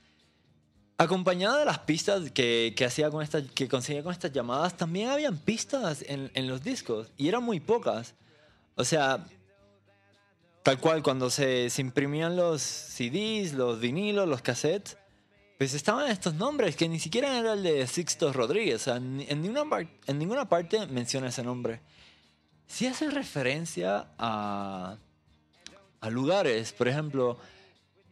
Acompañado 1.04 1.58
de 1.58 1.66
las 1.66 1.80
pistas 1.80 2.32
que, 2.32 2.74
que 2.78 2.86
hacía 2.86 3.10
con 3.10 3.22
estas, 3.22 3.44
que 3.54 3.68
conseguía 3.68 4.04
con 4.04 4.14
estas 4.14 4.32
llamadas, 4.32 4.78
también 4.78 5.10
habían 5.10 5.38
pistas 5.38 6.04
en, 6.08 6.48
los 6.48 6.64
discos 6.64 7.12
y 7.18 7.28
eran 7.28 7.44
muy 7.44 7.60
pocas. 7.60 8.14
O 8.76 8.86
sea, 8.86 9.26
tal 10.64 10.80
cual 10.80 11.04
cuando 11.04 11.30
se, 11.30 11.70
imprimían 11.78 12.38
los 12.38 12.62
CDs, 12.62 13.54
los 13.54 13.82
vinilos, 13.82 14.30
los 14.30 14.42
cassettes, 14.42 14.98
pues 15.58 15.74
estaban 15.74 16.10
estos 16.10 16.36
nombres 16.36 16.78
que 16.78 16.88
ni 16.88 17.00
siquiera 17.00 17.38
era 17.38 17.54
el 17.54 17.64
de 17.64 17.86
Sixto 17.86 18.32
Rodríguez. 18.32 18.76
O 18.76 18.84
sea, 18.86 18.96
en 18.96 19.42
ninguna, 19.42 19.64
en 20.08 20.20
ninguna 20.20 20.48
parte 20.48 20.88
menciona 20.88 21.28
ese 21.28 21.44
nombre. 21.44 21.82
Sí 22.66 22.88
hace 22.88 23.10
referencia 23.10 24.08
a, 24.18 24.96
a 26.00 26.10
lugares. 26.10 26.72
Por 26.72 26.88
ejemplo, 26.88 27.38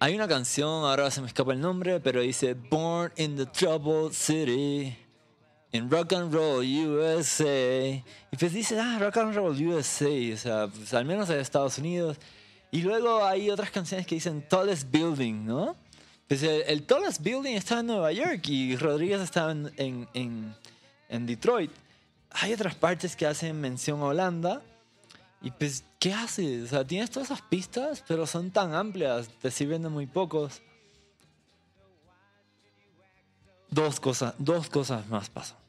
hay 0.03 0.15
una 0.15 0.27
canción, 0.27 0.83
ahora 0.83 1.11
se 1.11 1.21
me 1.21 1.27
escapa 1.27 1.53
el 1.53 1.61
nombre, 1.61 1.99
pero 1.99 2.21
dice 2.21 2.55
Born 2.55 3.11
in 3.17 3.35
the 3.37 3.45
Troubled 3.45 4.13
City. 4.13 4.97
In 5.73 5.89
Rock 5.89 6.11
and 6.13 6.33
Roll 6.33 6.65
USA. 6.65 7.87
Y 8.31 8.37
pues 8.37 8.51
dice, 8.51 8.77
ah, 8.77 8.97
Rock 8.99 9.17
and 9.17 9.33
Roll 9.35 9.55
USA. 9.67 10.33
O 10.33 10.37
sea, 10.37 10.67
pues 10.67 10.93
al 10.93 11.05
menos 11.05 11.29
en 11.29 11.39
Estados 11.39 11.77
Unidos. 11.77 12.17
Y 12.71 12.81
luego 12.81 13.23
hay 13.25 13.49
otras 13.49 13.71
canciones 13.71 14.05
que 14.05 14.15
dicen 14.15 14.45
Tallest 14.49 14.91
Building, 14.91 15.45
¿no? 15.45 15.75
Pues 16.27 16.43
el, 16.43 16.63
el 16.67 16.83
Tallest 16.83 17.21
Building 17.21 17.53
estaba 17.55 17.81
en 17.81 17.87
Nueva 17.87 18.11
York 18.11 18.41
y 18.49 18.75
Rodríguez 18.75 19.21
estaba 19.21 19.51
en, 19.53 19.71
en, 19.77 20.07
en- 20.13 20.55
en 21.09 21.25
Detroit. 21.25 21.71
Hay 22.31 22.51
otras 22.53 22.75
partes 22.75 23.15
que 23.15 23.25
hacen 23.25 23.59
mención 23.61 24.01
a 24.01 24.05
Holanda. 24.05 24.61
Y 25.41 25.51
pues, 25.51 25.83
¿qué 26.01 26.13
haces? 26.13 26.63
O 26.63 26.67
sea, 26.67 26.85
tienes 26.85 27.11
todas 27.11 27.29
esas 27.29 27.43
pistas, 27.43 28.03
pero 28.07 28.25
son 28.25 28.49
tan 28.49 28.73
amplias, 28.73 29.29
te 29.39 29.51
sirven 29.51 29.83
de 29.83 29.89
muy 29.89 30.07
pocos. 30.07 30.63
Dos 33.69 33.99
cosas, 33.99 34.33
dos 34.39 34.67
cosas 34.67 35.07
más 35.07 35.29
pasan. 35.29 35.59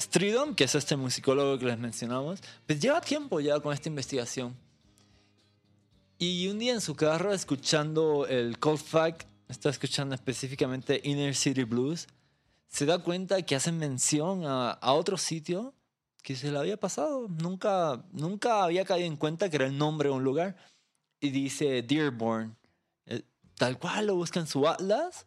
Stridom, 0.00 0.54
que 0.56 0.64
es 0.64 0.74
este 0.74 0.96
musicólogo 0.96 1.58
que 1.58 1.66
les 1.66 1.78
mencionamos, 1.78 2.40
pues 2.66 2.80
lleva 2.80 3.00
tiempo 3.00 3.38
ya 3.38 3.60
con 3.60 3.72
esta 3.72 3.88
investigación. 3.88 4.56
Y 6.18 6.48
un 6.48 6.58
día 6.58 6.72
en 6.72 6.80
su 6.80 6.96
carro, 6.96 7.32
escuchando 7.32 8.26
el 8.26 8.58
Cold 8.58 8.80
Fact, 8.80 9.28
está 9.48 9.70
escuchando 9.70 10.16
específicamente 10.16 11.00
Inner 11.04 11.36
City 11.36 11.62
Blues, 11.62 12.08
se 12.66 12.84
da 12.84 12.98
cuenta 12.98 13.42
que 13.42 13.54
hacen 13.54 13.78
mención 13.78 14.44
a, 14.44 14.72
a 14.72 14.92
otro 14.92 15.16
sitio 15.16 15.72
que 16.22 16.36
se 16.36 16.50
le 16.52 16.58
había 16.58 16.76
pasado. 16.76 17.28
Nunca, 17.28 18.04
nunca 18.12 18.64
había 18.64 18.84
caído 18.84 19.06
en 19.06 19.16
cuenta 19.16 19.48
que 19.48 19.56
era 19.56 19.66
el 19.66 19.76
nombre 19.78 20.08
de 20.08 20.14
un 20.14 20.24
lugar. 20.24 20.56
Y 21.20 21.30
dice 21.30 21.82
Dearborn. 21.82 22.56
Eh, 23.06 23.22
Tal 23.56 23.78
cual 23.78 24.06
lo 24.06 24.14
busca 24.14 24.38
en 24.40 24.46
su 24.46 24.68
atlas 24.68 25.26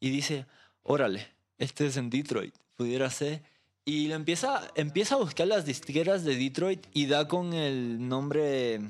y 0.00 0.10
dice, 0.10 0.46
órale, 0.82 1.26
este 1.58 1.86
es 1.86 1.96
en 1.96 2.08
Detroit, 2.10 2.54
pudiera 2.76 3.10
ser. 3.10 3.42
Y 3.84 4.08
lo 4.08 4.14
empieza, 4.14 4.62
empieza 4.74 5.14
a 5.14 5.18
buscar 5.18 5.46
las 5.46 5.64
disqueras 5.66 6.24
de 6.24 6.36
Detroit 6.36 6.86
y 6.94 7.06
da 7.06 7.28
con 7.28 7.52
el 7.52 8.08
nombre... 8.08 8.80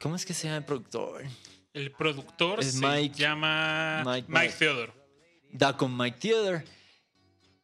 ¿Cómo 0.00 0.16
es 0.16 0.26
que 0.26 0.34
se 0.34 0.48
llama 0.48 0.58
el 0.58 0.64
productor? 0.64 1.22
El 1.72 1.92
productor 1.92 2.60
Es 2.60 2.72
se 2.72 2.78
Mike- 2.86 3.14
llama 3.16 4.02
Mike- 4.04 4.26
Mike, 4.28 4.40
Mike. 4.46 4.54
Theodore. 4.58 4.92
da 5.52 5.76
con 5.76 5.96
Mike 5.96 6.18
Theodore. 6.20 6.64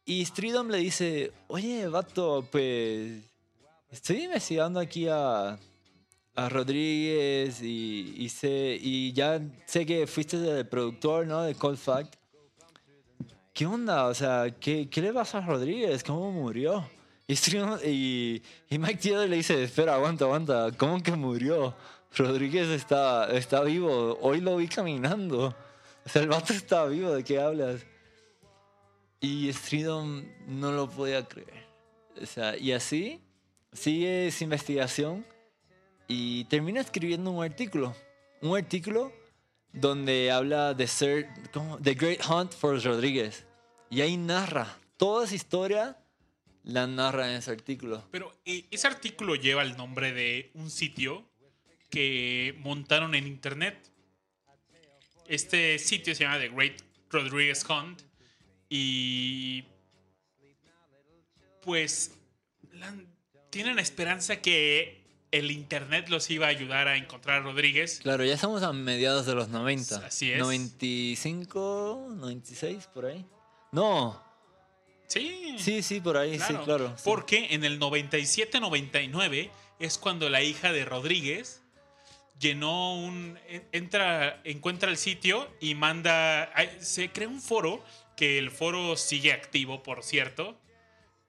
Y 0.09 0.25
Stridom 0.25 0.69
le 0.69 0.79
dice, 0.79 1.31
oye, 1.49 1.87
vato, 1.87 2.43
pues 2.51 3.21
estoy 3.91 4.23
investigando 4.23 4.79
aquí 4.79 5.07
a, 5.07 5.59
a 6.35 6.49
Rodríguez 6.49 7.61
y, 7.61 8.15
y 8.17 8.27
sé, 8.29 8.79
y 8.81 9.13
ya 9.13 9.39
sé 9.67 9.85
que 9.85 10.07
fuiste 10.07 10.37
el 10.37 10.67
productor, 10.67 11.27
¿no? 11.27 11.43
De 11.43 11.53
Cold 11.53 11.77
Fact. 11.77 12.15
¿Qué 13.53 13.67
onda? 13.67 14.07
O 14.07 14.15
sea, 14.15 14.49
¿qué, 14.59 14.89
le 14.91 15.13
pasa 15.13 15.37
a 15.37 15.45
Rodríguez? 15.45 16.03
¿Cómo 16.03 16.31
murió? 16.31 16.89
Y, 17.27 17.33
Stridom- 17.33 17.79
y 17.85 18.41
Mike 18.79 18.97
Theodore 18.97 19.29
le 19.29 19.35
dice, 19.35 19.63
espera, 19.63 19.93
aguanta, 19.93 20.25
aguanta, 20.25 20.71
¿cómo 20.75 21.03
que 21.03 21.11
murió? 21.11 21.75
Rodríguez 22.15 22.69
está, 22.69 23.31
está 23.31 23.61
vivo, 23.61 24.17
hoy 24.23 24.41
lo 24.41 24.55
vi 24.55 24.67
caminando. 24.67 25.55
O 26.03 26.09
sea, 26.09 26.23
el 26.23 26.29
vato 26.29 26.51
está 26.51 26.87
vivo, 26.87 27.11
¿de 27.11 27.23
qué 27.23 27.39
hablas? 27.39 27.85
Y 29.21 29.51
Stridom 29.51 30.25
no 30.47 30.71
lo 30.71 30.89
podía 30.89 31.27
creer. 31.27 31.65
O 32.21 32.25
sea, 32.25 32.57
y 32.57 32.71
así 32.71 33.21
sigue 33.73 34.31
su 34.31 34.43
investigación 34.43 35.25
y 36.07 36.45
termina 36.45 36.81
escribiendo 36.81 37.31
un 37.31 37.43
artículo. 37.43 37.95
Un 38.41 38.57
artículo 38.57 39.13
donde 39.73 40.31
habla 40.31 40.73
de 40.73 40.87
ser. 40.87 41.29
The 41.81 41.93
Great 41.93 42.21
Hunt 42.29 42.53
for 42.53 42.81
Rodríguez. 42.81 43.45
Y 43.89 44.01
ahí 44.01 44.17
narra 44.17 44.77
toda 44.97 45.25
esa 45.25 45.35
historia, 45.35 45.97
la 46.63 46.87
narra 46.87 47.29
en 47.29 47.37
ese 47.37 47.51
artículo. 47.51 48.05
Pero 48.11 48.33
ese 48.45 48.87
artículo 48.87 49.35
lleva 49.35 49.63
el 49.63 49.77
nombre 49.77 50.13
de 50.13 50.51
un 50.53 50.69
sitio 50.69 51.25
que 51.89 52.55
montaron 52.59 53.15
en 53.15 53.27
internet. 53.27 53.91
Este 55.27 55.79
sitio 55.79 56.13
se 56.15 56.23
llama 56.23 56.39
The 56.39 56.49
Great 56.49 56.81
Rodriguez 57.09 57.65
Hunt. 57.69 58.01
Y. 58.69 59.63
Pues. 61.63 62.11
la- 62.73 62.93
tienen 63.49 63.79
esperanza 63.79 64.37
que 64.41 65.01
el 65.31 65.51
internet 65.51 66.07
los 66.09 66.29
iba 66.29 66.45
a 66.45 66.49
ayudar 66.49 66.87
a 66.87 66.95
encontrar 66.97 67.41
a 67.41 67.43
Rodríguez. 67.43 67.99
Claro, 68.01 68.23
ya 68.23 68.33
estamos 68.35 68.63
a 68.63 68.71
mediados 68.73 69.25
de 69.25 69.35
los 69.35 69.49
90. 69.49 70.05
Así 70.05 70.31
es. 70.31 70.39
95, 70.39 72.07
96, 72.15 72.87
por 72.93 73.05
ahí. 73.07 73.25
No, 73.71 74.23
Sí. 75.07 75.55
sí, 75.57 75.81
sí, 75.83 75.99
por 75.99 76.17
ahí, 76.17 76.39
sí, 76.39 76.53
claro. 76.63 76.93
sí. 76.95 77.01
Porque 77.03 77.47
en 77.51 77.63
el 77.63 77.79
97-99 77.79 79.49
es 79.79 79.97
cuando 79.97 80.29
la 80.29 80.41
hija 80.43 80.71
de 80.71 80.85
Rodríguez 80.85 81.61
llenó 82.39 82.95
un. 82.95 83.37
en- 83.47 83.67
entra, 83.71 84.39
encuentra 84.43 84.89
el 84.89 84.97
sitio 84.97 85.49
y 85.59 85.73
manda. 85.75 86.51
Se 86.79 87.11
crea 87.11 87.27
un 87.27 87.41
foro, 87.41 87.83
que 88.19 88.37
el 88.37 88.51
foro 88.51 88.97
sigue 88.97 89.31
activo, 89.31 89.81
por 89.81 90.03
cierto. 90.03 90.59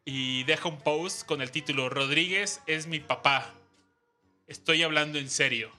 Y 0.04 0.42
deja 0.42 0.68
un 0.68 0.80
post 0.80 1.24
con 1.24 1.40
el 1.40 1.52
título: 1.52 1.88
Rodríguez 1.88 2.60
es 2.66 2.88
mi 2.88 2.98
papá. 2.98 3.54
Estoy 4.48 4.82
hablando 4.82 5.20
en 5.20 5.30
serio. 5.30 5.70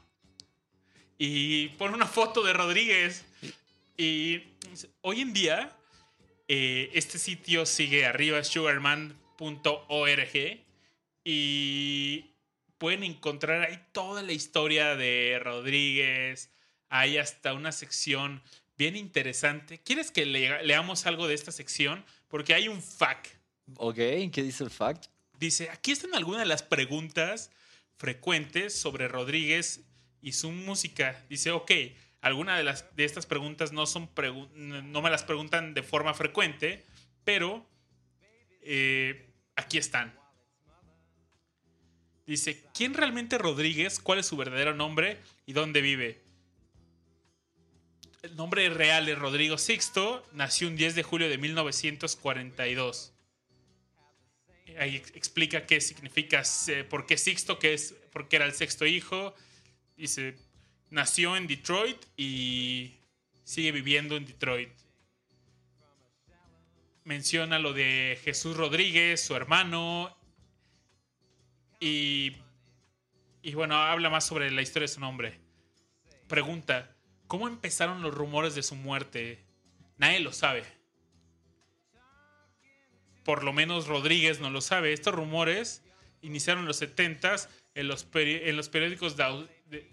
Y 1.17 1.67
pone 1.77 1.95
una 1.95 2.07
foto 2.07 2.43
de 2.43 2.53
Rodríguez. 2.53 3.25
Y 3.97 4.43
hoy 5.01 5.19
en 5.19 5.33
día, 5.33 5.75
eh, 6.47 6.89
este 6.93 7.19
sitio 7.19 7.65
sigue 7.65 8.05
arriba, 8.05 8.41
sugarman.org. 8.45 10.63
Y 11.25 12.25
pueden 12.77 13.03
encontrar 13.03 13.63
ahí 13.63 13.81
toda 13.91 14.21
la 14.21 14.31
historia 14.31 14.95
de 14.95 15.41
Rodríguez. 15.43 16.51
Hay 16.87 17.17
hasta 17.17 17.53
una 17.53 17.73
sección 17.73 18.41
bien 18.81 18.95
interesante. 18.95 19.79
¿Quieres 19.79 20.09
que 20.09 20.25
le- 20.25 20.63
leamos 20.63 21.05
algo 21.05 21.27
de 21.27 21.35
esta 21.35 21.51
sección? 21.51 22.03
Porque 22.27 22.55
hay 22.55 22.67
un 22.67 22.81
fact. 22.81 23.27
Ok, 23.75 23.95
¿qué 23.95 24.41
dice 24.41 24.63
el 24.63 24.71
fact? 24.71 25.05
Dice, 25.37 25.69
aquí 25.69 25.91
están 25.91 26.15
algunas 26.15 26.39
de 26.41 26.47
las 26.47 26.63
preguntas 26.63 27.51
frecuentes 27.97 28.73
sobre 28.75 29.07
Rodríguez 29.07 29.81
y 30.23 30.31
su 30.31 30.49
música. 30.51 31.23
Dice, 31.29 31.51
ok, 31.51 31.71
algunas 32.21 32.57
de, 32.57 32.63
las, 32.63 32.95
de 32.95 33.05
estas 33.05 33.27
preguntas 33.27 33.71
no, 33.71 33.85
son 33.85 34.09
pregu- 34.15 34.49
no 34.51 35.01
me 35.03 35.11
las 35.11 35.21
preguntan 35.23 35.75
de 35.75 35.83
forma 35.83 36.15
frecuente, 36.15 36.83
pero 37.23 37.63
eh, 38.63 39.29
aquí 39.55 39.77
están. 39.77 40.11
Dice, 42.25 42.63
¿quién 42.73 42.95
realmente 42.95 43.35
es 43.35 43.41
Rodríguez? 43.43 43.99
¿Cuál 43.99 44.17
es 44.19 44.25
su 44.25 44.37
verdadero 44.37 44.73
nombre? 44.73 45.19
¿Y 45.45 45.53
dónde 45.53 45.81
vive? 45.81 46.23
El 48.21 48.35
nombre 48.35 48.69
real 48.69 49.09
es 49.09 49.17
Rodrigo 49.17 49.57
Sixto. 49.57 50.23
Nació 50.33 50.67
un 50.67 50.75
10 50.75 50.95
de 50.95 51.03
julio 51.03 51.29
de 51.29 51.37
1942 51.37 53.13
ahí 54.77 54.95
ex- 54.95 55.11
explica 55.15 55.65
qué 55.65 55.81
significa, 55.81 56.43
eh, 56.67 56.83
por 56.85 57.05
qué 57.05 57.17
Sixto, 57.17 57.59
que 57.59 57.73
es, 57.73 57.93
porque 58.13 58.37
era 58.37 58.45
el 58.45 58.53
sexto 58.53 58.85
hijo. 58.85 59.33
Dice, 59.97 60.37
nació 60.89 61.35
en 61.35 61.47
Detroit 61.47 61.97
y 62.15 62.95
sigue 63.43 63.71
viviendo 63.71 64.15
en 64.15 64.25
Detroit. 64.25 64.69
Menciona 67.03 67.59
lo 67.59 67.73
de 67.73 68.17
Jesús 68.23 68.55
Rodríguez, 68.55 69.19
su 69.21 69.35
hermano. 69.35 70.15
Y, 71.79 72.37
y 73.41 73.53
bueno, 73.55 73.75
habla 73.75 74.09
más 74.09 74.25
sobre 74.25 74.51
la 74.51 74.61
historia 74.61 74.87
de 74.87 74.93
su 74.93 74.99
nombre. 75.01 75.39
Pregunta, 76.27 76.95
¿cómo 77.31 77.47
empezaron 77.47 78.01
los 78.01 78.13
rumores 78.13 78.55
de 78.55 78.61
su 78.61 78.75
muerte? 78.75 79.39
Nadie 79.97 80.19
lo 80.19 80.33
sabe 80.33 80.65
por 83.23 83.43
lo 83.43 83.53
menos 83.53 83.87
Rodríguez 83.87 84.39
no 84.39 84.49
lo 84.49 84.61
sabe. 84.61 84.93
Estos 84.93 85.13
rumores 85.13 85.83
iniciaron 86.21 86.63
en 86.63 86.67
los 86.67 86.81
70s 86.81 87.47
en 87.73 87.87
los, 87.87 88.03
periódicos 88.03 89.15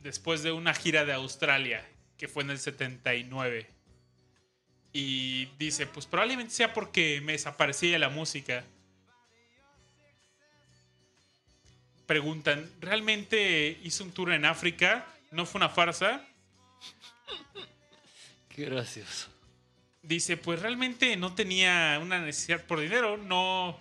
después 0.02 0.42
de 0.42 0.52
una 0.52 0.74
gira 0.74 1.04
de 1.04 1.12
Australia, 1.12 1.86
que 2.16 2.26
fue 2.26 2.42
en 2.42 2.50
el 2.50 2.58
79. 2.58 3.66
Y 4.92 5.46
dice, 5.58 5.86
pues 5.86 6.06
probablemente 6.06 6.52
sea 6.52 6.72
porque 6.72 7.20
me 7.20 7.32
desaparecía 7.32 7.92
de 7.92 7.98
la 7.98 8.08
música. 8.08 8.64
Preguntan, 12.06 12.68
¿realmente 12.80 13.78
hizo 13.84 14.02
un 14.02 14.12
tour 14.12 14.32
en 14.32 14.46
África? 14.46 15.06
¿No 15.30 15.44
fue 15.46 15.58
una 15.58 15.68
farsa? 15.68 16.26
Qué 18.48 18.64
gracioso. 18.64 19.28
Dice, 20.02 20.36
pues 20.36 20.60
realmente 20.60 21.16
no 21.16 21.34
tenía 21.34 21.98
una 22.02 22.18
necesidad 22.20 22.64
por 22.64 22.80
dinero, 22.80 23.16
no. 23.16 23.78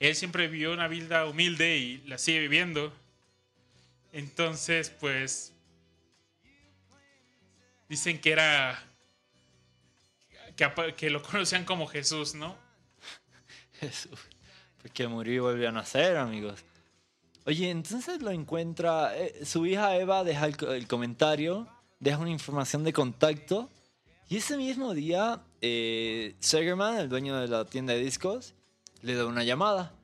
Él 0.00 0.16
siempre 0.16 0.48
vivió 0.48 0.72
una 0.72 0.88
vida 0.88 1.24
humilde 1.26 1.78
y 1.78 1.98
la 2.06 2.18
sigue 2.18 2.40
viviendo. 2.40 2.92
Entonces, 4.12 4.90
pues. 4.90 5.52
Dicen 7.88 8.20
que 8.20 8.32
era. 8.32 8.82
Que, 10.96 11.08
lo 11.08 11.22
conocían 11.22 11.64
como 11.64 11.86
Jesús, 11.86 12.34
¿no? 12.34 12.58
Jesús. 13.80 14.18
Porque 14.82 15.06
murió 15.06 15.34
y 15.34 15.38
volvió 15.38 15.68
a 15.68 15.72
nacer, 15.72 16.16
amigos. 16.16 16.64
Oye, 17.46 17.70
entonces 17.70 18.20
lo 18.20 18.30
encuentra. 18.30 19.16
eh, 19.16 19.44
su 19.44 19.64
hija 19.64 19.96
Eva 19.96 20.24
deja 20.24 20.46
el 20.46 20.86
comentario, 20.86 21.68
deja 22.02 22.18
una 22.18 22.30
información 22.30 22.84
de 22.84 22.92
contacto. 22.92 23.70
Y 24.28 24.36
ese 24.36 24.56
mismo 24.56 24.92
día, 24.92 25.40
eh, 25.60 26.34
Segerman, 26.40 26.98
el 26.98 27.08
dueño 27.08 27.40
de 27.40 27.48
la 27.48 27.64
tienda 27.64 27.94
de 27.94 28.00
discos, 28.00 28.54
le 29.02 29.14
da 29.14 29.24
una 29.26 29.44
llamada. 29.44 29.94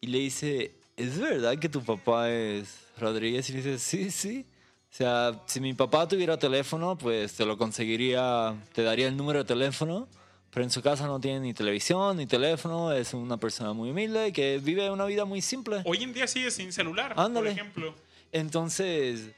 Y 0.00 0.08
le 0.08 0.18
dice: 0.18 0.74
¿Es 0.96 1.18
verdad 1.20 1.58
que 1.58 1.68
tu 1.68 1.84
papá 1.84 2.30
es 2.30 2.78
Rodríguez? 2.98 3.48
Y 3.50 3.52
le 3.52 3.58
dice: 3.62 3.78
Sí, 3.78 4.10
sí. 4.10 4.46
O 4.90 4.94
sea, 4.98 5.42
si 5.46 5.60
mi 5.60 5.74
papá 5.74 6.08
tuviera 6.08 6.38
teléfono, 6.38 6.96
pues 6.96 7.34
te 7.34 7.44
lo 7.44 7.58
conseguiría, 7.58 8.56
te 8.72 8.82
daría 8.82 9.06
el 9.06 9.16
número 9.16 9.40
de 9.40 9.44
teléfono 9.44 10.08
pero 10.50 10.64
en 10.64 10.70
su 10.70 10.80
casa 10.82 11.06
no 11.06 11.20
tiene 11.20 11.40
ni 11.40 11.54
televisión 11.54 12.16
ni 12.16 12.26
teléfono, 12.26 12.92
es 12.92 13.12
una 13.14 13.36
persona 13.36 13.72
muy 13.72 13.90
humilde 13.90 14.32
que 14.32 14.58
vive 14.58 14.90
una 14.90 15.04
vida 15.04 15.24
muy 15.24 15.42
simple. 15.42 15.82
Hoy 15.84 16.02
en 16.02 16.12
día 16.12 16.26
sigue 16.26 16.50
sin 16.50 16.72
celular, 16.72 17.12
Ándale. 17.16 17.50
por 17.50 17.58
ejemplo. 17.58 17.94
Entonces, 18.32 19.30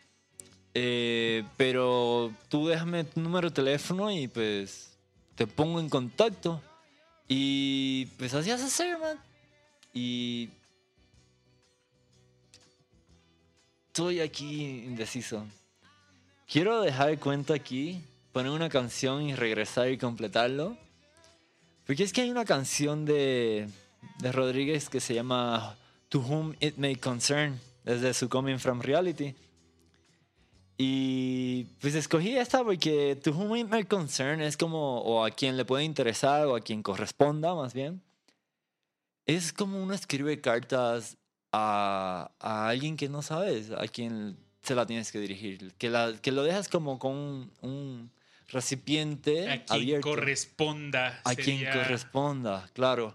eh, 0.74 1.44
pero 1.56 2.32
tú 2.48 2.68
déjame 2.68 3.04
tu 3.04 3.20
número 3.20 3.48
de 3.48 3.54
teléfono 3.54 4.10
y 4.10 4.28
pues 4.28 4.92
te 5.34 5.46
pongo 5.46 5.80
en 5.80 5.88
contacto. 5.88 6.62
Y 7.26 8.06
pues 8.18 8.34
así 8.34 8.50
hace 8.50 8.68
ser, 8.68 8.98
man. 8.98 9.18
Y 9.92 10.50
estoy 13.88 14.20
aquí 14.20 14.84
indeciso. 14.84 15.46
Quiero 16.48 16.80
dejar 16.80 17.18
cuenta 17.18 17.54
aquí, 17.54 18.02
poner 18.32 18.50
una 18.50 18.68
canción 18.68 19.22
y 19.22 19.34
regresar 19.34 19.90
y 19.90 19.98
completarlo. 19.98 20.76
Porque 21.86 22.04
es 22.04 22.12
que 22.12 22.22
hay 22.22 22.30
una 22.30 22.44
canción 22.44 23.04
de, 23.04 23.68
de 24.18 24.32
Rodríguez 24.32 24.88
que 24.88 25.00
se 25.00 25.14
llama 25.14 25.76
To 26.08 26.20
Whom 26.20 26.54
It 26.60 26.76
May 26.76 26.96
Concern, 26.96 27.60
desde 27.84 28.14
su 28.14 28.28
Coming 28.28 28.58
From 28.58 28.80
Reality. 28.80 29.34
Y 30.82 31.64
pues 31.78 31.94
escogí 31.94 32.38
esta 32.38 32.64
porque 32.64 33.14
To 33.22 33.32
Whom 33.32 33.54
It 33.54 33.68
May 33.68 33.84
Concern 33.84 34.40
es 34.40 34.56
como, 34.56 35.02
o 35.02 35.22
a 35.26 35.30
quien 35.30 35.58
le 35.58 35.66
puede 35.66 35.84
interesar, 35.84 36.46
o 36.46 36.56
a 36.56 36.60
quien 36.62 36.82
corresponda 36.82 37.54
más 37.54 37.74
bien. 37.74 38.00
Es 39.26 39.52
como 39.52 39.82
uno 39.82 39.92
escribe 39.92 40.40
cartas 40.40 41.18
a, 41.52 42.30
a 42.40 42.68
alguien 42.68 42.96
que 42.96 43.10
no 43.10 43.20
sabes, 43.20 43.72
a 43.72 43.86
quien 43.88 44.38
se 44.62 44.74
la 44.74 44.86
tienes 44.86 45.12
que 45.12 45.20
dirigir. 45.20 45.74
Que, 45.76 45.90
la, 45.90 46.14
que 46.22 46.32
lo 46.32 46.42
dejas 46.44 46.70
como 46.70 46.98
con 46.98 47.12
un, 47.14 47.52
un 47.60 48.10
recipiente 48.48 49.50
A 49.50 49.62
quien 49.66 49.80
abierto. 49.82 50.08
corresponda. 50.08 51.20
A 51.24 51.34
quien 51.34 51.58
sería- 51.58 51.72
corresponda, 51.74 52.70
claro. 52.72 53.14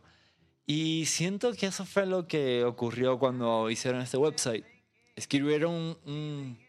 Y 0.68 1.06
siento 1.08 1.52
que 1.54 1.66
eso 1.66 1.84
fue 1.84 2.06
lo 2.06 2.28
que 2.28 2.64
ocurrió 2.64 3.18
cuando 3.18 3.72
hicieron 3.72 4.02
este 4.02 4.18
website. 4.18 4.66
Escribieron 5.16 5.74
un, 5.74 5.98
un- 6.06 6.65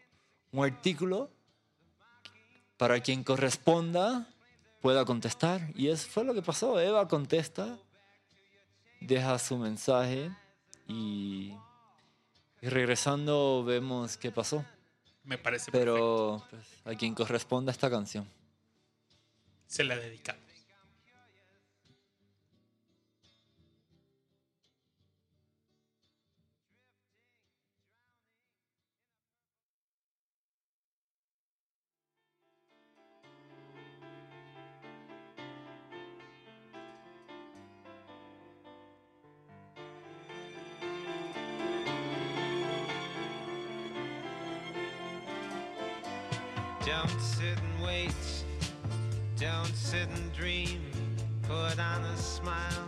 un 0.51 0.63
artículo 0.63 1.29
para 2.77 2.99
quien 3.01 3.23
corresponda 3.23 4.27
pueda 4.81 5.05
contestar. 5.05 5.71
Y 5.75 5.89
eso 5.89 6.07
fue 6.09 6.23
lo 6.23 6.33
que 6.33 6.41
pasó. 6.41 6.79
Eva 6.79 7.07
contesta, 7.07 7.77
deja 9.01 9.37
su 9.39 9.57
mensaje 9.57 10.31
y, 10.87 11.53
y 12.61 12.69
regresando 12.69 13.63
vemos 13.65 14.17
qué 14.17 14.31
pasó. 14.31 14.65
Me 15.23 15.37
parece 15.37 15.71
perfecto. 15.71 15.93
Pero 15.93 16.47
pues, 16.49 16.65
a 16.85 16.97
quien 16.97 17.13
corresponda 17.13 17.71
esta 17.71 17.89
canción. 17.89 18.27
Se 19.65 19.83
la 19.83 19.97
dedicamos. 19.97 20.46
Don't 46.87 47.19
sit 47.19 47.59
and 47.59 47.83
wait. 47.85 48.15
Don't 49.37 49.75
sit 49.75 50.07
and 50.07 50.31
dream. 50.31 50.79
Put 51.43 51.77
on 51.77 52.01
a 52.01 52.15
smile. 52.15 52.87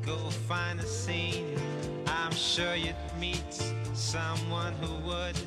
Go 0.00 0.16
find 0.48 0.80
a 0.80 0.86
scene. 0.86 1.60
I'm 2.06 2.32
sure 2.32 2.74
you'd 2.74 2.96
meet 3.20 3.52
someone 3.92 4.72
who 4.80 4.94
would 5.08 5.38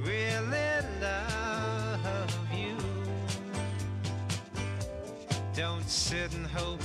really 0.00 0.82
love 1.00 2.48
you. 2.52 2.76
Don't 5.54 5.88
sit 5.88 6.34
and 6.34 6.44
hope. 6.44 6.82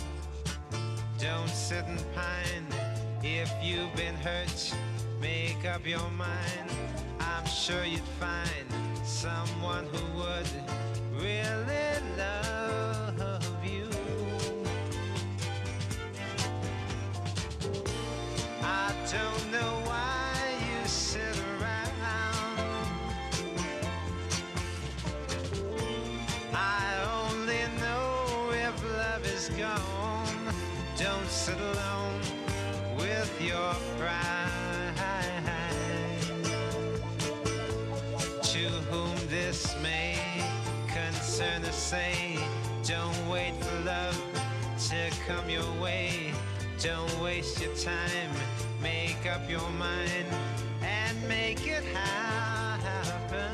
Don't 1.18 1.50
sit 1.50 1.84
and 1.86 2.00
pine. 2.14 2.68
If 3.24 3.52
you've 3.64 3.96
been 3.96 4.16
hurt, 4.18 4.76
make 5.20 5.66
up 5.66 5.88
your 5.88 6.08
mind. 6.12 6.70
I'm 7.20 7.46
sure 7.48 7.84
you'd 7.86 8.02
find 8.20 8.83
someone 9.04 9.86
who 9.92 10.18
would 10.18 10.48
really 11.22 12.00
love 12.18 12.63
time, 47.84 48.32
make 48.82 49.26
up 49.30 49.50
your 49.50 49.70
mind 49.72 50.26
and 50.82 51.28
make 51.28 51.68
it 51.68 51.84
happen. 51.84 53.52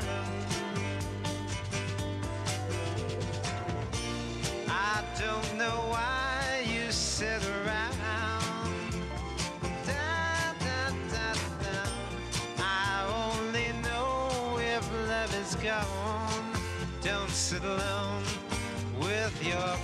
I 4.68 5.02
don't 5.18 5.58
know 5.58 5.78
why 5.90 6.64
you 6.64 6.92
sit 6.92 7.42
around. 7.44 8.92
Da, 9.84 10.52
da, 10.60 10.90
da, 11.10 11.32
da. 11.60 11.90
I 12.58 13.32
only 13.34 13.72
know 13.82 14.60
if 14.60 14.88
love 15.08 15.34
is 15.42 15.56
gone. 15.56 16.52
Don't 17.02 17.30
sit 17.30 17.64
alone 17.64 18.22
with 19.00 19.44
your 19.44 19.76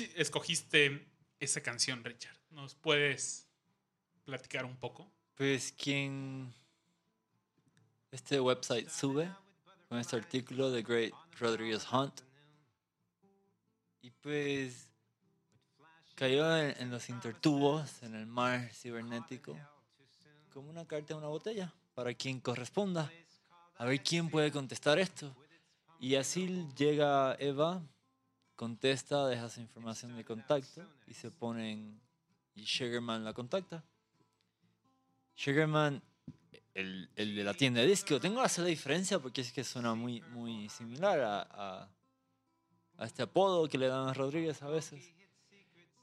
escogiste 0.00 1.06
esa 1.40 1.62
canción, 1.62 2.04
Richard? 2.04 2.36
¿Nos 2.50 2.74
puedes 2.74 3.48
platicar 4.24 4.64
un 4.64 4.76
poco? 4.76 5.10
Pues 5.34 5.72
quien 5.72 6.54
este 8.10 8.40
website 8.40 8.88
sube 8.88 9.28
con 9.88 9.98
este 9.98 10.16
artículo 10.16 10.70
de 10.70 10.82
Great 10.82 11.12
Rodriguez 11.38 11.86
Hunt. 11.92 12.20
Y 14.00 14.10
pues 14.10 14.88
cayó 16.14 16.56
en, 16.56 16.90
los 16.90 17.08
intertubos, 17.08 18.02
en 18.02 18.14
el 18.14 18.26
mar 18.26 18.70
cibernético, 18.72 19.58
como 20.52 20.70
una 20.70 20.86
carta 20.86 21.12
en 21.12 21.18
una 21.18 21.28
botella, 21.28 21.74
para 21.94 22.14
quien 22.14 22.40
corresponda. 22.40 23.10
A 23.76 23.84
ver 23.86 24.02
quién 24.02 24.30
puede 24.30 24.52
contestar 24.52 24.98
esto. 24.98 25.34
Y 25.98 26.16
así 26.16 26.66
llega 26.76 27.34
Eva, 27.38 27.82
contesta, 28.54 29.26
deja 29.26 29.48
su 29.48 29.60
información 29.60 30.16
de 30.16 30.24
contacto 30.24 30.82
y 31.06 31.14
se 31.14 31.30
ponen. 31.30 32.00
Y 32.54 32.66
Sugarman 32.66 33.24
la 33.24 33.32
contacta. 33.32 33.84
Sugarman, 35.34 36.00
el, 36.74 37.10
el 37.16 37.34
de 37.34 37.44
la 37.44 37.54
tienda 37.54 37.80
de 37.80 37.88
disco, 37.88 38.20
tengo 38.20 38.40
que 38.40 38.46
hacer 38.46 38.64
la 38.64 38.70
diferencia 38.70 39.18
porque 39.18 39.40
es 39.40 39.52
que 39.52 39.64
suena 39.64 39.94
muy, 39.94 40.20
muy 40.32 40.68
similar 40.68 41.20
a, 41.20 41.42
a, 41.42 41.88
a 42.98 43.06
este 43.06 43.22
apodo 43.22 43.68
que 43.68 43.78
le 43.78 43.88
dan 43.88 44.08
a 44.08 44.14
Rodríguez 44.14 44.62
a 44.62 44.68
veces. 44.68 45.12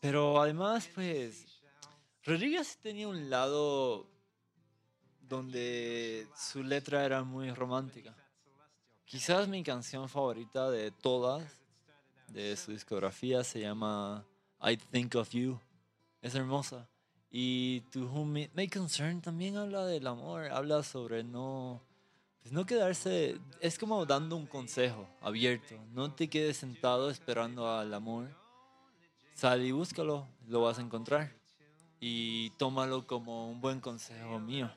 Pero 0.01 0.41
además, 0.41 0.89
pues, 0.93 1.61
Rodríguez 2.23 2.77
tenía 2.81 3.07
un 3.07 3.29
lado 3.29 4.09
donde 5.21 6.27
su 6.35 6.63
letra 6.63 7.05
era 7.05 7.23
muy 7.23 7.51
romántica. 7.51 8.13
Quizás 9.05 9.47
mi 9.47 9.63
canción 9.63 10.09
favorita 10.09 10.69
de 10.69 10.91
todas, 10.91 11.60
de 12.31 12.55
su 12.55 12.71
discografía, 12.71 13.43
se 13.43 13.61
llama 13.61 14.25
I 14.61 14.77
Think 14.77 15.15
of 15.15 15.29
You. 15.31 15.59
Es 16.21 16.35
hermosa. 16.35 16.87
Y 17.29 17.81
To 17.91 18.01
Whom 18.01 18.37
It 18.37 18.51
May 18.53 18.67
Concern 18.67 19.21
también 19.21 19.57
habla 19.57 19.85
del 19.85 20.05
amor, 20.07 20.51
habla 20.51 20.83
sobre 20.83 21.23
no, 21.23 21.81
pues 22.41 22.51
no 22.51 22.65
quedarse, 22.65 23.39
es 23.59 23.77
como 23.77 24.05
dando 24.05 24.35
un 24.35 24.45
consejo 24.45 25.07
abierto. 25.21 25.75
No 25.93 26.13
te 26.13 26.29
quedes 26.29 26.57
sentado 26.57 27.09
esperando 27.09 27.69
al 27.69 27.93
amor. 27.93 28.27
Sal 29.33 29.63
y 29.63 29.71
búscalo, 29.71 30.27
lo 30.47 30.61
vas 30.61 30.77
a 30.77 30.81
encontrar. 30.81 31.31
Y 31.99 32.49
tómalo 32.51 33.07
como 33.07 33.49
un 33.49 33.61
buen 33.61 33.79
consejo 33.79 34.39
mío. 34.39 34.69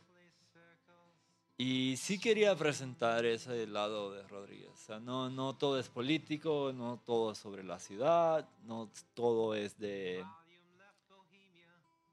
Y 1.57 1.97
sí 1.99 2.19
quería 2.19 2.57
presentar 2.57 3.25
ese 3.25 3.67
lado 3.69 4.13
de 4.13 4.27
Rodríguez. 4.27 4.71
O 4.71 4.77
sea, 4.77 4.99
no, 4.99 5.31
no 5.31 5.57
todo 5.57 5.79
es 5.79 5.89
político, 5.89 6.73
no 6.75 7.01
todo 7.05 7.33
es 7.33 7.39
sobre 7.39 7.63
la 7.63 7.79
ciudad, 7.79 8.49
no 8.65 8.91
todo 9.15 9.55
es 9.55 9.79
de... 9.79 10.25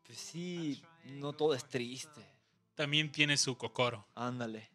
Pues 0.05 0.19
sí, 0.19 0.83
no 1.05 1.33
todo 1.33 1.55
es 1.55 1.67
triste. 1.67 2.21
También 2.75 3.11
tiene 3.11 3.35
su 3.37 3.57
cocoro. 3.57 4.05
Ándale. 4.13 4.69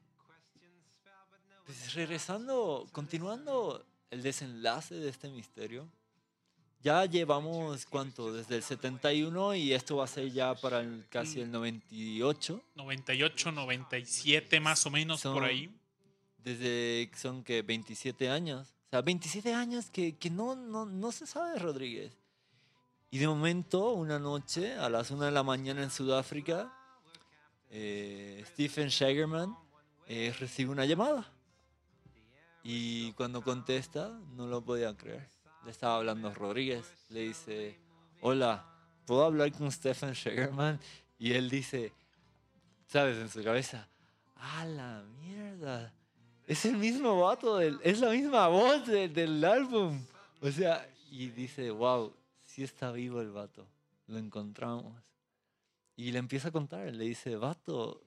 Pues 1.65 1.95
regresando, 1.95 2.87
continuando 2.91 3.85
el 4.11 4.23
desenlace 4.23 4.97
de 4.97 5.11
este 5.11 5.29
misterio. 5.29 5.89
Ya 6.83 7.05
llevamos, 7.07 7.85
¿cuánto? 7.87 8.33
Desde 8.33 8.57
el 8.57 8.63
71 8.63 9.55
y 9.55 9.73
esto 9.73 9.97
va 9.97 10.05
a 10.05 10.09
ser 10.09 10.31
ya 10.31 10.55
para 10.55 10.81
el, 10.81 11.05
casi 11.09 11.41
el 11.41 11.51
98. 11.51 12.63
98, 12.75 13.53
97 13.53 14.61
más 14.61 14.87
o 14.87 14.91
menos 14.91 15.21
Son- 15.21 15.35
por 15.35 15.45
ahí. 15.45 15.71
Desde 16.39 17.11
son 17.17 17.43
que 17.43 17.63
27 17.63 18.31
años. 18.31 18.69
O 18.87 18.91
sea, 18.91 19.03
27 19.03 19.53
años 19.53 19.91
que, 19.91 20.17
que 20.17 20.31
no, 20.31 20.55
no, 20.55 20.87
no 20.87 21.11
se 21.11 21.27
sabe 21.27 21.59
Rodríguez. 21.59 22.13
Y 23.11 23.19
de 23.19 23.27
momento, 23.27 23.93
una 23.95 24.19
noche, 24.21 24.75
a 24.75 24.89
las 24.89 25.11
1 25.11 25.25
de 25.25 25.31
la 25.33 25.43
mañana 25.43 25.83
en 25.83 25.91
Sudáfrica, 25.91 26.73
eh, 27.71 28.45
Stephen 28.53 28.89
Shagerman 28.89 29.57
eh, 30.07 30.33
recibe 30.39 30.71
una 30.71 30.85
llamada. 30.85 31.33
Y 32.63 33.13
cuando 33.13 33.43
contesta, 33.43 34.09
no 34.37 34.47
lo 34.47 34.63
podía 34.65 34.97
creer. 34.97 35.29
Le 35.67 35.73
estaba 35.73 35.97
hablando 35.97 36.33
Rodríguez. 36.33 36.87
Le 37.11 37.21
dice, 37.29 37.77
hola, 38.23 38.65
¿puedo 39.05 39.25
hablar 39.25 39.53
con 39.53 39.71
Stephen 39.71 40.13
Shagerman? 40.13 40.81
Y 41.19 41.33
él 41.33 41.51
dice, 41.51 41.93
¿sabes? 42.87 43.19
En 43.19 43.29
su 43.29 43.43
cabeza, 43.43 43.89
¡ah, 44.37 44.65
la 44.65 45.03
mierda! 45.21 45.93
Es 46.47 46.65
el 46.65 46.77
mismo 46.77 47.21
vato, 47.21 47.57
del- 47.59 47.81
es 47.83 47.99
la 48.01 48.11
misma 48.11 48.47
voz 48.49 48.87
de- 48.87 49.09
del 49.09 49.45
álbum. 49.45 50.01
O 50.41 50.51
sea, 50.51 50.89
y 51.11 51.29
dice, 51.31 51.71
wow, 51.73 52.15
sí 52.45 52.63
está 52.63 52.93
vivo 52.93 53.21
el 53.21 53.33
vato. 53.33 53.67
Lo 54.07 54.19
encontramos. 54.19 54.95
Y 55.97 56.13
le 56.13 56.19
empieza 56.21 56.49
a 56.49 56.53
contar, 56.53 56.93
le 56.95 57.05
dice, 57.05 57.35
vato, 57.37 58.01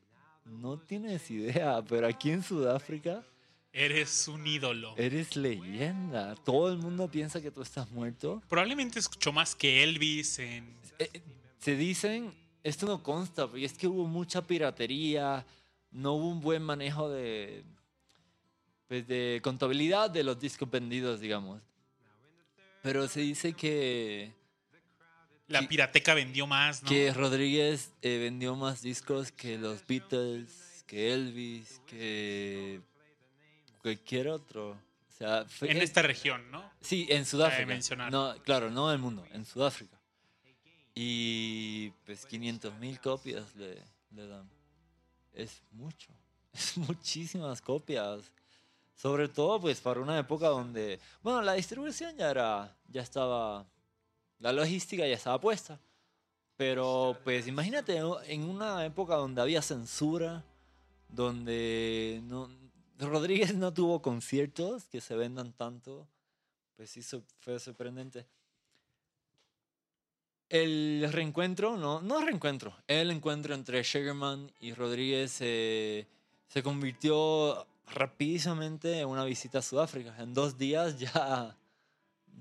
no 0.46 0.78
tienes 0.80 1.30
idea, 1.30 1.82
pero 1.84 2.08
aquí 2.08 2.32
en 2.32 2.42
Sudáfrica 2.44 3.22
Eres 3.72 4.28
un 4.28 4.46
ídolo. 4.48 4.96
eres 4.98 5.36
leyenda. 5.36 6.36
Todo 6.36 6.72
el 6.72 6.80
mundo 6.80 7.10
piensa 7.10 7.42
que 7.42 7.52
tú 7.52 7.62
estás 7.62 7.90
muerto. 7.92 8.42
Probablemente 8.50 9.00
escuchó 9.00 9.32
más 9.32 9.56
que 9.56 9.84
Elvis 9.84 10.40
en... 10.40 10.76
Eh, 10.98 11.10
eh, 11.14 11.22
se 11.60 11.76
dicen, 11.76 12.34
esto 12.64 12.88
no 12.88 13.04
consta, 13.04 13.48
pero 13.48 13.64
es 13.64 13.74
que 13.74 13.88
hubo 13.88 14.08
mucha 14.08 14.46
piratería, 14.46 15.46
no 15.92 16.14
hubo 16.14 16.30
un 16.30 16.42
buen 16.42 16.64
manejo 16.64 17.10
de, 17.10 17.64
pues, 18.88 19.08
de 19.08 19.40
contabilidad 19.44 20.10
de 20.10 20.24
los 20.24 20.40
discos 20.40 20.70
vendidos, 20.70 21.20
digamos. 21.20 21.62
Pero 22.82 23.08
se 23.08 23.20
dice 23.22 23.54
que, 23.54 24.34
La 25.48 25.68
pirateca 25.68 26.14
vendió 26.14 26.48
más, 26.48 26.82
¿no? 26.82 26.90
que 26.90 27.14
Rodríguez 27.14 27.92
eh, 28.02 28.18
vendió 28.18 28.56
más 28.56 28.82
discos 28.82 29.32
que 29.32 29.58
los 29.58 29.86
Beatles, 29.86 30.84
que 30.88 31.14
Elvis, 31.14 31.82
que 31.86 32.82
cualquier 33.82 34.28
otro. 34.30 34.72
O 34.72 35.12
sea, 35.18 35.46
fue- 35.46 35.72
En 35.72 35.78
es- 35.78 35.84
esta 35.84 36.02
región, 36.02 36.50
¿no? 36.52 36.64
Sí, 36.82 37.08
en 37.10 37.26
Sudáfrica. 37.26 37.62
No, 38.12 38.36
claro, 38.44 38.70
no 38.70 38.90
en 38.90 38.96
el 38.96 39.00
mundo, 39.02 39.26
en 39.34 39.46
Sudáfrica. 39.46 39.98
Y 40.96 41.92
pues 42.06 42.26
500 42.26 42.74
mil 42.80 43.00
copias 43.00 43.56
le, 43.56 43.82
le 44.12 44.28
dan. 44.28 44.50
Es 45.34 45.62
mucho, 45.72 46.10
es 46.54 46.78
muchísimas 46.78 47.62
copias. 47.62 48.32
Sobre 48.96 49.30
todo 49.30 49.62
pues 49.62 49.80
para 49.80 50.02
una 50.02 50.20
época 50.20 50.48
donde, 50.50 51.00
bueno, 51.22 51.42
la 51.42 51.54
distribución 51.54 52.18
ya 52.18 52.30
era, 52.32 52.76
ya 52.90 53.02
estaba, 53.02 53.66
la 54.40 54.52
logística 54.52 55.08
ya 55.08 55.16
estaba 55.16 55.40
puesta. 55.40 55.80
Pero 56.58 57.18
pues 57.24 57.48
imagínate 57.48 57.96
en 58.26 58.44
una 58.44 58.86
época 58.86 59.16
donde 59.16 59.42
había 59.42 59.62
censura, 59.62 60.44
donde 61.08 62.20
no, 62.24 62.50
Rodríguez 63.08 63.56
no 63.56 63.74
tuvo 63.74 64.02
conciertos 64.02 64.88
que 64.88 65.02
se 65.02 65.16
vendan 65.16 65.54
tanto, 65.54 66.08
pues 66.76 66.90
sí 66.92 67.02
fue 67.40 67.60
sorprendente. 67.60 68.28
El 70.50 71.08
reencuentro, 71.12 71.78
no, 71.78 72.02
no 72.02 72.22
reencuentro, 72.22 72.76
el 72.88 73.12
encuentro 73.12 73.54
entre 73.54 73.84
Sugarman 73.84 74.52
y 74.60 74.74
Rodríguez 74.74 75.32
se 75.32 76.08
convirtió 76.64 77.68
rapidísimamente 77.94 79.00
en 79.00 79.08
una 79.08 79.24
visita 79.24 79.60
a 79.60 79.62
Sudáfrica. 79.62 80.16
En 80.20 80.34
dos 80.34 80.58
días 80.58 81.00
ya, 81.00 81.58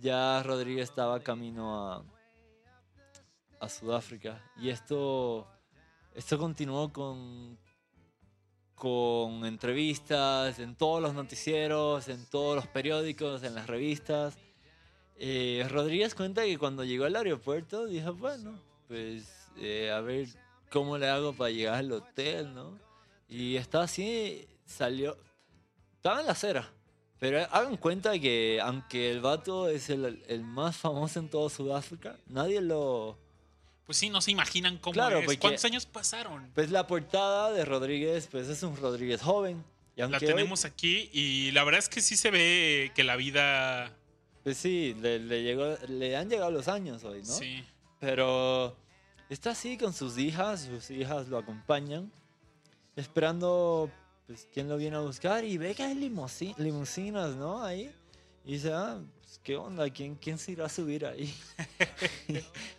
ya 0.01 0.43
Rodríguez 0.43 0.89
estaba 0.89 1.21
camino 1.21 1.93
a, 1.93 2.05
a 3.61 3.69
Sudáfrica. 3.69 4.43
Y 4.57 4.71
esto, 4.71 5.47
esto 6.15 6.39
continuó 6.39 6.93
con, 6.93 7.59
con 8.79 9.45
entrevistas 9.45 10.59
en 10.59 10.75
todos 10.77 11.03
los 11.03 11.15
noticieros, 11.15 12.09
en 12.09 12.25
todos 12.27 12.57
los 12.57 12.67
periódicos, 12.69 13.43
en 13.43 13.55
las 13.55 13.67
revistas. 13.67 14.39
Eh, 15.17 15.67
Rodríguez 15.69 16.15
cuenta 16.15 16.45
que 16.45 16.59
cuando 16.59 16.85
llegó 16.85 17.05
al 17.05 17.17
aeropuerto 17.17 17.87
dijo, 17.87 18.15
bueno, 18.15 18.59
pues 18.87 19.51
eh, 19.59 19.91
a 19.91 20.01
ver 20.01 20.29
cómo 20.71 20.97
le 20.97 21.09
hago 21.09 21.33
para 21.33 21.51
llegar 21.51 21.75
al 21.75 21.93
hotel, 21.93 22.55
¿no? 22.55 22.79
Y 23.29 23.57
estaba 23.57 23.85
así, 23.85 24.47
salió, 24.65 25.17
estaba 25.97 26.21
en 26.21 26.27
la 26.27 26.33
acera. 26.33 26.73
Pero 27.19 27.41
hagan 27.51 27.77
cuenta 27.77 28.19
que 28.19 28.61
aunque 28.63 29.11
el 29.11 29.21
vato 29.21 29.69
es 29.69 29.91
el, 29.91 30.23
el 30.29 30.45
más 30.45 30.77
famoso 30.77 31.19
en 31.19 31.29
todo 31.29 31.49
Sudáfrica, 31.49 32.17
nadie 32.29 32.61
lo... 32.61 33.19
Pues 33.89 33.97
sí, 33.97 34.11
no 34.11 34.21
se 34.21 34.31
imaginan 34.33 34.77
cómo 34.77 34.93
Claro, 34.93 35.21
es. 35.21 35.25
porque- 35.25 35.39
¿Cuántos 35.41 35.65
años 35.65 35.87
pasaron? 35.87 36.51
Pues 36.55 36.71
la 36.71 36.87
portada 36.87 37.51
de 37.53 37.65
Rodríguez, 37.65 38.29
pues 38.31 38.47
es 38.49 38.63
un 38.63 38.77
Rodríguez 38.77 39.23
joven. 39.23 39.65
Y 39.97 40.03
La 40.03 40.09
hoy- 40.09 40.19
tenemos 40.19 40.67
aquí 40.67 41.09
y 41.11 41.51
la 41.53 41.65
verdad 41.65 41.79
es 41.79 41.89
que 41.89 42.03
sí 42.03 42.15
se 42.19 42.31
ve 42.31 42.93
que 42.95 43.03
la 43.03 43.17
vida... 43.17 43.91
Pues 44.45 44.59
sí, 44.59 44.95
le, 45.01 45.19
le 45.19 45.43
llegó, 45.43 45.75
le 45.89 46.17
han 46.19 46.29
llegado 46.29 46.51
los 46.51 46.69
años 46.69 47.03
hoy, 47.05 47.21
¿no? 47.23 47.33
Sí. 47.33 47.65
Pero 47.99 48.77
está 49.31 49.53
así 49.53 49.79
con 49.79 49.95
sus 49.95 50.19
hijas, 50.19 50.69
sus 50.71 50.91
hijas 50.91 51.29
lo 51.29 51.39
acompañan, 51.39 52.13
esperando 52.95 53.91
pues 54.27 54.47
quién 54.53 54.69
lo 54.69 54.77
viene 54.77 54.97
a 54.97 55.01
buscar 55.01 55.45
y 55.45 55.57
ve 55.57 55.75
que 55.75 55.83
hay 55.83 55.95
limusi- 55.95 56.55
limusinas, 56.59 57.35
¿no? 57.37 57.65
Ahí. 57.65 57.91
Y 58.45 58.53
dice, 58.53 58.71
ah, 58.75 59.01
pues, 59.29 59.41
¿qué 59.45 59.57
onda? 59.57 59.91
¿Quién, 59.91 60.15
¿Quién 60.15 60.39
se 60.39 60.53
irá 60.53 60.65
a 60.65 60.69
subir 60.71 61.05
ahí? 61.05 61.35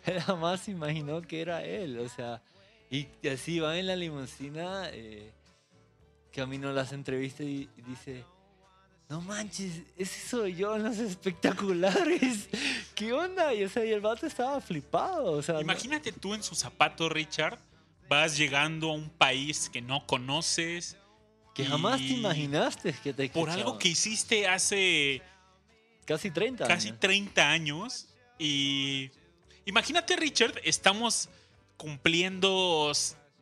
él 0.04 0.20
jamás 0.20 0.66
imaginó 0.68 1.22
que 1.22 1.40
era 1.40 1.64
él, 1.64 2.00
o 2.00 2.08
sea, 2.08 2.42
y 2.90 3.06
así 3.28 3.60
va 3.60 3.78
en 3.78 3.86
la 3.86 3.94
limusina, 3.94 4.88
eh, 4.90 5.30
camino 6.32 6.70
a 6.70 6.72
las 6.72 6.92
entrevistas 6.92 7.46
y, 7.46 7.68
dice, 7.86 8.24
no 9.08 9.20
manches, 9.20 9.82
ese 9.96 10.28
soy 10.28 10.56
yo 10.56 10.74
en 10.74 10.82
los 10.82 10.98
espectaculares. 10.98 12.48
¿Qué 12.96 13.12
onda? 13.12 13.54
Y, 13.54 13.62
o 13.62 13.68
sea, 13.68 13.84
y 13.84 13.92
el 13.92 14.00
vato 14.00 14.26
estaba 14.26 14.60
flipado. 14.60 15.32
O 15.32 15.42
sea, 15.42 15.54
no- 15.54 15.60
Imagínate 15.60 16.10
tú 16.10 16.34
en 16.34 16.42
sus 16.42 16.58
zapatos, 16.58 17.12
Richard. 17.12 17.58
Vas 18.08 18.36
llegando 18.36 18.90
a 18.90 18.94
un 18.94 19.08
país 19.08 19.70
que 19.70 19.80
no 19.80 20.04
conoces. 20.04 20.96
que 21.54 21.64
jamás 21.64 21.98
te 22.00 22.08
imaginaste 22.08 22.92
que 22.92 23.12
te 23.12 23.28
Por 23.28 23.48
algo 23.50 23.60
escuchaban. 23.60 23.78
que 23.78 23.88
hiciste 23.88 24.48
hace 24.48 25.22
Casi 26.06 26.30
30 26.30 26.66
casi 26.66 26.88
años. 26.88 27.00
30 27.00 27.50
años. 27.50 28.08
Y 28.38 29.10
imagínate, 29.64 30.16
Richard, 30.16 30.54
estamos 30.64 31.28
cumpliendo 31.76 32.92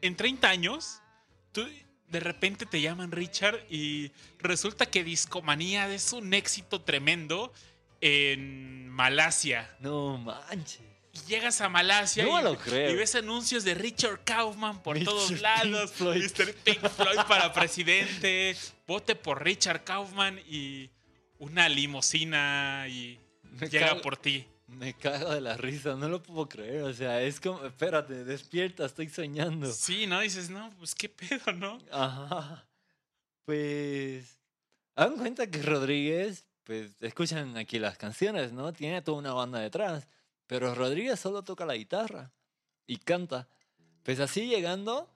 en 0.02 0.16
30 0.16 0.48
años. 0.48 1.00
Tú 1.52 1.66
de 2.08 2.20
repente 2.20 2.66
te 2.66 2.80
llaman 2.80 3.12
Richard 3.12 3.64
y 3.68 4.10
resulta 4.38 4.86
que 4.86 5.04
Discomanía 5.04 5.92
es 5.92 6.12
un 6.12 6.32
éxito 6.34 6.80
tremendo 6.82 7.52
en 8.00 8.88
Malasia. 8.88 9.74
No 9.80 10.18
manches. 10.18 10.80
Y 11.12 11.18
llegas 11.28 11.60
a 11.60 11.68
Malasia 11.68 12.24
No 12.24 12.38
y, 12.38 12.42
lo 12.44 12.56
creo. 12.58 12.90
y 12.92 12.94
ves 12.96 13.14
anuncios 13.14 13.64
de 13.64 13.74
Richard 13.74 14.20
Kaufman 14.24 14.82
por 14.82 14.96
Mr. 14.96 15.04
todos 15.04 15.28
Pink 15.28 15.40
lados. 15.40 15.92
Floyd. 15.92 16.22
Mr. 16.22 16.54
Pink 16.54 16.88
Floyd 16.88 17.18
para 17.26 17.52
presidente. 17.52 18.56
Vote 18.86 19.14
por 19.16 19.42
Richard 19.42 19.84
Kaufman 19.84 20.38
y 20.48 20.90
una 21.38 21.68
limusina 21.68 22.86
y 22.88 23.18
Me 23.42 23.68
llega 23.68 23.88
cago- 23.90 24.02
por 24.02 24.16
ti. 24.16 24.46
Me 24.66 24.92
cago 24.92 25.32
de 25.32 25.40
la 25.40 25.56
risa, 25.56 25.94
no 25.96 26.08
lo 26.10 26.22
puedo 26.22 26.46
creer. 26.48 26.82
O 26.82 26.92
sea, 26.92 27.22
es 27.22 27.40
como, 27.40 27.64
espérate, 27.64 28.24
despierta, 28.24 28.84
estoy 28.84 29.08
soñando. 29.08 29.72
Sí, 29.72 30.06
¿no? 30.06 30.20
Dices, 30.20 30.50
no, 30.50 30.70
pues 30.78 30.94
qué 30.94 31.08
pedo, 31.08 31.52
¿no? 31.54 31.78
Ajá. 31.90 32.66
Pues. 33.44 34.38
Hagan 34.94 35.16
cuenta 35.16 35.46
que 35.50 35.62
Rodríguez, 35.62 36.44
pues 36.64 36.90
escuchan 37.00 37.56
aquí 37.56 37.78
las 37.78 37.96
canciones, 37.96 38.52
¿no? 38.52 38.72
Tiene 38.72 39.00
toda 39.00 39.18
una 39.18 39.32
banda 39.32 39.60
detrás. 39.60 40.06
Pero 40.46 40.74
Rodríguez 40.74 41.18
solo 41.20 41.42
toca 41.42 41.64
la 41.64 41.74
guitarra 41.76 42.32
y 42.86 42.96
canta. 42.98 43.48
Pues 44.02 44.18
así 44.20 44.48
llegando, 44.48 45.08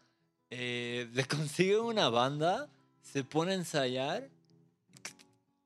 eh, 0.51 1.09
le 1.13 1.25
consigue 1.27 1.79
una 1.79 2.09
banda, 2.09 2.69
se 3.03 3.25
pone 3.25 3.53
a 3.53 3.57
ensayar. 3.57 4.29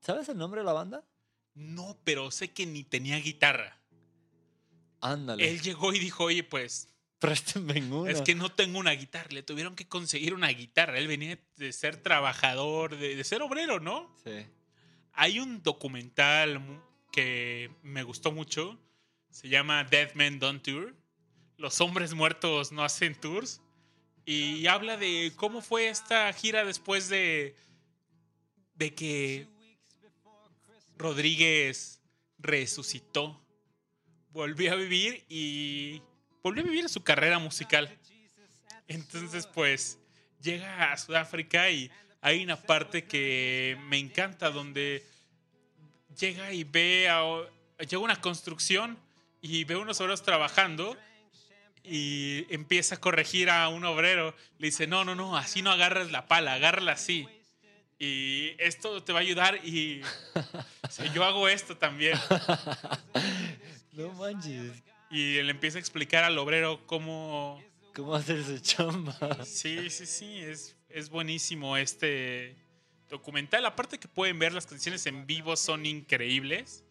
¿Sabes 0.06 0.28
el 0.28 0.38
nombre 0.38 0.60
de 0.60 0.64
la 0.64 0.72
banda? 0.72 1.04
No, 1.54 1.98
pero 2.04 2.30
sé 2.30 2.52
que 2.52 2.64
ni 2.64 2.84
tenía 2.84 3.18
guitarra. 3.18 3.76
Ándale. 5.00 5.50
Él 5.50 5.60
llegó 5.60 5.92
y 5.92 5.98
dijo, 5.98 6.22
oye, 6.22 6.44
pues, 6.44 6.94
Préstame 7.18 7.82
una. 7.90 8.12
es 8.12 8.22
que 8.22 8.36
no 8.36 8.52
tengo 8.52 8.78
una 8.78 8.92
guitarra. 8.92 9.26
Le 9.30 9.42
tuvieron 9.42 9.74
que 9.74 9.88
conseguir 9.88 10.32
una 10.32 10.46
guitarra. 10.46 10.96
Él 10.98 11.08
venía 11.08 11.40
de 11.56 11.72
ser 11.72 11.96
trabajador, 11.96 12.96
de, 12.96 13.16
de 13.16 13.24
ser 13.24 13.42
obrero, 13.42 13.80
¿no? 13.80 14.14
Sí. 14.22 14.46
Hay 15.12 15.40
un 15.40 15.60
documental 15.64 16.62
que 17.10 17.72
me 17.82 18.04
gustó 18.04 18.30
mucho. 18.30 18.78
Se 19.30 19.48
llama 19.48 19.82
Dead 19.82 20.14
Men 20.14 20.38
Don't 20.38 20.62
Tour. 20.62 20.94
Los 21.56 21.80
hombres 21.80 22.14
muertos 22.14 22.70
no 22.70 22.84
hacen 22.84 23.16
tours. 23.16 23.60
Y 24.24 24.68
habla 24.68 24.96
de 24.98 25.32
cómo 25.34 25.62
fue 25.62 25.88
esta 25.88 26.32
gira 26.32 26.64
después 26.64 27.08
de, 27.08 27.56
de 28.76 28.94
que 28.94 29.55
Rodríguez 30.96 32.00
resucitó. 32.38 33.42
Volvió 34.30 34.72
a 34.72 34.76
vivir 34.76 35.24
y 35.28 36.02
volvió 36.42 36.62
a 36.62 36.66
vivir 36.66 36.88
su 36.88 37.02
carrera 37.02 37.38
musical. 37.38 37.98
Entonces, 38.88 39.46
pues, 39.46 39.98
llega 40.40 40.92
a 40.92 40.98
Sudáfrica 40.98 41.70
y 41.70 41.90
hay 42.20 42.44
una 42.44 42.56
parte 42.56 43.04
que 43.04 43.78
me 43.88 43.98
encanta 43.98 44.50
donde 44.50 45.04
llega 46.18 46.52
y 46.52 46.64
ve 46.64 47.08
a, 47.08 47.22
llega 47.80 47.98
una 47.98 48.20
construcción 48.20 48.98
y 49.40 49.64
ve 49.64 49.76
unos 49.76 50.00
obreros 50.00 50.22
trabajando 50.22 50.96
y 51.82 52.46
empieza 52.52 52.96
a 52.96 53.00
corregir 53.00 53.50
a 53.50 53.68
un 53.68 53.84
obrero. 53.84 54.34
Le 54.58 54.68
dice, 54.68 54.86
no, 54.86 55.04
no, 55.04 55.14
no, 55.14 55.36
así 55.36 55.62
no 55.62 55.70
agarras 55.70 56.10
la 56.10 56.26
pala, 56.26 56.54
agárrala 56.54 56.92
así. 56.92 57.28
Y 57.98 58.54
esto 58.58 59.02
te 59.02 59.12
va 59.12 59.20
a 59.20 59.22
ayudar 59.22 59.58
y 59.64 60.02
yo 61.14 61.24
hago 61.24 61.48
esto 61.48 61.76
también. 61.76 62.18
No 63.92 64.12
manches. 64.12 64.82
Y 65.10 65.40
le 65.40 65.50
empieza 65.50 65.78
a 65.78 65.80
explicar 65.80 66.22
al 66.22 66.36
obrero 66.36 66.86
cómo... 66.86 67.62
¿Cómo 67.94 68.14
hacer 68.14 68.44
su 68.44 68.58
chamba? 68.58 69.16
Sí, 69.42 69.88
sí, 69.88 70.04
sí, 70.04 70.38
es, 70.40 70.76
es 70.90 71.08
buenísimo 71.08 71.78
este 71.78 72.56
documental. 73.08 73.64
Aparte 73.64 73.98
que 73.98 74.06
pueden 74.06 74.38
ver 74.38 74.52
las 74.52 74.66
canciones 74.66 75.06
en 75.06 75.26
vivo, 75.26 75.56
son 75.56 75.86
increíbles. 75.86 76.84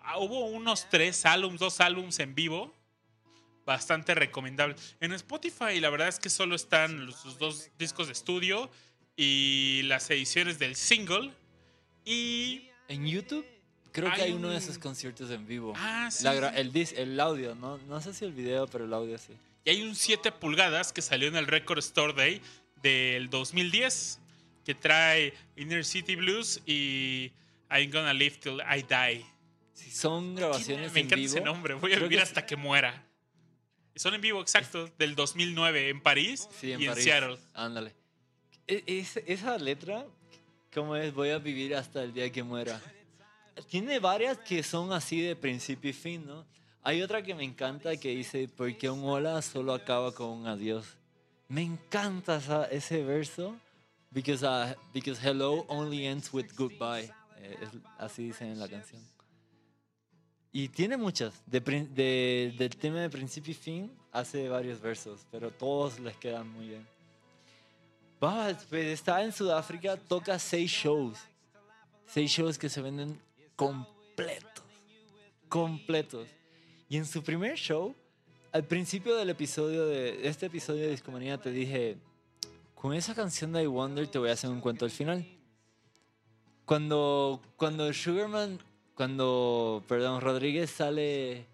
Ah, 0.00 0.18
hubo 0.18 0.44
unos 0.44 0.90
tres 0.90 1.24
álbums, 1.24 1.58
dos 1.58 1.80
álbums 1.80 2.18
en 2.18 2.34
vivo. 2.34 2.74
Bastante 3.64 4.14
recomendable. 4.14 4.76
En 5.00 5.12
Spotify 5.12 5.80
la 5.80 5.88
verdad 5.88 6.08
es 6.08 6.18
que 6.18 6.28
solo 6.28 6.54
están 6.54 7.06
los, 7.06 7.16
sus 7.16 7.38
dos 7.38 7.70
discos 7.78 8.08
de 8.08 8.12
estudio 8.12 8.70
y 9.16 9.82
las 9.84 10.10
ediciones 10.10 10.58
del 10.58 10.76
single. 10.76 11.32
Y... 12.04 12.68
En 12.88 13.06
YouTube 13.06 13.46
creo 13.92 14.12
que 14.12 14.22
Hay 14.22 14.32
uno 14.32 14.50
de 14.50 14.58
esos 14.58 14.78
conciertos 14.78 15.30
en 15.30 15.46
vivo. 15.46 15.74
Ah, 15.76 16.10
sí. 16.10 16.24
La 16.24 16.48
el, 16.48 17.20
audio, 17.20 17.54
¿no? 17.54 17.78
No 17.88 18.00
sé 18.00 18.12
si 18.12 18.24
el 18.24 18.32
video, 18.32 18.66
pero 18.66 18.84
el 18.84 18.92
audio 18.92 19.16
sí. 19.18 19.32
Y 19.64 19.70
hay 19.70 19.82
un 19.82 19.94
7 19.94 20.32
pulgadas 20.32 20.92
que 20.92 21.02
salió 21.02 21.28
en 21.28 21.36
el 21.36 21.46
Record 21.46 21.78
Store 21.78 22.12
Day 22.12 22.42
del 22.82 23.30
2010 23.30 24.18
que 24.64 24.74
trae 24.74 25.34
Inner 25.56 25.84
City 25.84 26.16
Blues 26.16 26.60
y 26.66 27.32
I'm 27.70 27.90
Gonna 27.90 28.12
Live 28.12 28.36
Till 28.36 28.60
I 28.60 28.82
Die. 28.82 29.26
Son 29.90 30.34
grabaciones 30.34 30.92
Me 30.92 31.00
en 31.00 31.06
encanta 31.06 31.16
vivo. 31.16 31.34
ese 31.34 31.40
nombre, 31.40 31.74
voy 31.74 31.92
a 31.92 31.96
creo 31.96 32.08
vivir 32.08 32.18
que 32.18 32.22
hasta 32.22 32.46
que 32.46 32.56
muera. 32.56 33.06
Son 33.94 34.14
en 34.14 34.20
vivo, 34.20 34.40
exacto, 34.40 34.90
del 34.98 35.14
2009 35.14 35.90
en 35.90 36.00
París 36.00 36.48
Sí, 36.58 36.72
en 36.72 36.80
y 36.80 36.84
en 36.84 36.90
París. 36.90 37.04
Seattle. 37.04 37.38
Ándale. 37.52 37.94
E- 38.72 38.84
es- 38.86 39.18
esa 39.26 39.58
letra, 39.58 40.06
¿cómo 40.72 40.96
es? 40.96 41.12
Voy 41.12 41.28
a 41.30 41.38
vivir 41.38 41.74
hasta 41.76 42.02
el 42.02 42.12
día 42.14 42.30
que 42.32 42.42
muera. 42.42 42.80
Tiene 43.68 43.98
varias 43.98 44.38
que 44.38 44.62
son 44.62 44.92
así 44.92 45.20
de 45.20 45.36
principio 45.36 45.90
y 45.90 45.92
fin, 45.92 46.24
¿no? 46.26 46.46
Hay 46.82 47.02
otra 47.02 47.22
que 47.22 47.34
me 47.34 47.44
encanta 47.44 47.96
que 47.96 48.08
dice, 48.16 48.48
porque 48.56 48.88
un 48.88 49.04
hola 49.04 49.42
solo 49.42 49.74
acaba 49.74 50.12
con 50.14 50.28
un 50.30 50.46
adiós. 50.46 50.86
Me 51.48 51.62
encanta 51.62 52.36
esa- 52.38 52.64
ese 52.66 53.02
verso. 53.04 53.54
Because, 54.10 54.44
uh, 54.44 54.74
because 54.92 55.18
hello 55.26 55.64
only 55.68 56.06
ends 56.06 56.32
with 56.32 56.46
goodbye. 56.56 57.10
Eh, 57.38 57.56
es- 57.62 57.70
así 57.98 58.24
dicen 58.24 58.48
en 58.48 58.58
la 58.58 58.68
canción. 58.68 59.02
Y 60.50 60.68
tiene 60.68 60.96
muchas. 60.96 61.42
De, 61.46 61.60
de- 61.60 62.54
del 62.58 62.76
tema 62.76 63.00
de 63.00 63.08
principio 63.10 63.52
y 63.52 63.54
fin 63.54 63.92
hace 64.12 64.48
varios 64.48 64.80
versos, 64.80 65.26
pero 65.30 65.50
todos 65.50 65.98
les 66.00 66.16
quedan 66.16 66.48
muy 66.52 66.68
bien. 66.68 66.86
Va, 68.22 68.56
pues 68.70 68.86
está 68.86 69.22
en 69.24 69.32
Sudáfrica, 69.32 69.96
toca 69.96 70.38
seis 70.38 70.70
shows. 70.70 71.18
Seis 72.06 72.30
shows 72.30 72.56
que 72.56 72.68
se 72.68 72.80
venden 72.80 73.20
completos. 73.56 74.64
Completos. 75.48 76.28
Y 76.88 76.98
en 76.98 77.06
su 77.06 77.22
primer 77.22 77.56
show, 77.56 77.94
al 78.52 78.64
principio 78.64 79.16
del 79.16 79.30
episodio 79.30 79.86
de 79.86 80.28
este 80.28 80.46
episodio 80.46 80.82
de 80.82 80.90
Discomanía, 80.90 81.38
te 81.38 81.50
dije: 81.50 81.96
Con 82.76 82.94
esa 82.94 83.14
canción 83.14 83.52
de 83.52 83.64
I 83.64 83.66
Wonder 83.66 84.06
te 84.06 84.18
voy 84.18 84.30
a 84.30 84.34
hacer 84.34 84.50
un 84.50 84.60
cuento 84.60 84.84
al 84.84 84.90
final. 84.92 85.26
Cuando, 86.64 87.40
cuando 87.56 87.92
Sugarman, 87.92 88.60
cuando, 88.94 89.82
perdón, 89.88 90.20
Rodríguez 90.20 90.70
sale, 90.70 91.44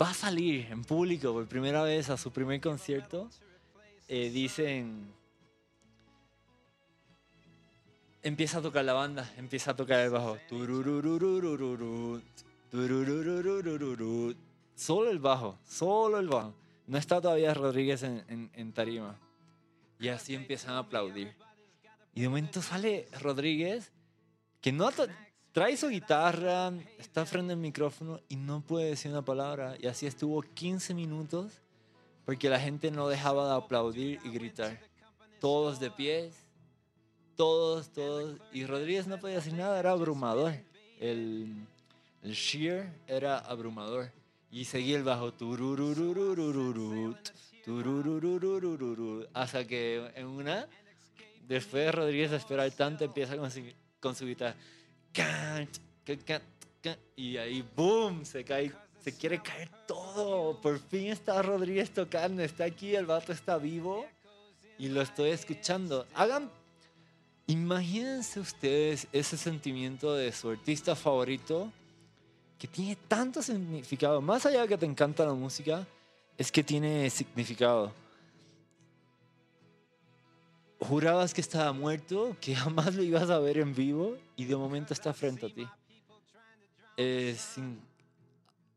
va 0.00 0.10
a 0.10 0.14
salir 0.14 0.66
en 0.70 0.82
público 0.82 1.32
por 1.34 1.46
primera 1.46 1.82
vez 1.82 2.08
a 2.08 2.16
su 2.16 2.32
primer 2.32 2.60
concierto, 2.62 3.28
eh, 4.08 4.30
dicen, 4.30 5.12
empieza 8.22 8.58
a 8.58 8.62
tocar 8.62 8.84
la 8.84 8.92
banda, 8.94 9.30
empieza 9.36 9.72
a 9.72 9.76
tocar 9.76 10.00
el 10.00 10.10
bajo. 10.10 10.38
Solo 14.74 15.10
el 15.10 15.18
bajo, 15.18 15.58
solo 15.68 16.18
el 16.18 16.28
bajo. 16.28 16.54
No 16.86 16.98
está 16.98 17.20
todavía 17.20 17.54
Rodríguez 17.54 18.02
en, 18.02 18.24
en- 18.28 18.50
en 18.54 18.72
tarima. 18.72 19.18
Y 20.00 20.08
así 20.08 20.34
empiezan 20.34 20.74
a 20.74 20.78
aplaudir. 20.80 21.34
Y 22.14 22.22
de 22.22 22.28
momento 22.28 22.60
sale 22.60 23.08
Rodríguez, 23.20 23.90
que 24.60 24.72
no 24.72 24.90
trae 25.52 25.76
su 25.76 25.88
guitarra, 25.88 26.72
está 26.98 27.24
frente 27.24 27.52
al 27.52 27.58
micrófono 27.58 28.20
y 28.28 28.36
no 28.36 28.60
puede 28.60 28.86
decir 28.90 29.10
una 29.10 29.22
palabra. 29.24 29.76
Y 29.80 29.86
así 29.86 30.06
estuvo 30.06 30.42
15 30.42 30.94
minutos 30.94 31.60
porque 32.24 32.48
la 32.48 32.60
gente 32.60 32.90
no 32.90 33.08
dejaba 33.08 33.48
de 33.48 33.54
aplaudir 33.54 34.20
y 34.24 34.30
gritar. 34.30 34.80
Todos 35.40 35.78
de 35.78 35.90
pies, 35.90 36.34
todos, 37.36 37.92
todos. 37.92 38.38
Y 38.52 38.64
Rodríguez 38.66 39.06
no 39.06 39.18
podía 39.18 39.36
decir 39.36 39.54
nada, 39.54 39.78
era 39.78 39.90
abrumador. 39.90 40.54
El, 41.00 41.66
el 42.22 42.32
shear 42.32 42.92
era 43.06 43.38
abrumador. 43.38 44.10
Y 44.50 44.64
seguía 44.64 44.96
el 44.96 45.02
bajo. 45.02 45.32
Hasta 49.32 49.66
que 49.66 50.12
en 50.14 50.26
una, 50.26 50.68
después 51.46 51.84
de 51.84 51.92
Rodríguez 51.92 52.32
esperar 52.32 52.70
tanto, 52.70 53.04
empieza 53.04 53.36
con 53.36 54.14
su, 54.14 54.26
guitarra. 54.26 54.56
Y 57.16 57.36
ahí, 57.36 57.64
¡boom! 57.74 58.24
Se 58.24 58.44
cae, 58.44 58.72
se 59.04 59.12
quiere 59.12 59.42
caer 59.42 59.68
todo. 59.86 60.58
Por 60.62 60.78
fin 60.78 61.08
está 61.08 61.42
Rodríguez 61.42 61.92
tocando, 61.92 62.42
está 62.42 62.64
aquí, 62.64 62.96
el 62.96 63.04
vato 63.04 63.32
está 63.32 63.58
vivo 63.58 64.06
y 64.78 64.88
lo 64.88 65.02
estoy 65.02 65.30
escuchando. 65.30 66.06
Hagan, 66.14 66.50
imagínense 67.46 68.40
ustedes 68.40 69.06
ese 69.12 69.36
sentimiento 69.36 70.14
de 70.14 70.32
su 70.32 70.48
artista 70.48 70.96
favorito 70.96 71.70
que 72.58 72.66
tiene 72.66 72.96
tanto 72.96 73.42
significado. 73.42 74.22
Más 74.22 74.46
allá 74.46 74.62
de 74.62 74.68
que 74.68 74.78
te 74.78 74.86
encanta 74.86 75.26
la 75.26 75.34
música, 75.34 75.86
es 76.38 76.50
que 76.50 76.64
tiene 76.64 77.10
significado. 77.10 77.92
Jurabas 80.80 81.34
que 81.34 81.42
estaba 81.42 81.72
muerto, 81.72 82.34
que 82.40 82.56
jamás 82.56 82.94
lo 82.94 83.02
ibas 83.02 83.28
a 83.28 83.38
ver 83.38 83.58
en 83.58 83.74
vivo 83.74 84.16
y 84.34 84.46
de 84.46 84.56
momento 84.56 84.94
está 84.94 85.12
frente 85.12 85.46
a 85.46 85.48
ti. 85.50 85.66
Es, 86.96 87.58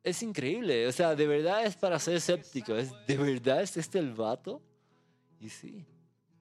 es 0.04 0.24
increíble, 0.24 0.88
o 0.88 0.92
sea, 0.92 1.16
de 1.16 1.28
verdad 1.28 1.66
es 1.66 1.76
para 1.76 2.00
ser 2.00 2.16
escéptico. 2.16 2.76
Es, 2.76 2.92
¿De 3.06 3.18
verdad 3.18 3.62
es 3.62 3.78
este 3.78 4.00
el 4.00 4.14
vato? 4.14 4.62
Y 5.40 5.50
sí, 5.50 5.86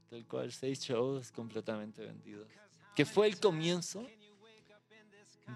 tal 0.08 0.24
cual, 0.26 0.52
seis 0.52 0.80
shows 0.80 1.32
completamente 1.32 2.04
vendidos. 2.04 2.48
Que 2.94 3.04
fue 3.04 3.26
el 3.26 3.38
comienzo 3.38 4.06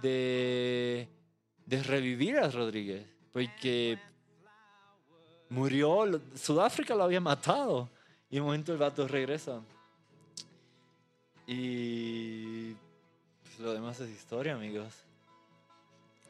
de, 0.03 1.09
de 1.67 1.83
revivir 1.83 2.39
a 2.39 2.51
Rodríguez, 2.51 3.07
porque 3.33 3.99
murió, 5.49 6.21
Sudáfrica 6.35 6.95
lo 6.95 7.05
había 7.05 7.21
matado, 7.21 7.89
y 8.29 8.37
de 8.37 8.43
momento 8.43 8.73
el 8.73 8.79
vato 8.79 9.07
regresa. 9.07 9.63
Y 11.47 12.75
pues, 13.43 13.59
lo 13.59 13.73
demás 13.73 13.99
es 14.01 14.11
historia, 14.11 14.55
amigos. 14.55 14.95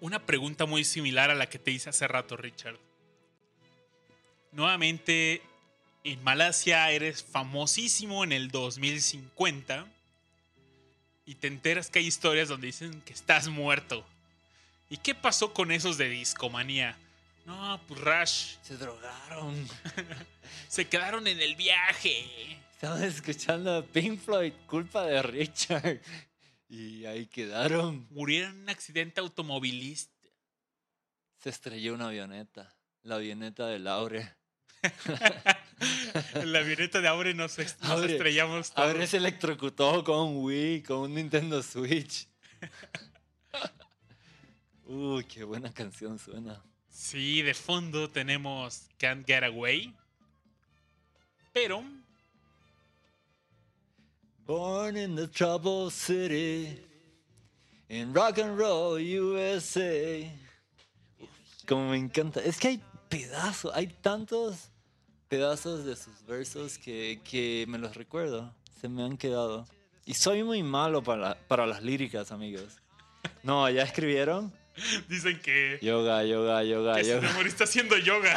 Una 0.00 0.24
pregunta 0.24 0.64
muy 0.64 0.84
similar 0.84 1.30
a 1.30 1.34
la 1.34 1.48
que 1.48 1.58
te 1.58 1.70
hice 1.70 1.90
hace 1.90 2.08
rato, 2.08 2.36
Richard. 2.36 2.78
Nuevamente, 4.52 5.42
en 6.04 6.22
Malasia 6.24 6.90
eres 6.90 7.22
famosísimo 7.22 8.24
en 8.24 8.32
el 8.32 8.50
2050 8.50 9.86
y 11.26 11.34
te 11.34 11.46
enteras 11.46 11.90
que 11.90 11.98
hay 11.98 12.06
historias 12.06 12.48
donde 12.48 12.68
dicen 12.68 13.02
que 13.02 13.12
estás 13.12 13.48
muerto. 13.48 14.04
¿Y 14.88 14.96
qué 14.96 15.14
pasó 15.14 15.52
con 15.52 15.70
esos 15.70 15.98
de 15.98 16.08
discomanía? 16.08 16.96
No, 17.44 17.80
pues 17.86 18.00
Rush, 18.00 18.56
Se 18.62 18.76
drogaron. 18.76 19.68
se 20.68 20.88
quedaron 20.88 21.26
en 21.26 21.40
el 21.40 21.56
viaje. 21.56 22.58
Estaban 22.72 23.04
escuchando 23.04 23.76
a 23.76 23.82
Pink 23.82 24.18
Floyd, 24.18 24.52
culpa 24.66 25.04
de 25.04 25.22
Richard. 25.22 26.00
Y 26.70 27.04
ahí 27.04 27.26
quedaron. 27.26 28.06
Murieron 28.10 28.52
en 28.54 28.62
un 28.62 28.68
accidente 28.70 29.20
automovilista. 29.20 30.14
Se 31.42 31.50
estrelló 31.50 31.94
una 31.94 32.06
avioneta. 32.06 32.74
La 33.02 33.16
avioneta 33.16 33.66
de 33.66 33.80
Laure. 33.80 34.34
En 36.34 36.42
la 36.52 36.58
avioneta 36.60 37.00
de 37.00 37.08
Aure 37.08 37.34
nos, 37.34 37.58
est- 37.58 37.80
nos 37.82 37.90
Aure, 37.90 38.12
estrellamos 38.12 38.70
todos. 38.70 38.88
Ahora 38.88 39.06
se 39.06 39.16
electrocutó 39.16 40.04
con 40.04 40.28
un 40.28 40.44
Wii, 40.44 40.82
con 40.84 40.98
un 41.00 41.14
Nintendo 41.14 41.60
Switch. 41.62 42.28
Uy, 44.84 45.24
qué 45.24 45.44
buena 45.44 45.72
canción 45.72 46.18
suena. 46.18 46.62
Sí, 46.88 47.42
de 47.42 47.54
fondo 47.54 48.10
tenemos 48.10 48.88
Can't 48.98 49.26
Get 49.26 49.44
Away. 49.44 49.94
Pero 51.52 51.84
Born 54.50 54.96
in 54.96 55.14
the 55.14 55.28
troubled 55.28 55.92
city, 55.92 56.76
in 57.88 58.12
rock 58.12 58.38
and 58.38 58.58
roll 58.58 58.98
USA. 58.98 60.28
Como 61.68 61.90
me 61.90 61.98
encanta. 61.98 62.40
Es 62.40 62.58
que 62.58 62.66
hay 62.66 62.80
pedazos, 63.08 63.70
hay 63.72 63.86
tantos 63.86 64.70
pedazos 65.28 65.84
de 65.84 65.94
sus 65.94 66.26
versos 66.26 66.78
que, 66.78 67.20
que 67.22 67.64
me 67.68 67.78
los 67.78 67.94
recuerdo. 67.94 68.52
Se 68.80 68.88
me 68.88 69.04
han 69.04 69.16
quedado. 69.16 69.68
Y 70.04 70.14
soy 70.14 70.42
muy 70.42 70.64
malo 70.64 71.00
para, 71.00 71.38
para 71.46 71.64
las 71.64 71.84
líricas, 71.84 72.32
amigos. 72.32 72.78
No, 73.44 73.70
¿ya 73.70 73.84
escribieron? 73.84 74.52
dicen 75.08 75.38
que, 75.40 75.78
Yoga, 75.80 76.24
yoga, 76.24 76.64
yoga, 76.64 76.96
que 76.96 77.06
yoga. 77.06 77.32
moriste 77.34 77.62
haciendo 77.62 77.96
yoga. 77.98 78.34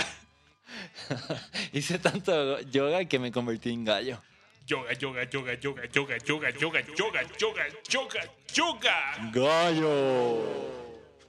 Hice 1.74 1.98
tanto 1.98 2.62
yoga 2.70 3.04
que 3.06 3.18
me 3.18 3.32
convertí 3.32 3.72
en 3.72 3.84
gallo. 3.84 4.22
Yoga, 4.66 4.94
yoga, 4.94 5.24
yoga, 5.30 5.54
yoga, 5.60 5.86
yoga, 5.88 6.18
yoga, 6.20 6.50
yoga, 6.52 6.82
yoga, 6.96 7.22
yoga, 7.38 7.68
yoga, 7.90 8.22
yoga. 8.54 9.32
¡Gallo! 9.34 10.72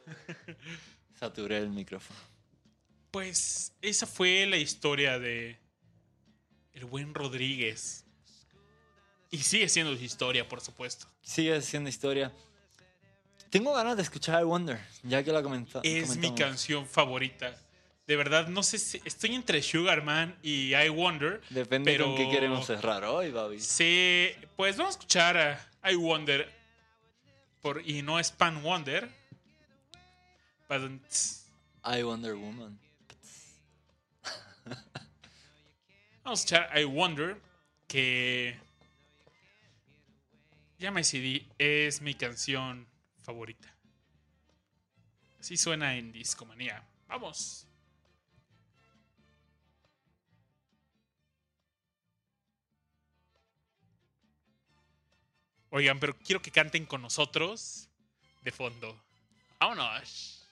Saturé 1.19 1.59
el 1.59 1.70
micrófono. 1.70 2.19
Pues 3.11 3.73
esa 3.82 4.06
fue 4.06 4.47
la 4.47 4.56
historia 4.56 5.19
de 5.19 5.59
el 6.74 6.85
buen 6.85 7.15
Rodríguez. 7.15 8.05
Y 9.31 9.39
sigue 9.39 9.69
siendo 9.69 9.97
su 9.97 10.02
historia, 10.05 10.48
por 10.48 10.61
supuesto. 10.61 11.06
Sigue 11.23 11.61
siendo 11.62 11.89
historia. 11.89 12.32
Tengo 13.51 13.73
ganas 13.73 13.97
de 13.97 14.02
escuchar 14.02 14.40
I 14.43 14.44
Wonder, 14.44 14.81
ya 15.02 15.23
que 15.24 15.32
la 15.32 15.43
comenta- 15.43 15.81
Es 15.82 16.09
mi 16.11 16.16
comentamos. 16.28 16.40
canción 16.40 16.86
favorita. 16.86 17.61
De 18.06 18.16
verdad, 18.16 18.48
no 18.48 18.62
sé 18.62 18.78
si 18.78 19.01
estoy 19.06 19.35
entre 19.35 19.62
Sugarman 19.62 20.36
y 20.43 20.74
I 20.74 20.90
Wonder. 20.90 21.40
Depende 21.48 21.90
pero 21.90 22.06
con 22.06 22.16
qué 22.16 22.28
queremos 22.31 22.66
cerrar 22.66 23.02
hoy, 23.05 23.31
Babi. 23.31 23.60
Sí, 23.60 24.31
pues 24.56 24.76
vamos 24.76 24.94
a 24.94 24.98
escuchar 24.98 25.36
a 25.39 25.90
I 25.90 25.94
Wonder. 25.94 26.52
Por, 27.62 27.81
y 27.89 28.02
no 28.02 28.18
es 28.18 28.31
Pan 28.31 28.62
Wonder. 28.62 29.09
Padunts. 30.68 31.47
I 31.82 32.02
Wonder 32.02 32.35
Woman. 32.35 32.78
Vamos 36.24 36.40
a 36.40 36.44
escuchar 36.44 36.78
I 36.78 36.85
Wonder. 36.85 37.40
Que. 37.86 38.59
Ya 40.78 40.90
me 40.90 41.01
decidí. 41.01 41.48
Es 41.59 42.02
mi 42.02 42.14
canción 42.14 42.86
favorita. 43.22 43.74
Así 45.40 45.56
suena 45.56 45.97
en 45.97 46.12
Discomanía. 46.12 46.82
Vamos. 47.09 47.63
Oigan, 55.76 55.98
pero 55.98 56.16
quiero 56.16 56.40
que 56.40 56.52
canten 56.52 56.86
con 56.86 57.02
nosotros 57.02 57.88
de 58.44 58.52
fondo. 58.52 58.96
Vámonos. 59.59 60.46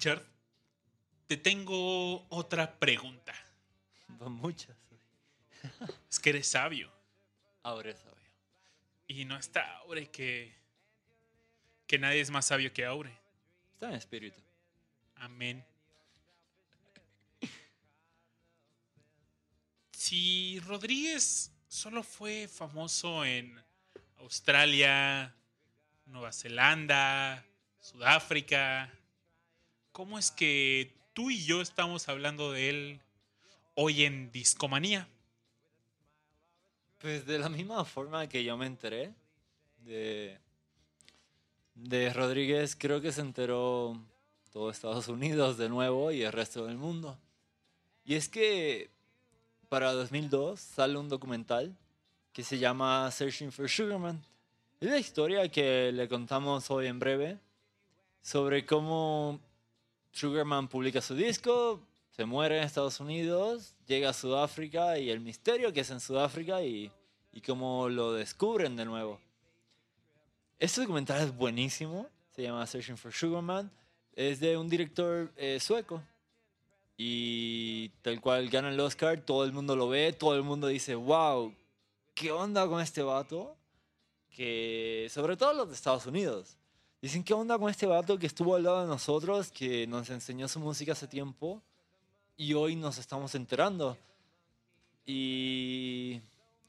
Richard, 0.00 0.24
te 1.26 1.36
tengo 1.36 2.26
otra 2.30 2.78
pregunta. 2.78 3.34
Muchas. 4.08 4.74
Es 6.08 6.18
que 6.18 6.30
eres 6.30 6.48
sabio. 6.48 6.90
Ahora 7.62 7.90
es 7.90 7.98
sabio. 7.98 8.32
Y 9.08 9.26
no 9.26 9.36
está 9.36 9.76
Aure 9.80 10.10
que. 10.10 10.56
que 11.86 11.98
nadie 11.98 12.22
es 12.22 12.30
más 12.30 12.46
sabio 12.46 12.72
que 12.72 12.86
Aure. 12.86 13.14
Está 13.74 13.90
en 13.90 13.96
espíritu. 13.96 14.40
Amén. 15.16 15.62
Si 19.92 20.60
Rodríguez 20.60 21.52
solo 21.68 22.02
fue 22.02 22.48
famoso 22.48 23.22
en 23.22 23.62
Australia, 24.16 25.34
Nueva 26.06 26.32
Zelanda, 26.32 27.44
Sudáfrica, 27.80 28.90
¿cómo 29.92 30.18
es 30.18 30.30
que 30.30 30.92
tú 31.12 31.30
y 31.30 31.44
yo 31.44 31.60
estamos 31.60 32.08
hablando 32.08 32.52
de 32.52 32.70
él 32.70 33.00
hoy 33.74 34.04
en 34.04 34.30
Discomanía? 34.30 35.08
Pues 36.98 37.26
de 37.26 37.38
la 37.38 37.48
misma 37.48 37.84
forma 37.84 38.28
que 38.28 38.44
yo 38.44 38.56
me 38.56 38.66
enteré 38.66 39.12
de, 39.84 40.38
de 41.74 42.12
Rodríguez, 42.12 42.76
creo 42.76 43.00
que 43.00 43.12
se 43.12 43.22
enteró 43.22 43.98
todo 44.52 44.70
Estados 44.70 45.08
Unidos 45.08 45.56
de 45.56 45.68
nuevo 45.68 46.10
y 46.10 46.22
el 46.22 46.32
resto 46.32 46.66
del 46.66 46.76
mundo. 46.76 47.18
Y 48.04 48.14
es 48.14 48.28
que 48.28 48.90
para 49.68 49.92
2002 49.92 50.60
sale 50.60 50.98
un 50.98 51.08
documental 51.08 51.76
que 52.32 52.42
se 52.42 52.58
llama 52.58 53.10
Searching 53.10 53.52
for 53.52 53.68
Sugarman. 53.68 54.22
Es 54.80 54.90
la 54.90 54.98
historia 54.98 55.48
que 55.48 55.92
le 55.92 56.08
contamos 56.08 56.70
hoy 56.70 56.86
en 56.86 56.98
breve 56.98 57.38
sobre 58.22 58.66
cómo 58.66 59.40
Sugarman 60.12 60.68
publica 60.68 61.00
su 61.00 61.14
disco, 61.14 61.80
se 62.10 62.24
muere 62.24 62.58
en 62.58 62.64
Estados 62.64 63.00
Unidos, 63.00 63.74
llega 63.86 64.10
a 64.10 64.12
Sudáfrica 64.12 64.98
y 64.98 65.10
el 65.10 65.20
misterio 65.20 65.72
que 65.72 65.80
es 65.80 65.90
en 65.90 66.00
Sudáfrica 66.00 66.62
y, 66.62 66.90
y 67.32 67.40
cómo 67.40 67.88
lo 67.88 68.12
descubren 68.12 68.76
de 68.76 68.84
nuevo. 68.84 69.20
Este 70.58 70.82
documental 70.82 71.22
es 71.22 71.34
buenísimo, 71.34 72.06
se 72.34 72.42
llama 72.42 72.66
Searching 72.66 72.98
for 72.98 73.12
Sugarman, 73.12 73.70
es 74.14 74.40
de 74.40 74.56
un 74.56 74.68
director 74.68 75.32
eh, 75.36 75.58
sueco 75.60 76.02
y 76.96 77.88
tal 78.02 78.20
cual 78.20 78.50
gana 78.50 78.68
el 78.68 78.78
Oscar, 78.78 79.22
todo 79.22 79.44
el 79.44 79.52
mundo 79.52 79.74
lo 79.74 79.88
ve, 79.88 80.12
todo 80.12 80.36
el 80.36 80.42
mundo 80.42 80.66
dice, 80.66 80.94
wow, 80.94 81.54
¿qué 82.14 82.30
onda 82.30 82.66
con 82.66 82.82
este 82.82 83.02
vato? 83.02 83.56
Que 84.28 85.08
sobre 85.10 85.38
todo 85.38 85.54
los 85.54 85.68
de 85.68 85.74
Estados 85.74 86.04
Unidos. 86.04 86.58
Dicen, 87.02 87.24
¿qué 87.24 87.32
onda 87.32 87.58
con 87.58 87.70
este 87.70 87.86
vato 87.86 88.18
que 88.18 88.26
estuvo 88.26 88.54
al 88.54 88.64
lado 88.64 88.82
de 88.82 88.86
nosotros, 88.86 89.50
que 89.50 89.86
nos 89.86 90.10
enseñó 90.10 90.48
su 90.48 90.60
música 90.60 90.92
hace 90.92 91.08
tiempo 91.08 91.62
y 92.36 92.52
hoy 92.52 92.76
nos 92.76 92.98
estamos 92.98 93.34
enterando? 93.34 93.96
Y, 95.06 96.20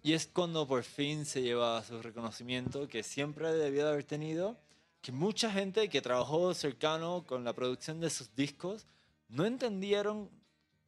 y 0.02 0.14
es 0.14 0.28
cuando 0.28 0.66
por 0.66 0.84
fin 0.84 1.26
se 1.26 1.42
lleva 1.42 1.84
su 1.84 2.02
reconocimiento 2.02 2.88
que 2.88 3.04
siempre 3.04 3.52
debió 3.52 3.84
de 3.84 3.92
haber 3.92 4.06
tenido, 4.06 4.56
que 5.02 5.12
mucha 5.12 5.52
gente 5.52 5.90
que 5.90 6.02
trabajó 6.02 6.54
cercano 6.54 7.26
con 7.28 7.44
la 7.44 7.52
producción 7.52 8.00
de 8.00 8.10
sus 8.10 8.34
discos 8.34 8.86
no 9.28 9.46
entendieron 9.46 10.30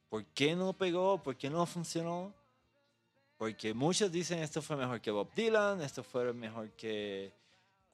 por 0.08 0.24
qué 0.24 0.56
no 0.56 0.72
pegó, 0.72 1.22
por 1.22 1.36
qué 1.36 1.50
no 1.50 1.66
funcionó. 1.66 2.32
Porque 3.36 3.74
muchos 3.74 4.10
dicen 4.10 4.38
esto 4.38 4.62
fue 4.62 4.76
mejor 4.76 5.02
que 5.02 5.10
Bob 5.10 5.28
Dylan, 5.34 5.82
esto 5.82 6.02
fue 6.02 6.32
mejor 6.32 6.70
que 6.70 7.43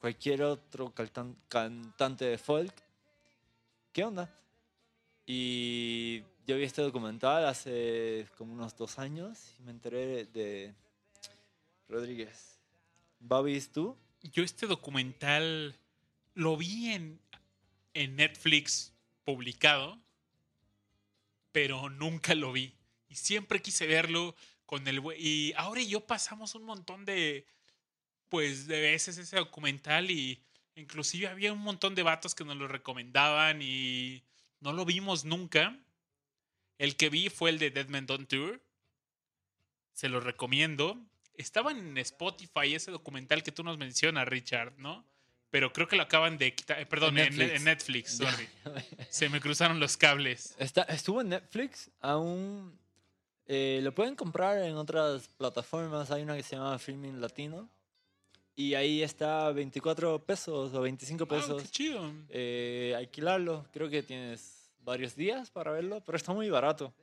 cualquier 0.01 0.41
otro 0.41 0.93
cantan- 0.93 1.37
cantante 1.47 2.25
de 2.25 2.37
folk. 2.39 2.73
¿Qué 3.93 4.03
onda? 4.03 4.35
Y 5.27 6.23
yo 6.47 6.57
vi 6.57 6.63
este 6.63 6.81
documental 6.81 7.45
hace 7.45 8.27
como 8.35 8.53
unos 8.53 8.75
dos 8.75 8.97
años 8.97 9.53
y 9.59 9.63
me 9.63 9.71
enteré 9.71 10.25
de 10.25 10.73
Rodríguez. 11.87 12.59
¿Babis 13.19 13.71
tú? 13.71 13.95
Yo 14.23 14.43
este 14.43 14.65
documental 14.65 15.77
lo 16.33 16.57
vi 16.57 16.93
en, 16.93 17.19
en 17.93 18.15
Netflix 18.15 18.91
publicado, 19.23 19.99
pero 21.51 21.89
nunca 21.89 22.33
lo 22.33 22.51
vi. 22.51 22.73
Y 23.07 23.15
siempre 23.15 23.61
quise 23.61 23.85
verlo 23.85 24.35
con 24.65 24.87
el... 24.87 25.01
Y 25.17 25.53
ahora 25.57 25.81
y 25.81 25.89
yo 25.89 26.07
pasamos 26.07 26.55
un 26.55 26.63
montón 26.63 27.05
de, 27.05 27.45
pues, 28.31 28.65
de 28.65 28.79
veces 28.81 29.17
ese 29.17 29.35
documental 29.35 30.09
y 30.09 30.41
inclusive 30.75 31.27
había 31.27 31.51
un 31.53 31.59
montón 31.59 31.93
de 31.95 32.01
vatos 32.01 32.33
que 32.33 32.45
nos 32.45 32.55
lo 32.55 32.67
recomendaban 32.67 33.61
y 33.61 34.23
no 34.61 34.71
lo 34.73 34.85
vimos 34.85 35.25
nunca. 35.25 35.77
El 36.79 36.95
que 36.95 37.09
vi 37.09 37.29
fue 37.29 37.49
el 37.51 37.59
de 37.59 37.69
Dead 37.69 37.87
Man 37.89 38.05
Don't 38.07 38.27
Tour. 38.29 38.59
Se 39.93 40.07
lo 40.09 40.21
recomiendo. 40.21 40.97
Estaba 41.35 41.71
en 41.71 41.97
Spotify 41.97 42.73
ese 42.73 42.89
documental 42.89 43.43
que 43.43 43.51
tú 43.51 43.63
nos 43.63 43.77
mencionas, 43.77 44.27
Richard, 44.27 44.73
¿no? 44.77 45.05
Pero 45.49 45.73
creo 45.73 45.87
que 45.89 45.97
lo 45.97 46.03
acaban 46.03 46.37
de 46.37 46.55
quitar. 46.55 46.79
eh, 46.79 46.85
Perdón, 46.85 47.17
En 47.17 47.25
en 47.27 47.35
Netflix. 47.37 47.53
en 47.57 47.63
Netflix, 47.65 48.11
sorry. 48.17 48.47
Se 49.09 49.27
me 49.27 49.41
cruzaron 49.41 49.79
los 49.81 49.97
cables. 49.97 50.55
Está, 50.57 50.83
estuvo 50.83 51.19
en 51.19 51.29
Netflix, 51.29 51.91
aún 51.99 52.79
eh, 53.47 53.81
lo 53.83 53.93
pueden 53.93 54.15
comprar 54.15 54.57
en 54.59 54.75
otras 54.77 55.27
plataformas. 55.37 56.09
Hay 56.11 56.23
una 56.23 56.37
que 56.37 56.43
se 56.43 56.55
llama 56.55 56.79
Filming 56.79 57.19
Latino 57.19 57.69
y 58.55 58.73
ahí 58.75 59.01
está 59.01 59.51
24 59.51 60.23
pesos 60.25 60.73
o 60.73 60.81
25 60.81 61.23
Ah, 61.23 61.27
pesos. 61.27 61.61
qué 61.63 61.69
chido. 61.69 62.11
eh, 62.29 62.93
alquilarlo. 62.97 63.65
Creo 63.73 63.89
que 63.89 64.03
tienes 64.03 64.69
varios 64.81 65.15
días 65.15 65.49
para 65.51 65.71
verlo, 65.71 66.01
pero 66.05 66.15
está 66.17 66.33
muy 66.33 66.49
barato. 66.49 66.93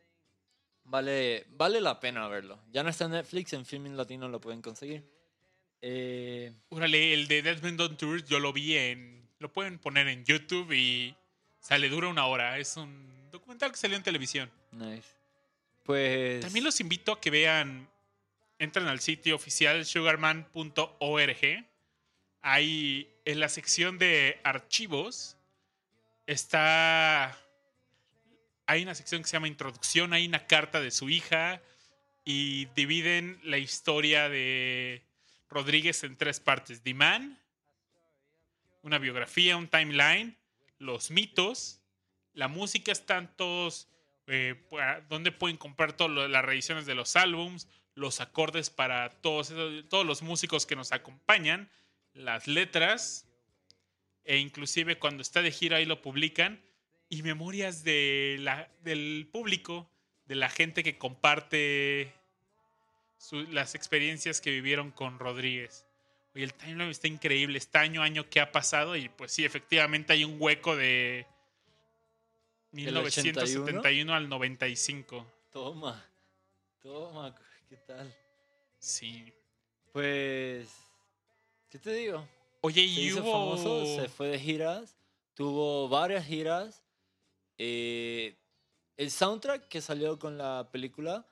Vale, 0.84 1.46
vale 1.50 1.80
la 1.80 2.00
pena 2.00 2.26
verlo. 2.28 2.58
Ya 2.72 2.82
no 2.82 2.88
está 2.88 3.04
en 3.04 3.12
Netflix, 3.12 3.52
en 3.52 3.66
Filming 3.66 3.96
Latino 3.96 4.28
lo 4.28 4.40
pueden 4.40 4.62
conseguir. 4.62 5.04
Eh, 5.82 6.52
Órale, 6.70 7.12
el 7.14 7.28
de 7.28 7.42
Dead 7.42 7.62
Man 7.62 7.76
Don't 7.76 7.98
Tour 7.98 8.24
yo 8.24 8.38
lo 8.40 8.52
vi 8.52 8.76
en. 8.76 9.28
Lo 9.38 9.52
pueden 9.52 9.78
poner 9.78 10.08
en 10.08 10.24
YouTube 10.24 10.72
y 10.72 11.14
sale, 11.60 11.88
dura 11.88 12.08
una 12.08 12.26
hora. 12.26 12.58
Es 12.58 12.76
un 12.76 13.28
documental 13.30 13.70
que 13.70 13.76
salió 13.76 13.96
en 13.96 14.02
televisión. 14.02 14.50
nice. 14.72 15.06
Pues. 15.84 16.40
También 16.40 16.64
los 16.64 16.80
invito 16.80 17.12
a 17.12 17.20
que 17.20 17.30
vean 17.30 17.88
entran 18.58 18.88
al 18.88 19.00
sitio 19.00 19.36
oficial 19.36 19.84
sugarman.org. 19.84 21.66
Ahí 22.40 23.08
en 23.24 23.40
la 23.40 23.48
sección 23.48 23.98
de 23.98 24.40
archivos 24.44 25.36
está... 26.26 27.36
Hay 28.66 28.82
una 28.82 28.94
sección 28.94 29.22
que 29.22 29.28
se 29.28 29.32
llama 29.32 29.48
Introducción, 29.48 30.12
hay 30.12 30.26
una 30.26 30.46
carta 30.46 30.80
de 30.80 30.90
su 30.90 31.08
hija 31.08 31.62
y 32.24 32.66
dividen 32.76 33.40
la 33.42 33.56
historia 33.56 34.28
de 34.28 35.02
Rodríguez 35.48 36.04
en 36.04 36.16
tres 36.16 36.38
partes. 36.38 36.82
The 36.82 36.92
Man, 36.92 37.38
una 38.82 38.98
biografía, 38.98 39.56
un 39.56 39.68
timeline, 39.68 40.36
los 40.78 41.10
mitos, 41.10 41.80
la 42.34 42.48
música 42.48 42.92
están 42.92 43.34
todos, 43.36 43.88
eh, 44.26 44.62
donde 45.08 45.32
pueden 45.32 45.56
comprar 45.56 45.94
todas 45.94 46.30
las 46.30 46.44
reediciones 46.44 46.84
de 46.84 46.94
los 46.94 47.16
álbums, 47.16 47.66
los 47.98 48.20
acordes 48.20 48.70
para 48.70 49.10
todos, 49.10 49.52
todos 49.88 50.06
los 50.06 50.22
músicos 50.22 50.66
que 50.66 50.76
nos 50.76 50.92
acompañan, 50.92 51.68
las 52.14 52.46
letras, 52.46 53.26
e 54.24 54.38
inclusive 54.38 54.98
cuando 54.98 55.22
está 55.22 55.42
de 55.42 55.50
gira 55.50 55.78
ahí 55.78 55.84
lo 55.84 56.00
publican, 56.02 56.60
y 57.08 57.22
memorias 57.22 57.84
de 57.84 58.36
la, 58.40 58.68
del 58.82 59.28
público, 59.32 59.88
de 60.26 60.34
la 60.34 60.48
gente 60.50 60.82
que 60.84 60.98
comparte 60.98 62.12
su- 63.16 63.44
las 63.50 63.74
experiencias 63.74 64.40
que 64.40 64.50
vivieron 64.50 64.90
con 64.90 65.18
Rodríguez. 65.18 65.86
Oye, 66.34 66.44
el 66.44 66.52
timeline 66.54 66.90
está 66.90 67.08
increíble. 67.08 67.56
Está 67.56 67.80
año 67.80 68.02
a 68.02 68.04
año 68.04 68.28
que 68.28 68.40
ha 68.40 68.52
pasado. 68.52 68.94
Y 68.94 69.08
pues 69.08 69.32
sí, 69.32 69.44
efectivamente 69.46 70.12
hay 70.12 70.24
un 70.24 70.36
hueco 70.38 70.76
de 70.76 71.26
¿Del 72.72 72.84
1971 72.84 74.14
al 74.14 74.28
95. 74.28 75.26
Toma, 75.50 76.04
toma, 76.82 77.34
¿qué 77.68 77.76
tal? 77.76 78.14
Sí. 78.78 79.32
Pues, 79.92 80.68
¿qué 81.68 81.78
te 81.78 81.92
digo? 81.92 82.26
Oye, 82.60 82.82
Se 82.82 83.00
y 83.00 83.06
hizo 83.06 83.22
hubo. 83.22 83.32
famoso, 83.32 83.84
se 83.86 84.08
fue 84.08 84.28
de 84.28 84.38
giras, 84.38 84.96
tuvo 85.34 85.88
varias 85.88 86.24
giras. 86.26 86.82
eh, 87.58 88.36
el 88.96 89.10
soundtrack 89.12 89.68
que 89.68 89.80
salió 89.80 90.18
con 90.18 90.38
la 90.38 90.68
película 90.72 91.26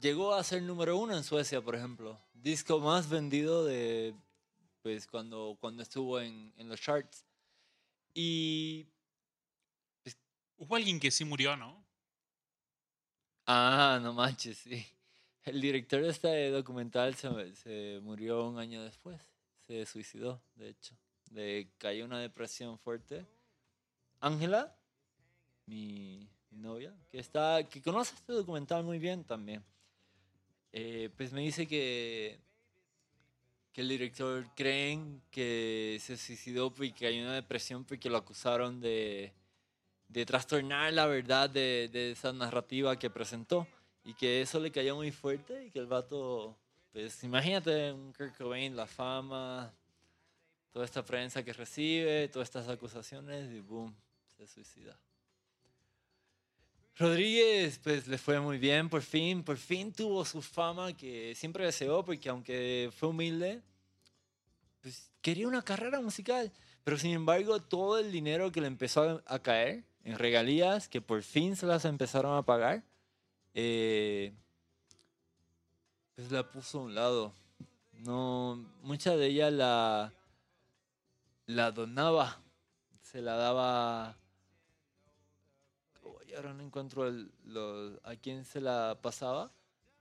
llegó 0.00 0.32
a 0.34 0.42
ser 0.44 0.62
número 0.62 0.96
uno 0.96 1.14
en 1.16 1.24
Suecia, 1.24 1.60
por 1.62 1.74
ejemplo. 1.76 2.18
Disco 2.34 2.78
más 2.80 3.08
vendido 3.08 3.64
de, 3.64 4.14
pues, 4.82 5.06
cuando, 5.06 5.56
cuando 5.60 5.82
estuvo 5.82 6.20
en, 6.20 6.52
en 6.56 6.68
los 6.68 6.80
charts. 6.80 7.24
Y, 8.14 8.86
Hubo 10.58 10.74
alguien 10.76 10.98
que 10.98 11.10
sí 11.10 11.24
murió, 11.24 11.54
¿no? 11.56 11.84
ah, 13.46 13.98
no 14.02 14.12
manches, 14.14 14.58
sí. 14.58 14.86
El 15.46 15.60
director 15.60 16.02
de 16.02 16.10
este 16.10 16.50
documental 16.50 17.14
se, 17.14 17.54
se 17.54 18.00
murió 18.02 18.48
un 18.48 18.58
año 18.58 18.82
después. 18.82 19.22
Se 19.68 19.86
suicidó, 19.86 20.42
de 20.56 20.70
hecho. 20.70 20.96
Le 21.30 21.70
cayó 21.78 22.04
una 22.04 22.18
depresión 22.18 22.76
fuerte. 22.80 23.24
Ángela, 24.18 24.76
mi, 25.66 26.28
novia, 26.50 26.92
que, 27.10 27.20
está, 27.20 27.62
que 27.68 27.80
conoce 27.80 28.16
este 28.16 28.32
documental 28.32 28.82
muy 28.82 28.98
bien 28.98 29.22
también, 29.22 29.62
eh, 30.72 31.10
pues 31.16 31.32
me 31.32 31.42
dice 31.42 31.68
que, 31.68 32.40
que 33.72 33.82
el 33.82 33.88
director 33.88 34.48
creen 34.56 35.22
que 35.30 35.98
se 36.00 36.16
suicidó 36.16 36.74
porque 36.74 37.08
en 37.08 37.22
una 37.24 37.34
depresión 37.34 37.84
porque 37.84 38.10
lo 38.10 38.16
acusaron 38.16 38.80
de, 38.80 39.32
de 40.08 40.26
trastornar 40.26 40.92
la 40.92 41.06
verdad 41.06 41.48
de, 41.48 41.88
de 41.92 42.10
esa 42.10 42.32
narrativa 42.32 42.98
que 42.98 43.10
presentó 43.10 43.68
y 44.06 44.14
que 44.14 44.40
eso 44.40 44.60
le 44.60 44.70
cayó 44.70 44.94
muy 44.94 45.10
fuerte 45.10 45.66
y 45.66 45.70
que 45.72 45.80
el 45.80 45.86
vato, 45.86 46.56
pues 46.92 47.24
imagínate 47.24 47.92
un 47.92 48.12
Kurt 48.12 48.36
Cobain, 48.38 48.76
la 48.76 48.86
fama, 48.86 49.74
toda 50.72 50.84
esta 50.84 51.04
prensa 51.04 51.42
que 51.42 51.52
recibe, 51.52 52.28
todas 52.28 52.46
estas 52.46 52.68
acusaciones 52.68 53.50
y 53.50 53.58
boom, 53.58 53.92
se 54.36 54.46
suicida. 54.46 54.96
Rodríguez, 56.96 57.80
pues 57.82 58.06
le 58.06 58.16
fue 58.16 58.40
muy 58.40 58.58
bien, 58.58 58.88
por 58.88 59.02
fin, 59.02 59.42
por 59.42 59.56
fin 59.56 59.92
tuvo 59.92 60.24
su 60.24 60.40
fama 60.40 60.96
que 60.96 61.34
siempre 61.34 61.64
deseó, 61.64 62.04
porque 62.04 62.28
aunque 62.28 62.90
fue 62.96 63.08
humilde, 63.08 63.60
pues 64.80 65.10
quería 65.20 65.48
una 65.48 65.62
carrera 65.62 66.00
musical. 66.00 66.52
Pero 66.84 66.96
sin 66.96 67.10
embargo, 67.10 67.60
todo 67.60 67.98
el 67.98 68.12
dinero 68.12 68.52
que 68.52 68.60
le 68.60 68.68
empezó 68.68 69.20
a- 69.26 69.38
caer 69.40 69.84
en 70.04 70.16
regalías, 70.16 70.88
que 70.88 71.00
por 71.00 71.24
fin 71.24 71.56
se 71.56 71.66
las 71.66 71.84
empezaron 71.84 72.36
a 72.38 72.44
pagar, 72.44 72.84
eh, 73.58 74.34
pues 76.14 76.30
la 76.30 76.50
puso 76.52 76.78
a 76.78 76.82
un 76.82 76.94
lado. 76.94 77.32
No, 78.00 78.56
mucha 78.82 79.16
de 79.16 79.28
ella 79.28 79.50
la, 79.50 80.12
la 81.46 81.72
donaba, 81.72 82.38
se 83.00 83.22
la 83.22 83.36
daba. 83.36 84.18
Ahora 86.36 86.52
no 86.52 86.62
encuentro 86.62 87.10
a 88.04 88.16
quién 88.16 88.44
se 88.44 88.60
la 88.60 88.98
pasaba, 89.00 89.50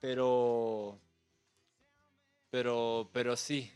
pero, 0.02 0.99
pero, 2.49 3.10
pero 3.14 3.38
sí, 3.38 3.72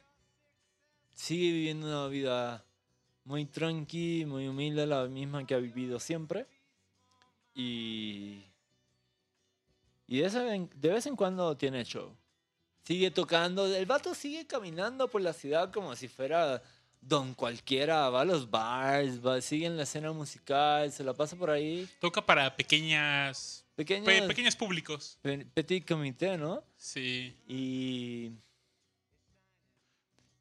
sigue 1.13 1.53
viviendo 1.53 1.87
una 1.87 2.07
vida 2.07 2.65
muy 3.23 3.45
tranqui, 3.45 4.25
muy 4.25 4.49
humilde, 4.49 4.85
la 4.85 5.05
misma 5.05 5.47
que 5.47 5.55
ha 5.55 5.59
vivido 5.59 6.01
siempre. 6.01 6.47
Y, 7.55 8.48
y 10.09 10.17
de, 10.17 10.23
vez 10.23 10.35
en, 10.35 10.69
de 10.75 10.89
vez 10.89 11.05
en 11.05 11.15
cuando 11.15 11.55
tiene 11.55 11.85
show. 11.85 12.13
Sigue 12.83 13.11
tocando, 13.11 13.65
el 13.73 13.85
vato 13.85 14.13
sigue 14.15 14.47
caminando 14.47 15.07
por 15.07 15.21
la 15.21 15.31
ciudad 15.33 15.71
como 15.71 15.95
si 15.95 16.07
fuera 16.07 16.61
don 17.01 17.33
cualquiera, 17.33 18.09
va 18.09 18.21
a 18.21 18.25
los 18.25 18.49
bars, 18.49 19.25
va, 19.25 19.39
sigue 19.39 19.67
en 19.67 19.77
la 19.77 19.83
escena 19.83 20.11
musical, 20.11 20.91
se 20.91 21.03
la 21.03 21.13
pasa 21.13 21.35
por 21.37 21.49
ahí. 21.49 21.87
Toca 22.01 22.25
para 22.25 22.55
pequeñas. 22.57 23.63
Pequeños, 23.75 24.05
pe- 24.05 24.23
pequeños 24.27 24.55
públicos. 24.55 25.17
pe- 25.21 25.45
petit 25.53 25.87
comité, 25.87 26.37
¿no? 26.37 26.63
Sí. 26.75 27.33
Y 27.47 28.31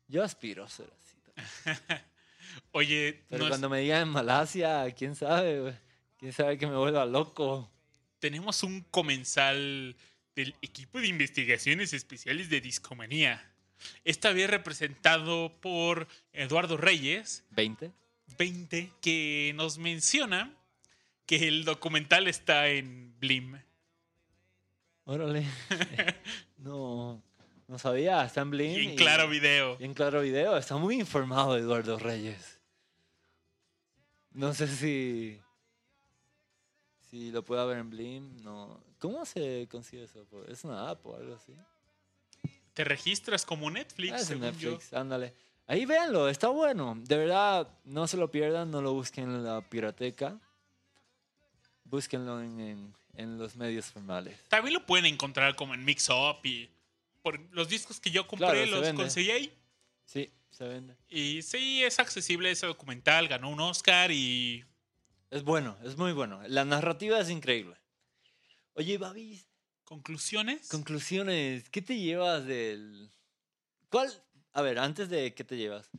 yo 0.08 0.24
aspiro 0.24 0.64
a 0.64 0.68
ser 0.68 0.90
así. 0.98 1.16
también. 1.64 2.02
Oye, 2.72 3.24
Pero 3.28 3.46
cuando 3.48 3.68
me 3.68 3.80
digan 3.80 4.02
en 4.02 4.08
Malasia, 4.08 4.90
quién 4.96 5.14
sabe, 5.14 5.78
quién 6.16 6.32
sabe 6.32 6.56
que 6.58 6.66
me 6.66 6.76
vuelva 6.76 7.04
loco. 7.04 7.70
Tenemos 8.18 8.62
un 8.62 8.82
comensal 8.82 9.96
del 10.34 10.54
equipo 10.62 11.00
de 11.00 11.08
investigaciones 11.08 11.92
especiales 11.92 12.48
de 12.48 12.60
Discomanía. 12.60 13.44
Esta 14.04 14.32
vez 14.32 14.50
representado 14.50 15.52
por 15.60 16.08
Eduardo 16.32 16.76
Reyes, 16.76 17.44
20. 17.50 17.92
20, 18.36 18.92
que 19.00 19.52
nos 19.56 19.78
menciona 19.78 20.52
que 21.26 21.48
el 21.48 21.64
documental 21.64 22.26
está 22.28 22.68
en 22.68 23.18
Blim. 23.18 23.60
Órale. 25.04 25.44
no, 26.58 27.22
no 27.66 27.78
sabía, 27.78 28.24
está 28.24 28.42
en 28.42 28.50
Blin. 28.50 28.70
Y 28.72 28.84
en 28.86 28.90
y- 28.92 28.96
claro 28.96 29.28
video. 29.28 29.76
y 29.80 29.84
en 29.84 29.94
claro 29.94 30.20
video, 30.22 30.56
está 30.56 30.76
muy 30.76 30.96
informado 31.00 31.56
Eduardo 31.56 31.98
Reyes. 31.98 32.60
No 34.32 34.54
sé 34.54 34.68
si 34.68 35.40
si 37.10 37.30
lo 37.30 37.42
pueda 37.44 37.64
ver 37.64 37.78
en 37.78 37.90
Blim, 37.90 38.42
no. 38.42 38.80
¿Cómo 38.98 39.24
se 39.24 39.66
consigue 39.70 40.04
eso? 40.04 40.24
¿Por- 40.26 40.50
¿Es 40.50 40.64
una 40.64 40.90
app 40.90 41.04
o 41.06 41.16
algo 41.16 41.34
así? 41.34 41.52
Te 42.74 42.84
registras 42.84 43.44
como 43.44 43.70
Netflix, 43.70 44.12
Ah, 44.12 44.16
es 44.20 44.28
yo. 44.28 44.36
Netflix, 44.38 44.92
ándale. 44.92 45.34
Ahí 45.66 45.84
véanlo, 45.84 46.28
está 46.28 46.48
bueno. 46.48 46.96
De 46.98 47.16
verdad, 47.16 47.68
no 47.84 48.06
se 48.06 48.16
lo 48.16 48.30
pierdan, 48.30 48.70
no 48.70 48.80
lo 48.80 48.92
busquen 48.94 49.24
en 49.24 49.44
la 49.44 49.60
pirateca. 49.60 50.38
Búsquenlo 51.84 52.40
en, 52.42 52.60
en- 52.60 52.94
en 53.14 53.38
los 53.38 53.56
medios 53.56 53.86
formales. 53.86 54.38
También 54.48 54.74
lo 54.74 54.86
pueden 54.86 55.06
encontrar 55.06 55.56
como 55.56 55.74
en 55.74 55.84
Mix 55.84 56.08
Up 56.10 56.38
y 56.44 56.68
por 57.22 57.40
los 57.52 57.68
discos 57.68 57.98
que 57.98 58.10
yo 58.10 58.26
compré 58.26 58.46
Claro, 58.66 58.66
los 58.82 58.92
conseguí 58.94 59.30
ahí. 59.30 59.52
Sí, 60.04 60.30
se 60.50 60.68
vende. 60.68 60.94
Y 61.08 61.42
sí, 61.42 61.82
es 61.82 61.98
accesible 61.98 62.50
ese 62.50 62.66
documental, 62.66 63.26
ganó 63.28 63.50
un 63.50 63.60
Oscar 63.60 64.10
y 64.12 64.64
Es 65.30 65.42
bueno, 65.44 65.76
es 65.84 65.96
muy 65.96 66.12
bueno. 66.12 66.40
La 66.48 66.64
narrativa 66.64 67.18
es 67.20 67.28
increíble. 67.30 67.76
Oye, 68.74 68.96
Babis, 68.98 69.46
conclusiones. 69.84 70.68
conclusiones. 70.68 71.68
¿Qué 71.70 71.82
te 71.82 71.98
llevas 71.98 72.46
del. 72.46 73.10
¿Cuál? 73.90 74.10
A 74.52 74.62
ver, 74.62 74.78
antes 74.78 75.08
de 75.10 75.34
qué 75.34 75.44
te 75.44 75.56
llevas. 75.56 75.90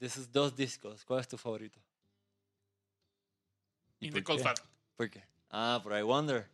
De 0.00 0.06
esos 0.08 0.30
dos 0.32 0.54
discos, 0.56 1.04
¿cuál 1.04 1.20
es 1.20 1.28
tu 1.28 1.38
favorito? 1.38 1.80
¿Y 4.00 4.06
In 4.06 4.12
por 4.12 4.20
the 4.20 4.24
Cold 4.24 4.38
qué? 4.40 4.44
Fat. 4.44 4.60
¿Por 4.96 5.10
qué? 5.10 5.24
Ah, 5.50 5.80
por 5.82 5.96
I 5.96 6.02
Wonder. 6.02 6.50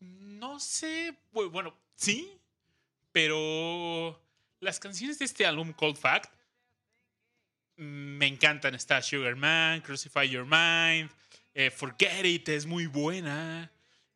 No 0.00 0.60
sé, 0.60 1.16
bu- 1.32 1.50
bueno, 1.50 1.74
sí, 1.96 2.38
pero 3.12 4.20
las 4.60 4.78
canciones 4.78 5.18
de 5.18 5.24
este 5.24 5.46
álbum 5.46 5.72
Cold 5.72 5.96
Fact 5.96 6.32
me 7.82 8.26
encantan. 8.26 8.74
Está 8.74 9.02
Sugar 9.02 9.36
Man, 9.36 9.80
Crucify 9.80 10.28
Your 10.28 10.44
Mind, 10.44 11.10
eh, 11.54 11.70
Forget 11.70 12.24
It 12.24 12.48
es 12.48 12.66
muy 12.66 12.86
buena. 12.86 13.70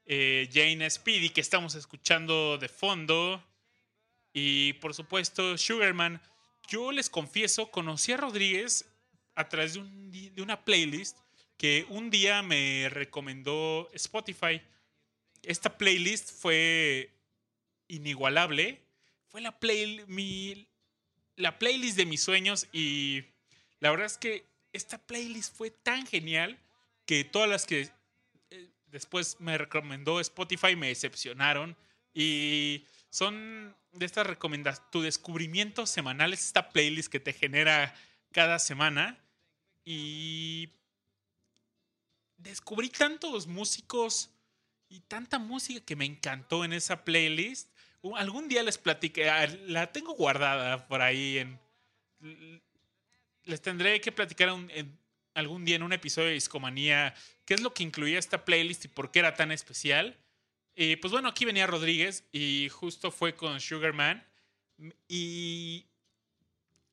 eh, 0.06 0.48
Jane 0.52 0.88
Speedy, 0.88 1.30
que 1.30 1.40
estamos 1.40 1.74
escuchando 1.74 2.58
de 2.58 2.68
fondo. 2.68 3.44
Y 4.32 4.74
por 4.74 4.94
supuesto, 4.94 5.58
Sugarman. 5.58 6.22
Yo 6.68 6.92
les 6.92 7.10
confieso, 7.10 7.70
conocí 7.70 8.12
a 8.12 8.16
Rodríguez 8.16 8.86
a 9.34 9.48
través 9.48 9.74
de, 9.74 10.42
una 10.42 10.64
playlist 10.64 11.18
que 11.56 11.86
un 11.88 12.10
día 12.10 12.42
me 12.42 12.88
recomendó 12.88 13.88
Spotify. 13.92 14.60
Esta 15.42 15.76
playlist 15.76 16.30
fue 16.30 17.14
inigualable. 17.88 18.82
Fue 19.28 19.40
la, 19.40 19.58
la 21.36 21.58
playlist 21.58 21.96
de 21.96 22.06
mis 22.06 22.22
sueños 22.22 22.66
y 22.72 23.24
la 23.80 23.90
verdad 23.90 24.06
es 24.06 24.18
que 24.18 24.46
esta 24.72 24.98
playlist 24.98 25.56
fue 25.56 25.70
tan 25.70 26.06
genial 26.06 26.58
que 27.04 27.24
todas 27.24 27.48
las 27.48 27.66
que 27.66 27.88
eh, 28.50 28.70
después 28.86 29.36
me 29.40 29.58
recomendó 29.58 30.20
Spotify 30.20 30.76
me 30.76 30.88
decepcionaron 30.88 31.76
y 32.12 32.84
son 33.10 33.74
de 33.92 34.06
estas 34.06 34.26
recomendaciones, 34.26 34.90
tu 34.90 35.02
descubrimiento 35.02 35.86
semanal 35.86 36.32
es 36.32 36.46
esta 36.46 36.70
playlist 36.70 37.10
que 37.10 37.20
te 37.20 37.32
genera 37.32 37.94
cada 38.32 38.58
semana 38.58 39.18
y 39.84 40.70
descubrí 42.36 42.90
tantos 42.90 43.46
músicos 43.46 44.30
y 44.88 45.00
tanta 45.00 45.38
música 45.38 45.84
que 45.84 45.96
me 45.96 46.04
encantó 46.04 46.64
en 46.64 46.72
esa 46.72 47.04
playlist. 47.04 47.70
Algún 48.16 48.48
día 48.48 48.62
les 48.62 48.78
platiqué, 48.78 49.30
ah, 49.30 49.46
la 49.66 49.92
tengo 49.92 50.14
guardada 50.14 50.86
por 50.86 51.02
ahí 51.02 51.38
en... 51.38 51.60
Les 53.46 53.62
tendré 53.62 54.00
que 54.00 54.12
platicar 54.12 54.50
algún 55.34 55.64
día 55.64 55.76
en 55.76 55.82
un 55.82 55.92
episodio 55.92 56.28
de 56.28 56.34
Discomanía 56.34 57.14
qué 57.44 57.54
es 57.54 57.62
lo 57.62 57.72
que 57.72 57.84
incluía 57.84 58.18
esta 58.18 58.44
playlist 58.44 58.84
y 58.84 58.88
por 58.88 59.10
qué 59.10 59.20
era 59.20 59.34
tan 59.34 59.52
especial. 59.52 60.18
Eh, 60.74 60.98
pues 61.00 61.12
bueno, 61.12 61.28
aquí 61.28 61.44
venía 61.44 61.66
Rodríguez 61.66 62.24
y 62.32 62.68
justo 62.68 63.10
fue 63.10 63.34
con 63.34 63.60
Sugarman. 63.60 64.26
Y 65.08 65.86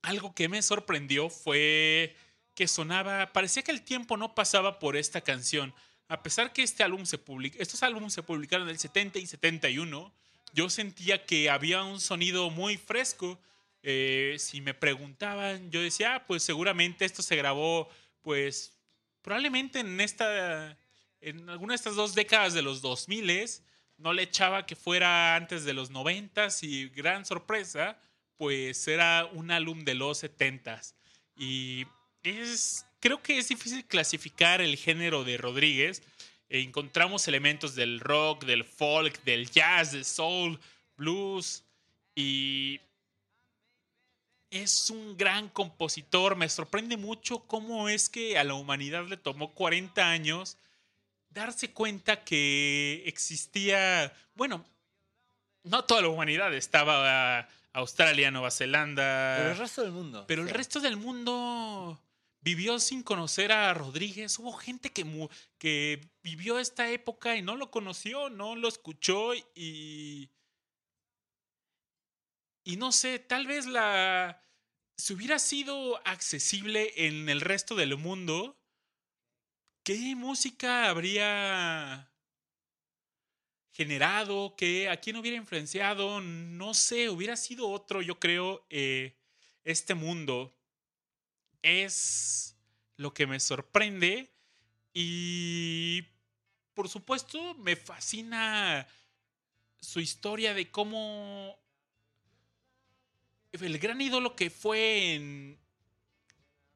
algo 0.03 0.33
que 0.33 0.47
me 0.47 0.61
sorprendió 0.61 1.29
fue 1.29 2.15
que 2.55 2.67
sonaba, 2.67 3.33
parecía 3.33 3.63
que 3.63 3.71
el 3.71 3.81
tiempo 3.81 4.15
no 4.15 4.35
pasaba 4.35 4.79
por 4.79 4.95
esta 4.95 5.21
canción. 5.21 5.73
A 6.07 6.21
pesar 6.21 6.53
que 6.53 6.61
este 6.61 6.83
álbum 6.83 7.05
se 7.05 7.17
publicó, 7.17 7.57
estos 7.59 7.81
álbumes 7.81 8.13
se 8.13 8.21
publicaron 8.21 8.67
en 8.67 8.73
el 8.73 8.79
70 8.79 9.19
y 9.19 9.25
71, 9.25 10.13
yo 10.53 10.69
sentía 10.69 11.25
que 11.25 11.49
había 11.49 11.83
un 11.83 11.99
sonido 11.99 12.51
muy 12.51 12.77
fresco. 12.77 13.39
Eh, 13.83 14.37
si 14.39 14.61
me 14.61 14.73
preguntaban, 14.73 15.69
yo 15.69 15.81
decía, 15.81 16.15
ah, 16.15 16.25
pues 16.25 16.41
seguramente 16.41 17.03
esto 17.03 17.21
se 17.21 17.35
grabó, 17.35 17.89
pues 18.21 18.71
probablemente 19.21 19.81
en 19.81 19.99
esta, 19.99 20.77
en 21.19 21.49
alguna 21.49 21.73
de 21.73 21.75
estas 21.75 21.95
dos 21.95 22.15
décadas 22.15 22.53
de 22.53 22.61
los 22.61 22.81
2000 22.81 23.61
no 23.97 24.13
le 24.13 24.23
echaba 24.23 24.65
que 24.65 24.77
fuera 24.77 25.35
antes 25.35 25.65
de 25.65 25.73
los 25.73 25.89
90 25.89 26.47
y 26.61 26.89
gran 26.89 27.25
sorpresa, 27.25 27.99
pues 28.37 28.87
era 28.87 29.25
un 29.33 29.51
álbum 29.51 29.83
de 29.83 29.95
los 29.95 30.23
70s. 30.23 30.93
Y 31.35 31.85
es, 32.23 32.85
creo 32.99 33.21
que 33.21 33.37
es 33.37 33.49
difícil 33.49 33.85
clasificar 33.85 34.61
el 34.61 34.77
género 34.77 35.23
de 35.23 35.37
Rodríguez. 35.37 36.03
E 36.49 36.61
encontramos 36.61 37.27
elementos 37.27 37.75
del 37.75 37.99
rock, 37.99 38.45
del 38.45 38.63
folk, 38.63 39.23
del 39.23 39.49
jazz, 39.49 39.91
del 39.91 40.05
soul, 40.05 40.59
blues 40.97 41.63
y 42.15 42.79
es 44.53 44.89
un 44.89 45.17
gran 45.17 45.49
compositor. 45.49 46.35
Me 46.35 46.47
sorprende 46.47 46.95
mucho 46.95 47.39
cómo 47.47 47.89
es 47.89 48.09
que 48.09 48.37
a 48.37 48.43
la 48.43 48.53
humanidad 48.53 49.07
le 49.07 49.17
tomó 49.17 49.53
40 49.53 50.09
años 50.09 50.57
darse 51.29 51.71
cuenta 51.71 52.23
que 52.23 53.03
existía, 53.05 54.13
bueno, 54.35 54.63
no 55.63 55.83
toda 55.83 56.01
la 56.01 56.09
humanidad 56.09 56.53
estaba 56.53 57.47
Australia, 57.73 58.29
Nueva 58.29 58.51
Zelanda, 58.51 59.35
Pero 59.37 59.51
el 59.51 59.57
resto 59.57 59.81
del 59.81 59.91
mundo. 59.91 60.25
pero 60.27 60.43
el 60.43 60.49
resto 60.49 60.79
del 60.79 60.97
mundo 60.97 61.99
vivió 62.41 62.79
sin 62.79 63.01
conocer 63.01 63.51
a 63.51 63.73
Rodríguez. 63.73 64.37
Hubo 64.37 64.53
gente 64.53 64.91
que, 64.91 65.29
que 65.57 66.01
vivió 66.21 66.59
esta 66.59 66.89
época 66.91 67.35
y 67.35 67.41
no 67.41 67.55
lo 67.55 67.71
conoció, 67.71 68.29
no 68.29 68.55
lo 68.55 68.67
escuchó 68.67 69.33
y... 69.55 70.29
Y 72.63 72.77
no 72.77 72.91
sé, 72.91 73.19
tal 73.19 73.47
vez 73.47 73.65
la... 73.65 74.41
Si 74.95 75.13
hubiera 75.13 75.39
sido 75.39 75.97
accesible 76.07 77.07
en 77.07 77.27
el 77.27 77.41
resto 77.41 77.75
del 77.75 77.97
mundo, 77.97 78.57
¿qué 79.83 80.15
música 80.15 80.89
habría 80.89 82.13
generado? 83.71 84.55
¿Qué, 84.55 84.87
¿A 84.89 84.97
quién 84.97 85.17
hubiera 85.17 85.35
influenciado? 85.35 86.21
No 86.21 86.73
sé, 86.73 87.09
hubiera 87.09 87.35
sido 87.35 87.69
otro, 87.69 88.01
yo 88.01 88.19
creo, 88.19 88.65
eh, 88.69 89.17
este 89.63 89.95
mundo. 89.95 90.55
Es 91.63 92.55
lo 92.97 93.13
que 93.13 93.25
me 93.25 93.39
sorprende 93.39 94.31
y, 94.93 96.03
por 96.73 96.87
supuesto, 96.87 97.55
me 97.55 97.75
fascina 97.75 98.87
su 99.81 99.99
historia 99.99 100.53
de 100.53 100.69
cómo 100.69 101.62
el 103.61 103.79
gran 103.79 104.01
ídolo 104.01 104.35
que 104.35 104.49
fue 104.49 105.13
en, 105.13 105.57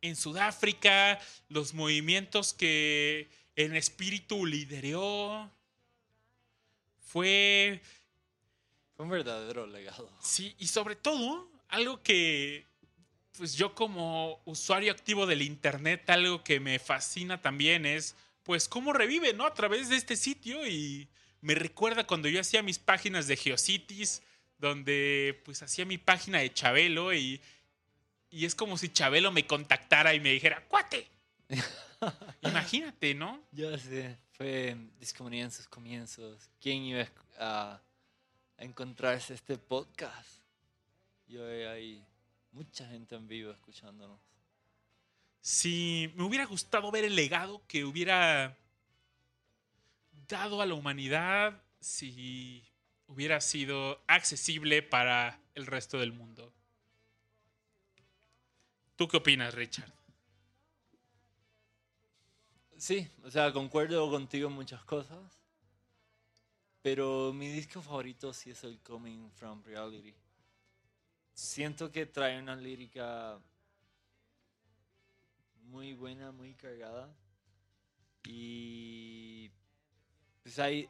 en 0.02 0.16
Sudáfrica, 0.16 1.20
los 1.50 1.74
movimientos 1.74 2.54
que 2.54 3.30
en 3.56 3.76
espíritu 3.76 4.46
lideró, 4.46 5.52
fue, 7.00 7.82
Fue 8.96 9.06
un 9.06 9.12
verdadero 9.12 9.66
legado. 9.66 10.12
sí, 10.22 10.56
y 10.60 10.68
sobre 10.68 10.96
todo, 10.96 11.50
algo 11.70 12.04
que, 12.04 12.66
pues 13.38 13.56
yo 13.56 13.74
como 13.74 14.42
usuario 14.46 14.92
activo 14.92 15.26
del 15.26 15.42
Internet, 15.42 16.10
algo 16.10 16.44
que 16.44 16.60
me 16.60 16.80
fascina 16.80 17.42
también 17.42 17.86
es, 17.86 18.16
pues, 18.44 18.68
cómo 18.68 18.94
revive, 18.94 19.34
¿no? 19.34 19.46
A 19.46 19.54
través 19.54 19.90
de 19.90 19.96
este 19.96 20.16
sitio 20.16 20.68
y 20.68 21.08
me 21.42 21.56
recuerda 21.56 22.06
cuando 22.06 22.30
yo 22.30 22.40
hacía 22.42 22.62
mis 22.62 22.80
páginas 22.80 23.28
de 23.28 23.38
Geocities, 23.38 24.22
donde 24.58 25.42
pues 25.46 25.62
hacía 25.62 25.86
mi 25.86 25.98
página 25.98 26.40
de 26.40 26.54
Chabelo 26.54 27.14
y, 27.14 27.42
y 28.30 28.46
es 28.46 28.56
como 28.56 28.78
si 28.78 28.90
Chabelo 28.90 29.32
me 29.32 29.46
contactara 29.46 30.14
y 30.14 30.20
me 30.20 30.32
dijera, 30.32 30.66
cuate. 30.68 31.08
Imagínate, 32.42 33.14
¿no? 33.14 33.42
Ya 33.52 33.78
sé, 33.78 34.18
fue 34.32 34.78
Discomunidad 35.00 35.46
en 35.46 35.52
sus 35.52 35.68
comienzos. 35.68 36.50
¿Quién 36.60 36.84
iba 36.84 37.02
a 37.02 37.28
a, 37.40 37.82
encontrarse 38.58 39.34
este 39.34 39.58
podcast? 39.58 40.42
Y 41.28 41.38
hoy 41.38 41.64
hay 41.64 42.06
mucha 42.52 42.88
gente 42.88 43.16
en 43.16 43.28
vivo 43.28 43.52
escuchándonos. 43.52 44.20
Si 45.42 46.12
me 46.16 46.24
hubiera 46.24 46.46
gustado 46.46 46.92
ver 46.92 47.06
el 47.06 47.16
legado 47.16 47.62
que 47.68 47.86
hubiera 47.86 48.58
dado 50.28 50.62
a 50.62 50.66
la 50.66 50.74
humanidad 50.74 51.62
si 51.80 52.64
hubiera 53.08 53.42
sido 53.42 54.02
accesible 54.08 54.84
para 54.84 55.40
el 55.56 55.66
resto 55.66 56.00
del 56.00 56.14
mundo. 56.14 56.54
¿Tú 58.96 59.08
qué 59.08 59.18
opinas, 59.18 59.54
Richard? 59.54 59.92
Sí, 62.78 63.08
o 63.24 63.32
sea, 63.32 63.52
concuerdo 63.52 64.10
contigo 64.10 64.50
en 64.50 64.56
muchas 64.56 64.84
cosas. 64.84 65.20
Pero 66.82 67.34
mi 67.34 67.48
disco 67.50 67.82
favorito 67.82 68.34
sí 68.34 68.52
es 68.52 68.64
el 68.64 68.80
Coming 68.80 69.32
From 69.32 69.64
Reality. 69.64 70.16
Siento 71.34 71.92
que 71.92 72.06
trae 72.06 72.40
una 72.40 72.56
lírica 72.56 73.40
muy 75.64 75.94
buena, 75.94 76.32
muy 76.32 76.54
cargada. 76.54 77.14
Y 78.24 79.52
pues 80.44 80.60
hay, 80.60 80.90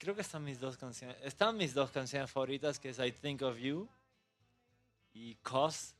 creo 0.00 0.14
que 0.14 0.22
están 0.22 0.42
mis 0.42 0.58
dos 0.58 0.78
canciones, 0.78 1.16
están 1.22 1.58
mis 1.58 1.74
dos 1.74 1.90
canciones 1.90 2.30
favoritas 2.30 2.80
que 2.80 2.88
es 2.88 2.98
I 2.98 3.12
Think 3.12 3.42
of 3.42 3.58
You 3.58 3.86
y 5.12 5.34
Cause. 5.42 5.94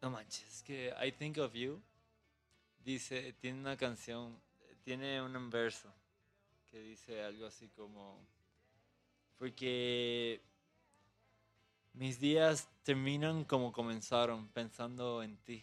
No 0.00 0.10
manches, 0.10 0.56
es 0.56 0.62
que 0.64 0.92
I 1.00 1.12
Think 1.12 1.38
of 1.38 1.54
You 1.54 1.80
dice, 2.84 3.32
tiene 3.34 3.60
una 3.60 3.76
canción, 3.76 4.36
tiene 4.82 5.22
un 5.22 5.50
verso 5.50 5.88
que 6.68 6.80
dice 6.82 7.22
algo 7.22 7.46
así 7.46 7.68
como, 7.68 8.18
porque 9.38 10.42
mis 11.92 12.18
días 12.18 12.68
terminan 12.82 13.44
como 13.44 13.72
comenzaron, 13.72 14.48
pensando 14.48 15.22
en 15.22 15.36
ti. 15.36 15.62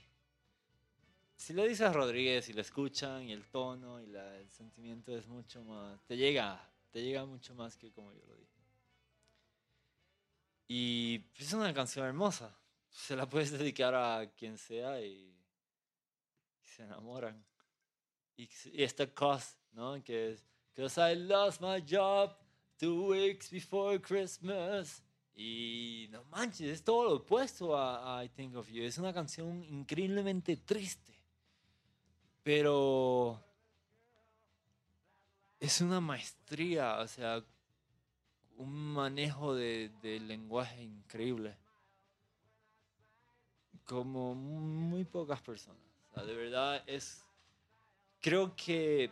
Si 1.40 1.54
lo 1.54 1.64
dices 1.64 1.94
Rodríguez 1.94 2.50
y 2.50 2.54
lo 2.54 2.60
escuchan 2.62 3.24
y 3.24 3.32
el 3.32 3.46
tono 3.50 4.02
y 4.02 4.08
la- 4.08 4.38
el 4.38 4.50
sentimiento 4.52 5.16
es 5.18 5.26
mucho 5.26 5.64
más, 5.64 6.04
te 6.06 6.18
llega, 6.18 6.70
te 6.92 7.02
llega 7.02 7.26
mucho 7.26 7.56
más 7.56 7.78
que 7.78 7.92
como 7.94 8.12
yo 8.14 8.20
lo 8.28 8.36
dije. 8.36 8.60
Y 10.68 11.24
es 11.38 11.54
una 11.54 11.74
canción 11.74 12.06
hermosa, 12.06 12.56
se 12.90 13.16
la 13.16 13.28
puedes 13.28 13.52
dedicar 13.52 13.96
a 13.96 14.30
quien 14.36 14.58
sea 14.58 15.02
y 15.02 15.34
y 16.62 16.68
se 16.68 16.84
enamoran. 16.84 17.42
Y, 18.36 18.50
y 18.74 18.84
esta 18.84 19.08
cause, 19.12 19.56
¿no? 19.72 20.04
Que 20.04 20.32
es, 20.34 20.46
Cause 20.76 21.00
I 21.00 21.16
lost 21.16 21.62
my 21.62 21.82
job 21.90 22.36
two 22.78 23.08
weeks 23.12 23.50
before 23.50 24.00
Christmas. 24.02 25.02
Y 25.34 26.08
no 26.12 26.26
manches, 26.26 26.68
es 26.70 26.84
todo 26.84 27.06
lo 27.06 27.14
opuesto 27.16 27.76
a, 27.78 28.20
a 28.20 28.26
I 28.26 28.30
Think 28.30 28.56
of 28.58 28.68
You. 28.70 28.84
Es 28.84 28.98
una 28.98 29.14
canción 29.14 29.64
increíblemente 29.64 30.58
triste. 30.58 31.14
Pero 32.44 33.40
es 35.60 35.82
una 35.82 36.00
maestría, 36.00 37.00
o 37.00 37.08
sea, 37.08 37.44
un 38.58 38.94
manejo 38.94 39.56
de, 39.56 39.92
de 40.02 40.20
lenguaje 40.20 40.82
increíble. 40.82 41.56
Como 43.86 44.36
muy 44.36 45.04
pocas 45.04 45.42
personas. 45.42 45.82
De 46.16 46.36
verdad 46.36 46.84
es. 46.86 47.26
Creo 48.22 48.56
que 48.56 49.12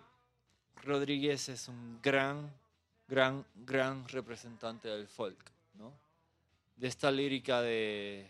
Rodríguez 0.84 1.50
es 1.50 1.68
un 1.68 2.00
gran, 2.02 2.54
gran, 3.08 3.46
gran 3.56 4.08
representante 4.08 4.88
del 4.90 5.08
folk, 5.08 5.52
¿no? 5.76 5.94
De 6.76 6.88
esta 6.88 7.10
lírica 7.10 7.62
de. 7.62 8.30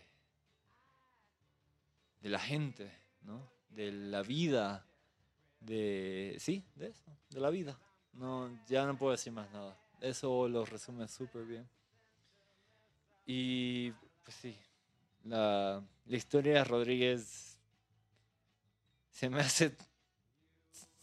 de 2.20 2.28
la 2.28 2.38
gente, 2.38 2.90
¿no? 3.22 3.57
De 3.70 3.92
la 3.92 4.22
vida. 4.22 4.84
De. 5.60 6.36
Sí, 6.38 6.64
de 6.74 6.88
eso, 6.88 7.10
de 7.30 7.40
la 7.40 7.50
vida. 7.50 7.78
No, 8.12 8.50
ya 8.66 8.86
no 8.86 8.96
puedo 8.96 9.12
decir 9.12 9.32
más 9.32 9.50
nada. 9.52 9.76
Eso 10.00 10.48
lo 10.48 10.64
resume 10.64 11.06
súper 11.08 11.44
bien. 11.44 11.68
Y 13.26 13.90
pues 14.24 14.36
sí, 14.36 14.56
la, 15.24 15.82
la 16.06 16.16
historia 16.16 16.54
de 16.54 16.64
Rodríguez 16.64 17.58
se 19.10 19.28
me 19.28 19.40
hace... 19.40 19.76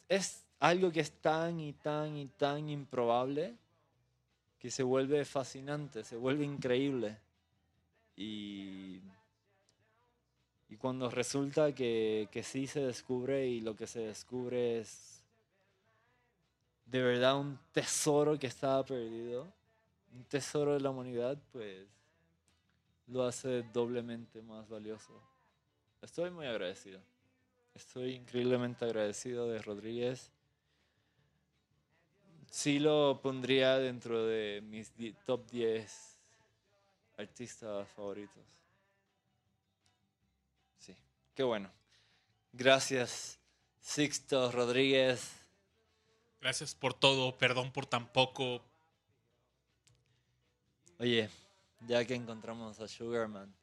Es 0.07 0.45
algo 0.59 0.91
que 0.91 1.01
es 1.01 1.11
tan 1.19 1.59
y 1.59 1.73
tan 1.73 2.15
y 2.15 2.27
tan 2.27 2.69
improbable 2.69 3.57
que 4.57 4.71
se 4.71 4.83
vuelve 4.83 5.25
fascinante, 5.25 6.03
se 6.03 6.15
vuelve 6.15 6.45
increíble. 6.45 7.19
Y, 8.15 9.01
y 10.69 10.77
cuando 10.77 11.09
resulta 11.09 11.73
que, 11.73 12.27
que 12.31 12.43
sí 12.43 12.67
se 12.67 12.81
descubre 12.81 13.47
y 13.47 13.61
lo 13.61 13.75
que 13.75 13.87
se 13.87 13.99
descubre 13.99 14.79
es 14.79 15.23
de 16.85 17.01
verdad 17.01 17.39
un 17.39 17.59
tesoro 17.71 18.37
que 18.37 18.47
estaba 18.47 18.83
perdido, 18.83 19.47
un 20.13 20.23
tesoro 20.25 20.73
de 20.73 20.79
la 20.79 20.89
humanidad, 20.89 21.37
pues 21.51 21.87
lo 23.07 23.23
hace 23.23 23.63
doblemente 23.73 24.41
más 24.41 24.67
valioso. 24.69 25.13
Estoy 26.01 26.31
muy 26.31 26.45
agradecido. 26.45 26.99
Estoy 27.73 28.13
increíblemente 28.13 28.85
agradecido 28.85 29.47
de 29.47 29.61
Rodríguez. 29.61 30.31
Sí 32.49 32.79
lo 32.79 33.19
pondría 33.21 33.77
dentro 33.77 34.25
de 34.25 34.61
mis 34.63 34.93
top 35.25 35.45
10 35.49 36.17
artistas 37.17 37.87
favoritos. 37.89 38.64
Qué 41.36 41.44
bueno. 41.44 41.70
Gracias, 42.53 43.38
Sixto 43.82 44.52
Rodríguez. 44.53 45.32
Gracias 46.40 46.74
por 46.74 46.94
todo, 46.94 47.38
perdón 47.38 47.74
por 47.74 47.86
tan 47.86 48.07
poco. 48.07 48.62
Oye, 50.98 51.30
ya 51.88 52.06
que 52.06 52.16
encontramos 52.16 52.80
a 52.80 52.88
Sugarman, 52.88 53.53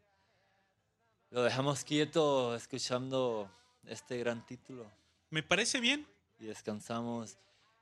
lo 1.31 1.43
dejamos 1.43 1.83
quieto 1.83 2.55
escuchando 2.55 3.51
este 3.87 4.19
gran 4.19 4.45
título 4.45 4.85
Me 5.31 5.43
parece 5.43 5.81
bien. 5.81 6.07
y 6.39 6.45
descansamos 6.45 7.39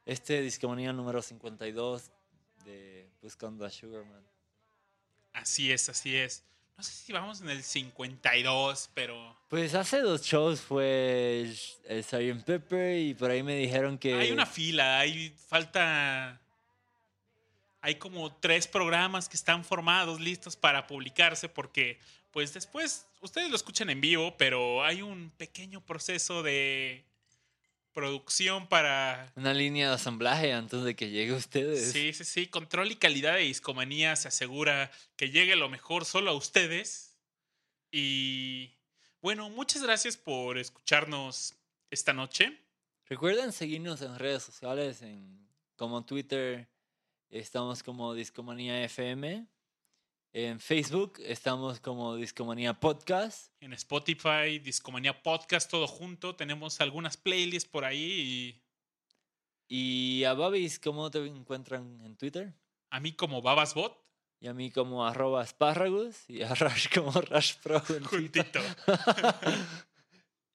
este 0.06 0.40
Discomanía 0.40 0.92
número 0.92 1.20
52 1.20 2.12
de 2.64 3.10
Buscando 3.22 3.64
a 3.64 3.70
Sugarman. 3.70 4.22
Así 5.32 5.72
es, 5.72 5.88
así 5.88 6.14
es. 6.14 6.44
No 6.76 6.84
sé 6.84 6.92
si 6.92 7.12
vamos 7.12 7.40
en 7.42 7.50
el 7.50 7.62
52, 7.62 8.90
pero 8.94 9.36
Pues 9.48 9.74
hace 9.74 10.00
dos 10.00 10.22
shows 10.22 10.60
fue 10.60 11.42
el 11.42 12.02
Sgt. 12.02 12.44
Pepper 12.44 12.98
y 12.98 13.14
por 13.14 13.30
ahí 13.30 13.42
me 13.42 13.54
dijeron 13.56 13.98
que... 13.98 14.14
hay 14.14 14.32
una 14.32 14.46
fila, 14.46 14.98
hay 14.98 15.34
falta... 15.48 16.40
Hay 17.82 17.94
como 17.96 18.34
tres 18.36 18.66
programas 18.66 19.28
que 19.28 19.36
están 19.36 19.64
formados, 19.64 20.20
listos 20.20 20.56
para 20.56 20.86
publicarse, 20.86 21.48
porque 21.48 21.98
pues 22.30 22.52
después 22.54 23.06
ustedes 23.20 23.50
lo 23.50 23.56
escuchan 23.56 23.90
en 23.90 24.00
vivo, 24.00 24.36
pero 24.36 24.84
hay 24.84 25.02
un 25.02 25.30
pequeño 25.30 25.80
proceso 25.84 26.42
de 26.42 27.04
producción 27.92 28.68
para 28.68 29.32
Una 29.36 29.54
línea 29.54 29.88
de 29.88 29.94
asamblaje 29.94 30.52
antes 30.52 30.82
de 30.82 30.94
que 30.94 31.10
llegue 31.10 31.32
ustedes. 31.32 31.92
Sí, 31.92 32.12
sí, 32.12 32.24
sí. 32.24 32.46
Control 32.46 32.90
y 32.90 32.96
calidad 32.96 33.34
de 33.34 33.42
discomanía 33.42 34.16
se 34.16 34.28
asegura 34.28 34.90
que 35.16 35.30
llegue 35.30 35.56
lo 35.56 35.68
mejor 35.68 36.04
solo 36.04 36.30
a 36.30 36.34
ustedes. 36.34 37.16
Y 37.90 38.70
bueno, 39.20 39.50
muchas 39.50 39.82
gracias 39.82 40.16
por 40.16 40.58
escucharnos 40.58 41.54
esta 41.90 42.12
noche. 42.12 42.58
Recuerden 43.06 43.52
seguirnos 43.52 44.02
en 44.02 44.18
redes 44.18 44.44
sociales, 44.44 45.02
en, 45.02 45.48
como 45.76 46.04
Twitter, 46.04 46.68
estamos 47.28 47.82
como 47.82 48.14
Discomanía 48.14 48.82
FM. 48.84 49.46
En 50.32 50.60
Facebook 50.60 51.18
estamos 51.24 51.80
como 51.80 52.14
Discomanía 52.14 52.78
Podcast. 52.78 53.52
En 53.60 53.72
Spotify, 53.72 54.60
Discomanía 54.62 55.24
Podcast, 55.24 55.68
todo 55.68 55.88
junto. 55.88 56.36
Tenemos 56.36 56.80
algunas 56.80 57.16
playlists 57.16 57.68
por 57.68 57.84
ahí. 57.84 58.62
Y 59.68 60.20
Y 60.20 60.24
a 60.24 60.34
Babis, 60.34 60.78
¿cómo 60.78 61.10
te 61.10 61.18
encuentran 61.26 62.00
en 62.02 62.16
Twitter? 62.16 62.54
a 62.92 62.98
mí 63.00 63.12
como 63.12 63.40
Babasbot, 63.42 64.04
Y 64.40 64.48
a 64.48 64.54
mí 64.54 64.70
como 64.70 65.06
arroba 65.06 65.42
espárragos 65.44 66.28
y 66.28 66.42
a 66.42 66.54
Rash 66.54 66.88
como 66.94 67.12
Rash 67.12 67.56
Pro. 67.62 67.80
juntito. 67.80 68.08
juntito. 68.08 68.60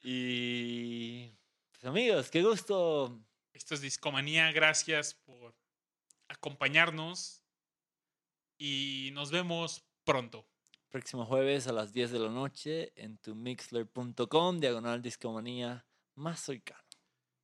y 0.03 1.31
pues 1.71 1.83
amigos, 1.83 2.29
qué 2.29 2.43
gusto. 2.43 3.19
Esto 3.53 3.73
es 3.75 3.81
Discomanía. 3.81 4.51
Gracias 4.53 5.13
por 5.13 5.53
acompañarnos. 6.29 7.44
Y 8.57 9.09
nos 9.13 9.31
vemos 9.31 9.83
pronto. 10.03 10.47
Próximo 10.89 11.25
jueves 11.25 11.67
a 11.67 11.73
las 11.73 11.91
10 11.91 12.11
de 12.11 12.19
la 12.19 12.29
noche 12.29 12.93
en 12.95 13.17
tu 13.17 13.35
mixler.com, 13.35 14.59
diagonal 14.59 15.01
discomanía 15.01 15.85
más 16.15 16.39
cercano. 16.39 16.79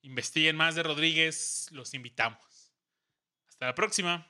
investiguen 0.03 0.55
más 0.55 0.75
de 0.75 0.83
Rodríguez, 0.83 1.67
los 1.71 1.93
invitamos. 1.93 2.73
Hasta 3.47 3.67
la 3.67 3.75
próxima. 3.75 4.27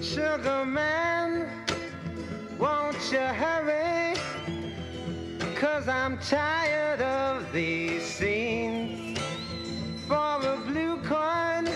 Sugar 0.00 0.64
man, 0.64 1.64
won't 2.58 2.96
you 3.10 3.18
hurry? 3.18 3.85
Cause 5.56 5.88
I'm 5.88 6.18
tired 6.18 7.00
of 7.00 7.50
these 7.50 8.02
scenes. 8.02 9.18
For 10.06 10.14
a 10.14 10.60
blue 10.66 10.98
coin, 10.98 11.66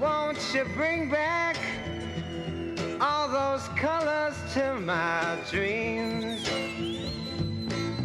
won't 0.00 0.38
you 0.54 0.64
bring 0.76 1.10
back 1.10 1.56
all 3.00 3.26
those 3.26 3.66
colors 3.76 4.36
to 4.54 4.74
my 4.74 5.36
dreams? 5.50 6.48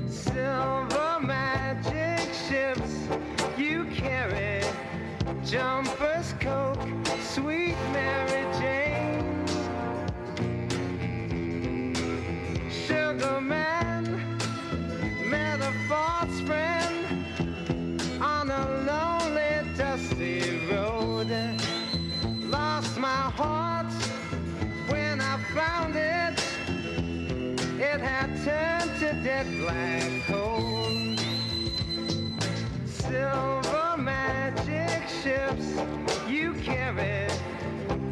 Silver 0.07 1.19
magic 1.21 2.33
ships 2.33 3.07
you 3.55 3.85
carry, 3.93 4.63
jumpers, 5.45 6.33
coke, 6.39 6.66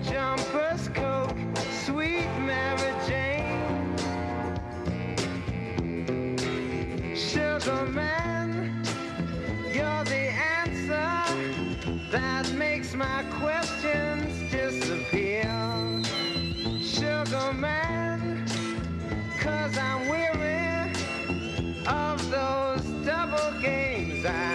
Jumpers, 0.04 0.90
coke, 0.90 1.36
sweet 1.86 2.30
Mary 2.40 2.94
Jane. 3.08 3.98
Sugar 7.16 7.86
man, 7.88 8.84
you're 9.74 10.04
the 10.04 10.30
answer 10.60 11.12
that 12.12 12.52
makes 12.54 12.94
my 12.94 13.24
questions 13.40 14.52
disappear. 14.52 15.50
Sugar 16.82 17.54
man, 17.54 18.46
i 19.44 19.70
I'm 19.80 20.10
weary 20.10 20.92
of 21.88 22.30
those 22.30 22.84
double 23.04 23.60
games 23.62 24.26
I 24.26 24.55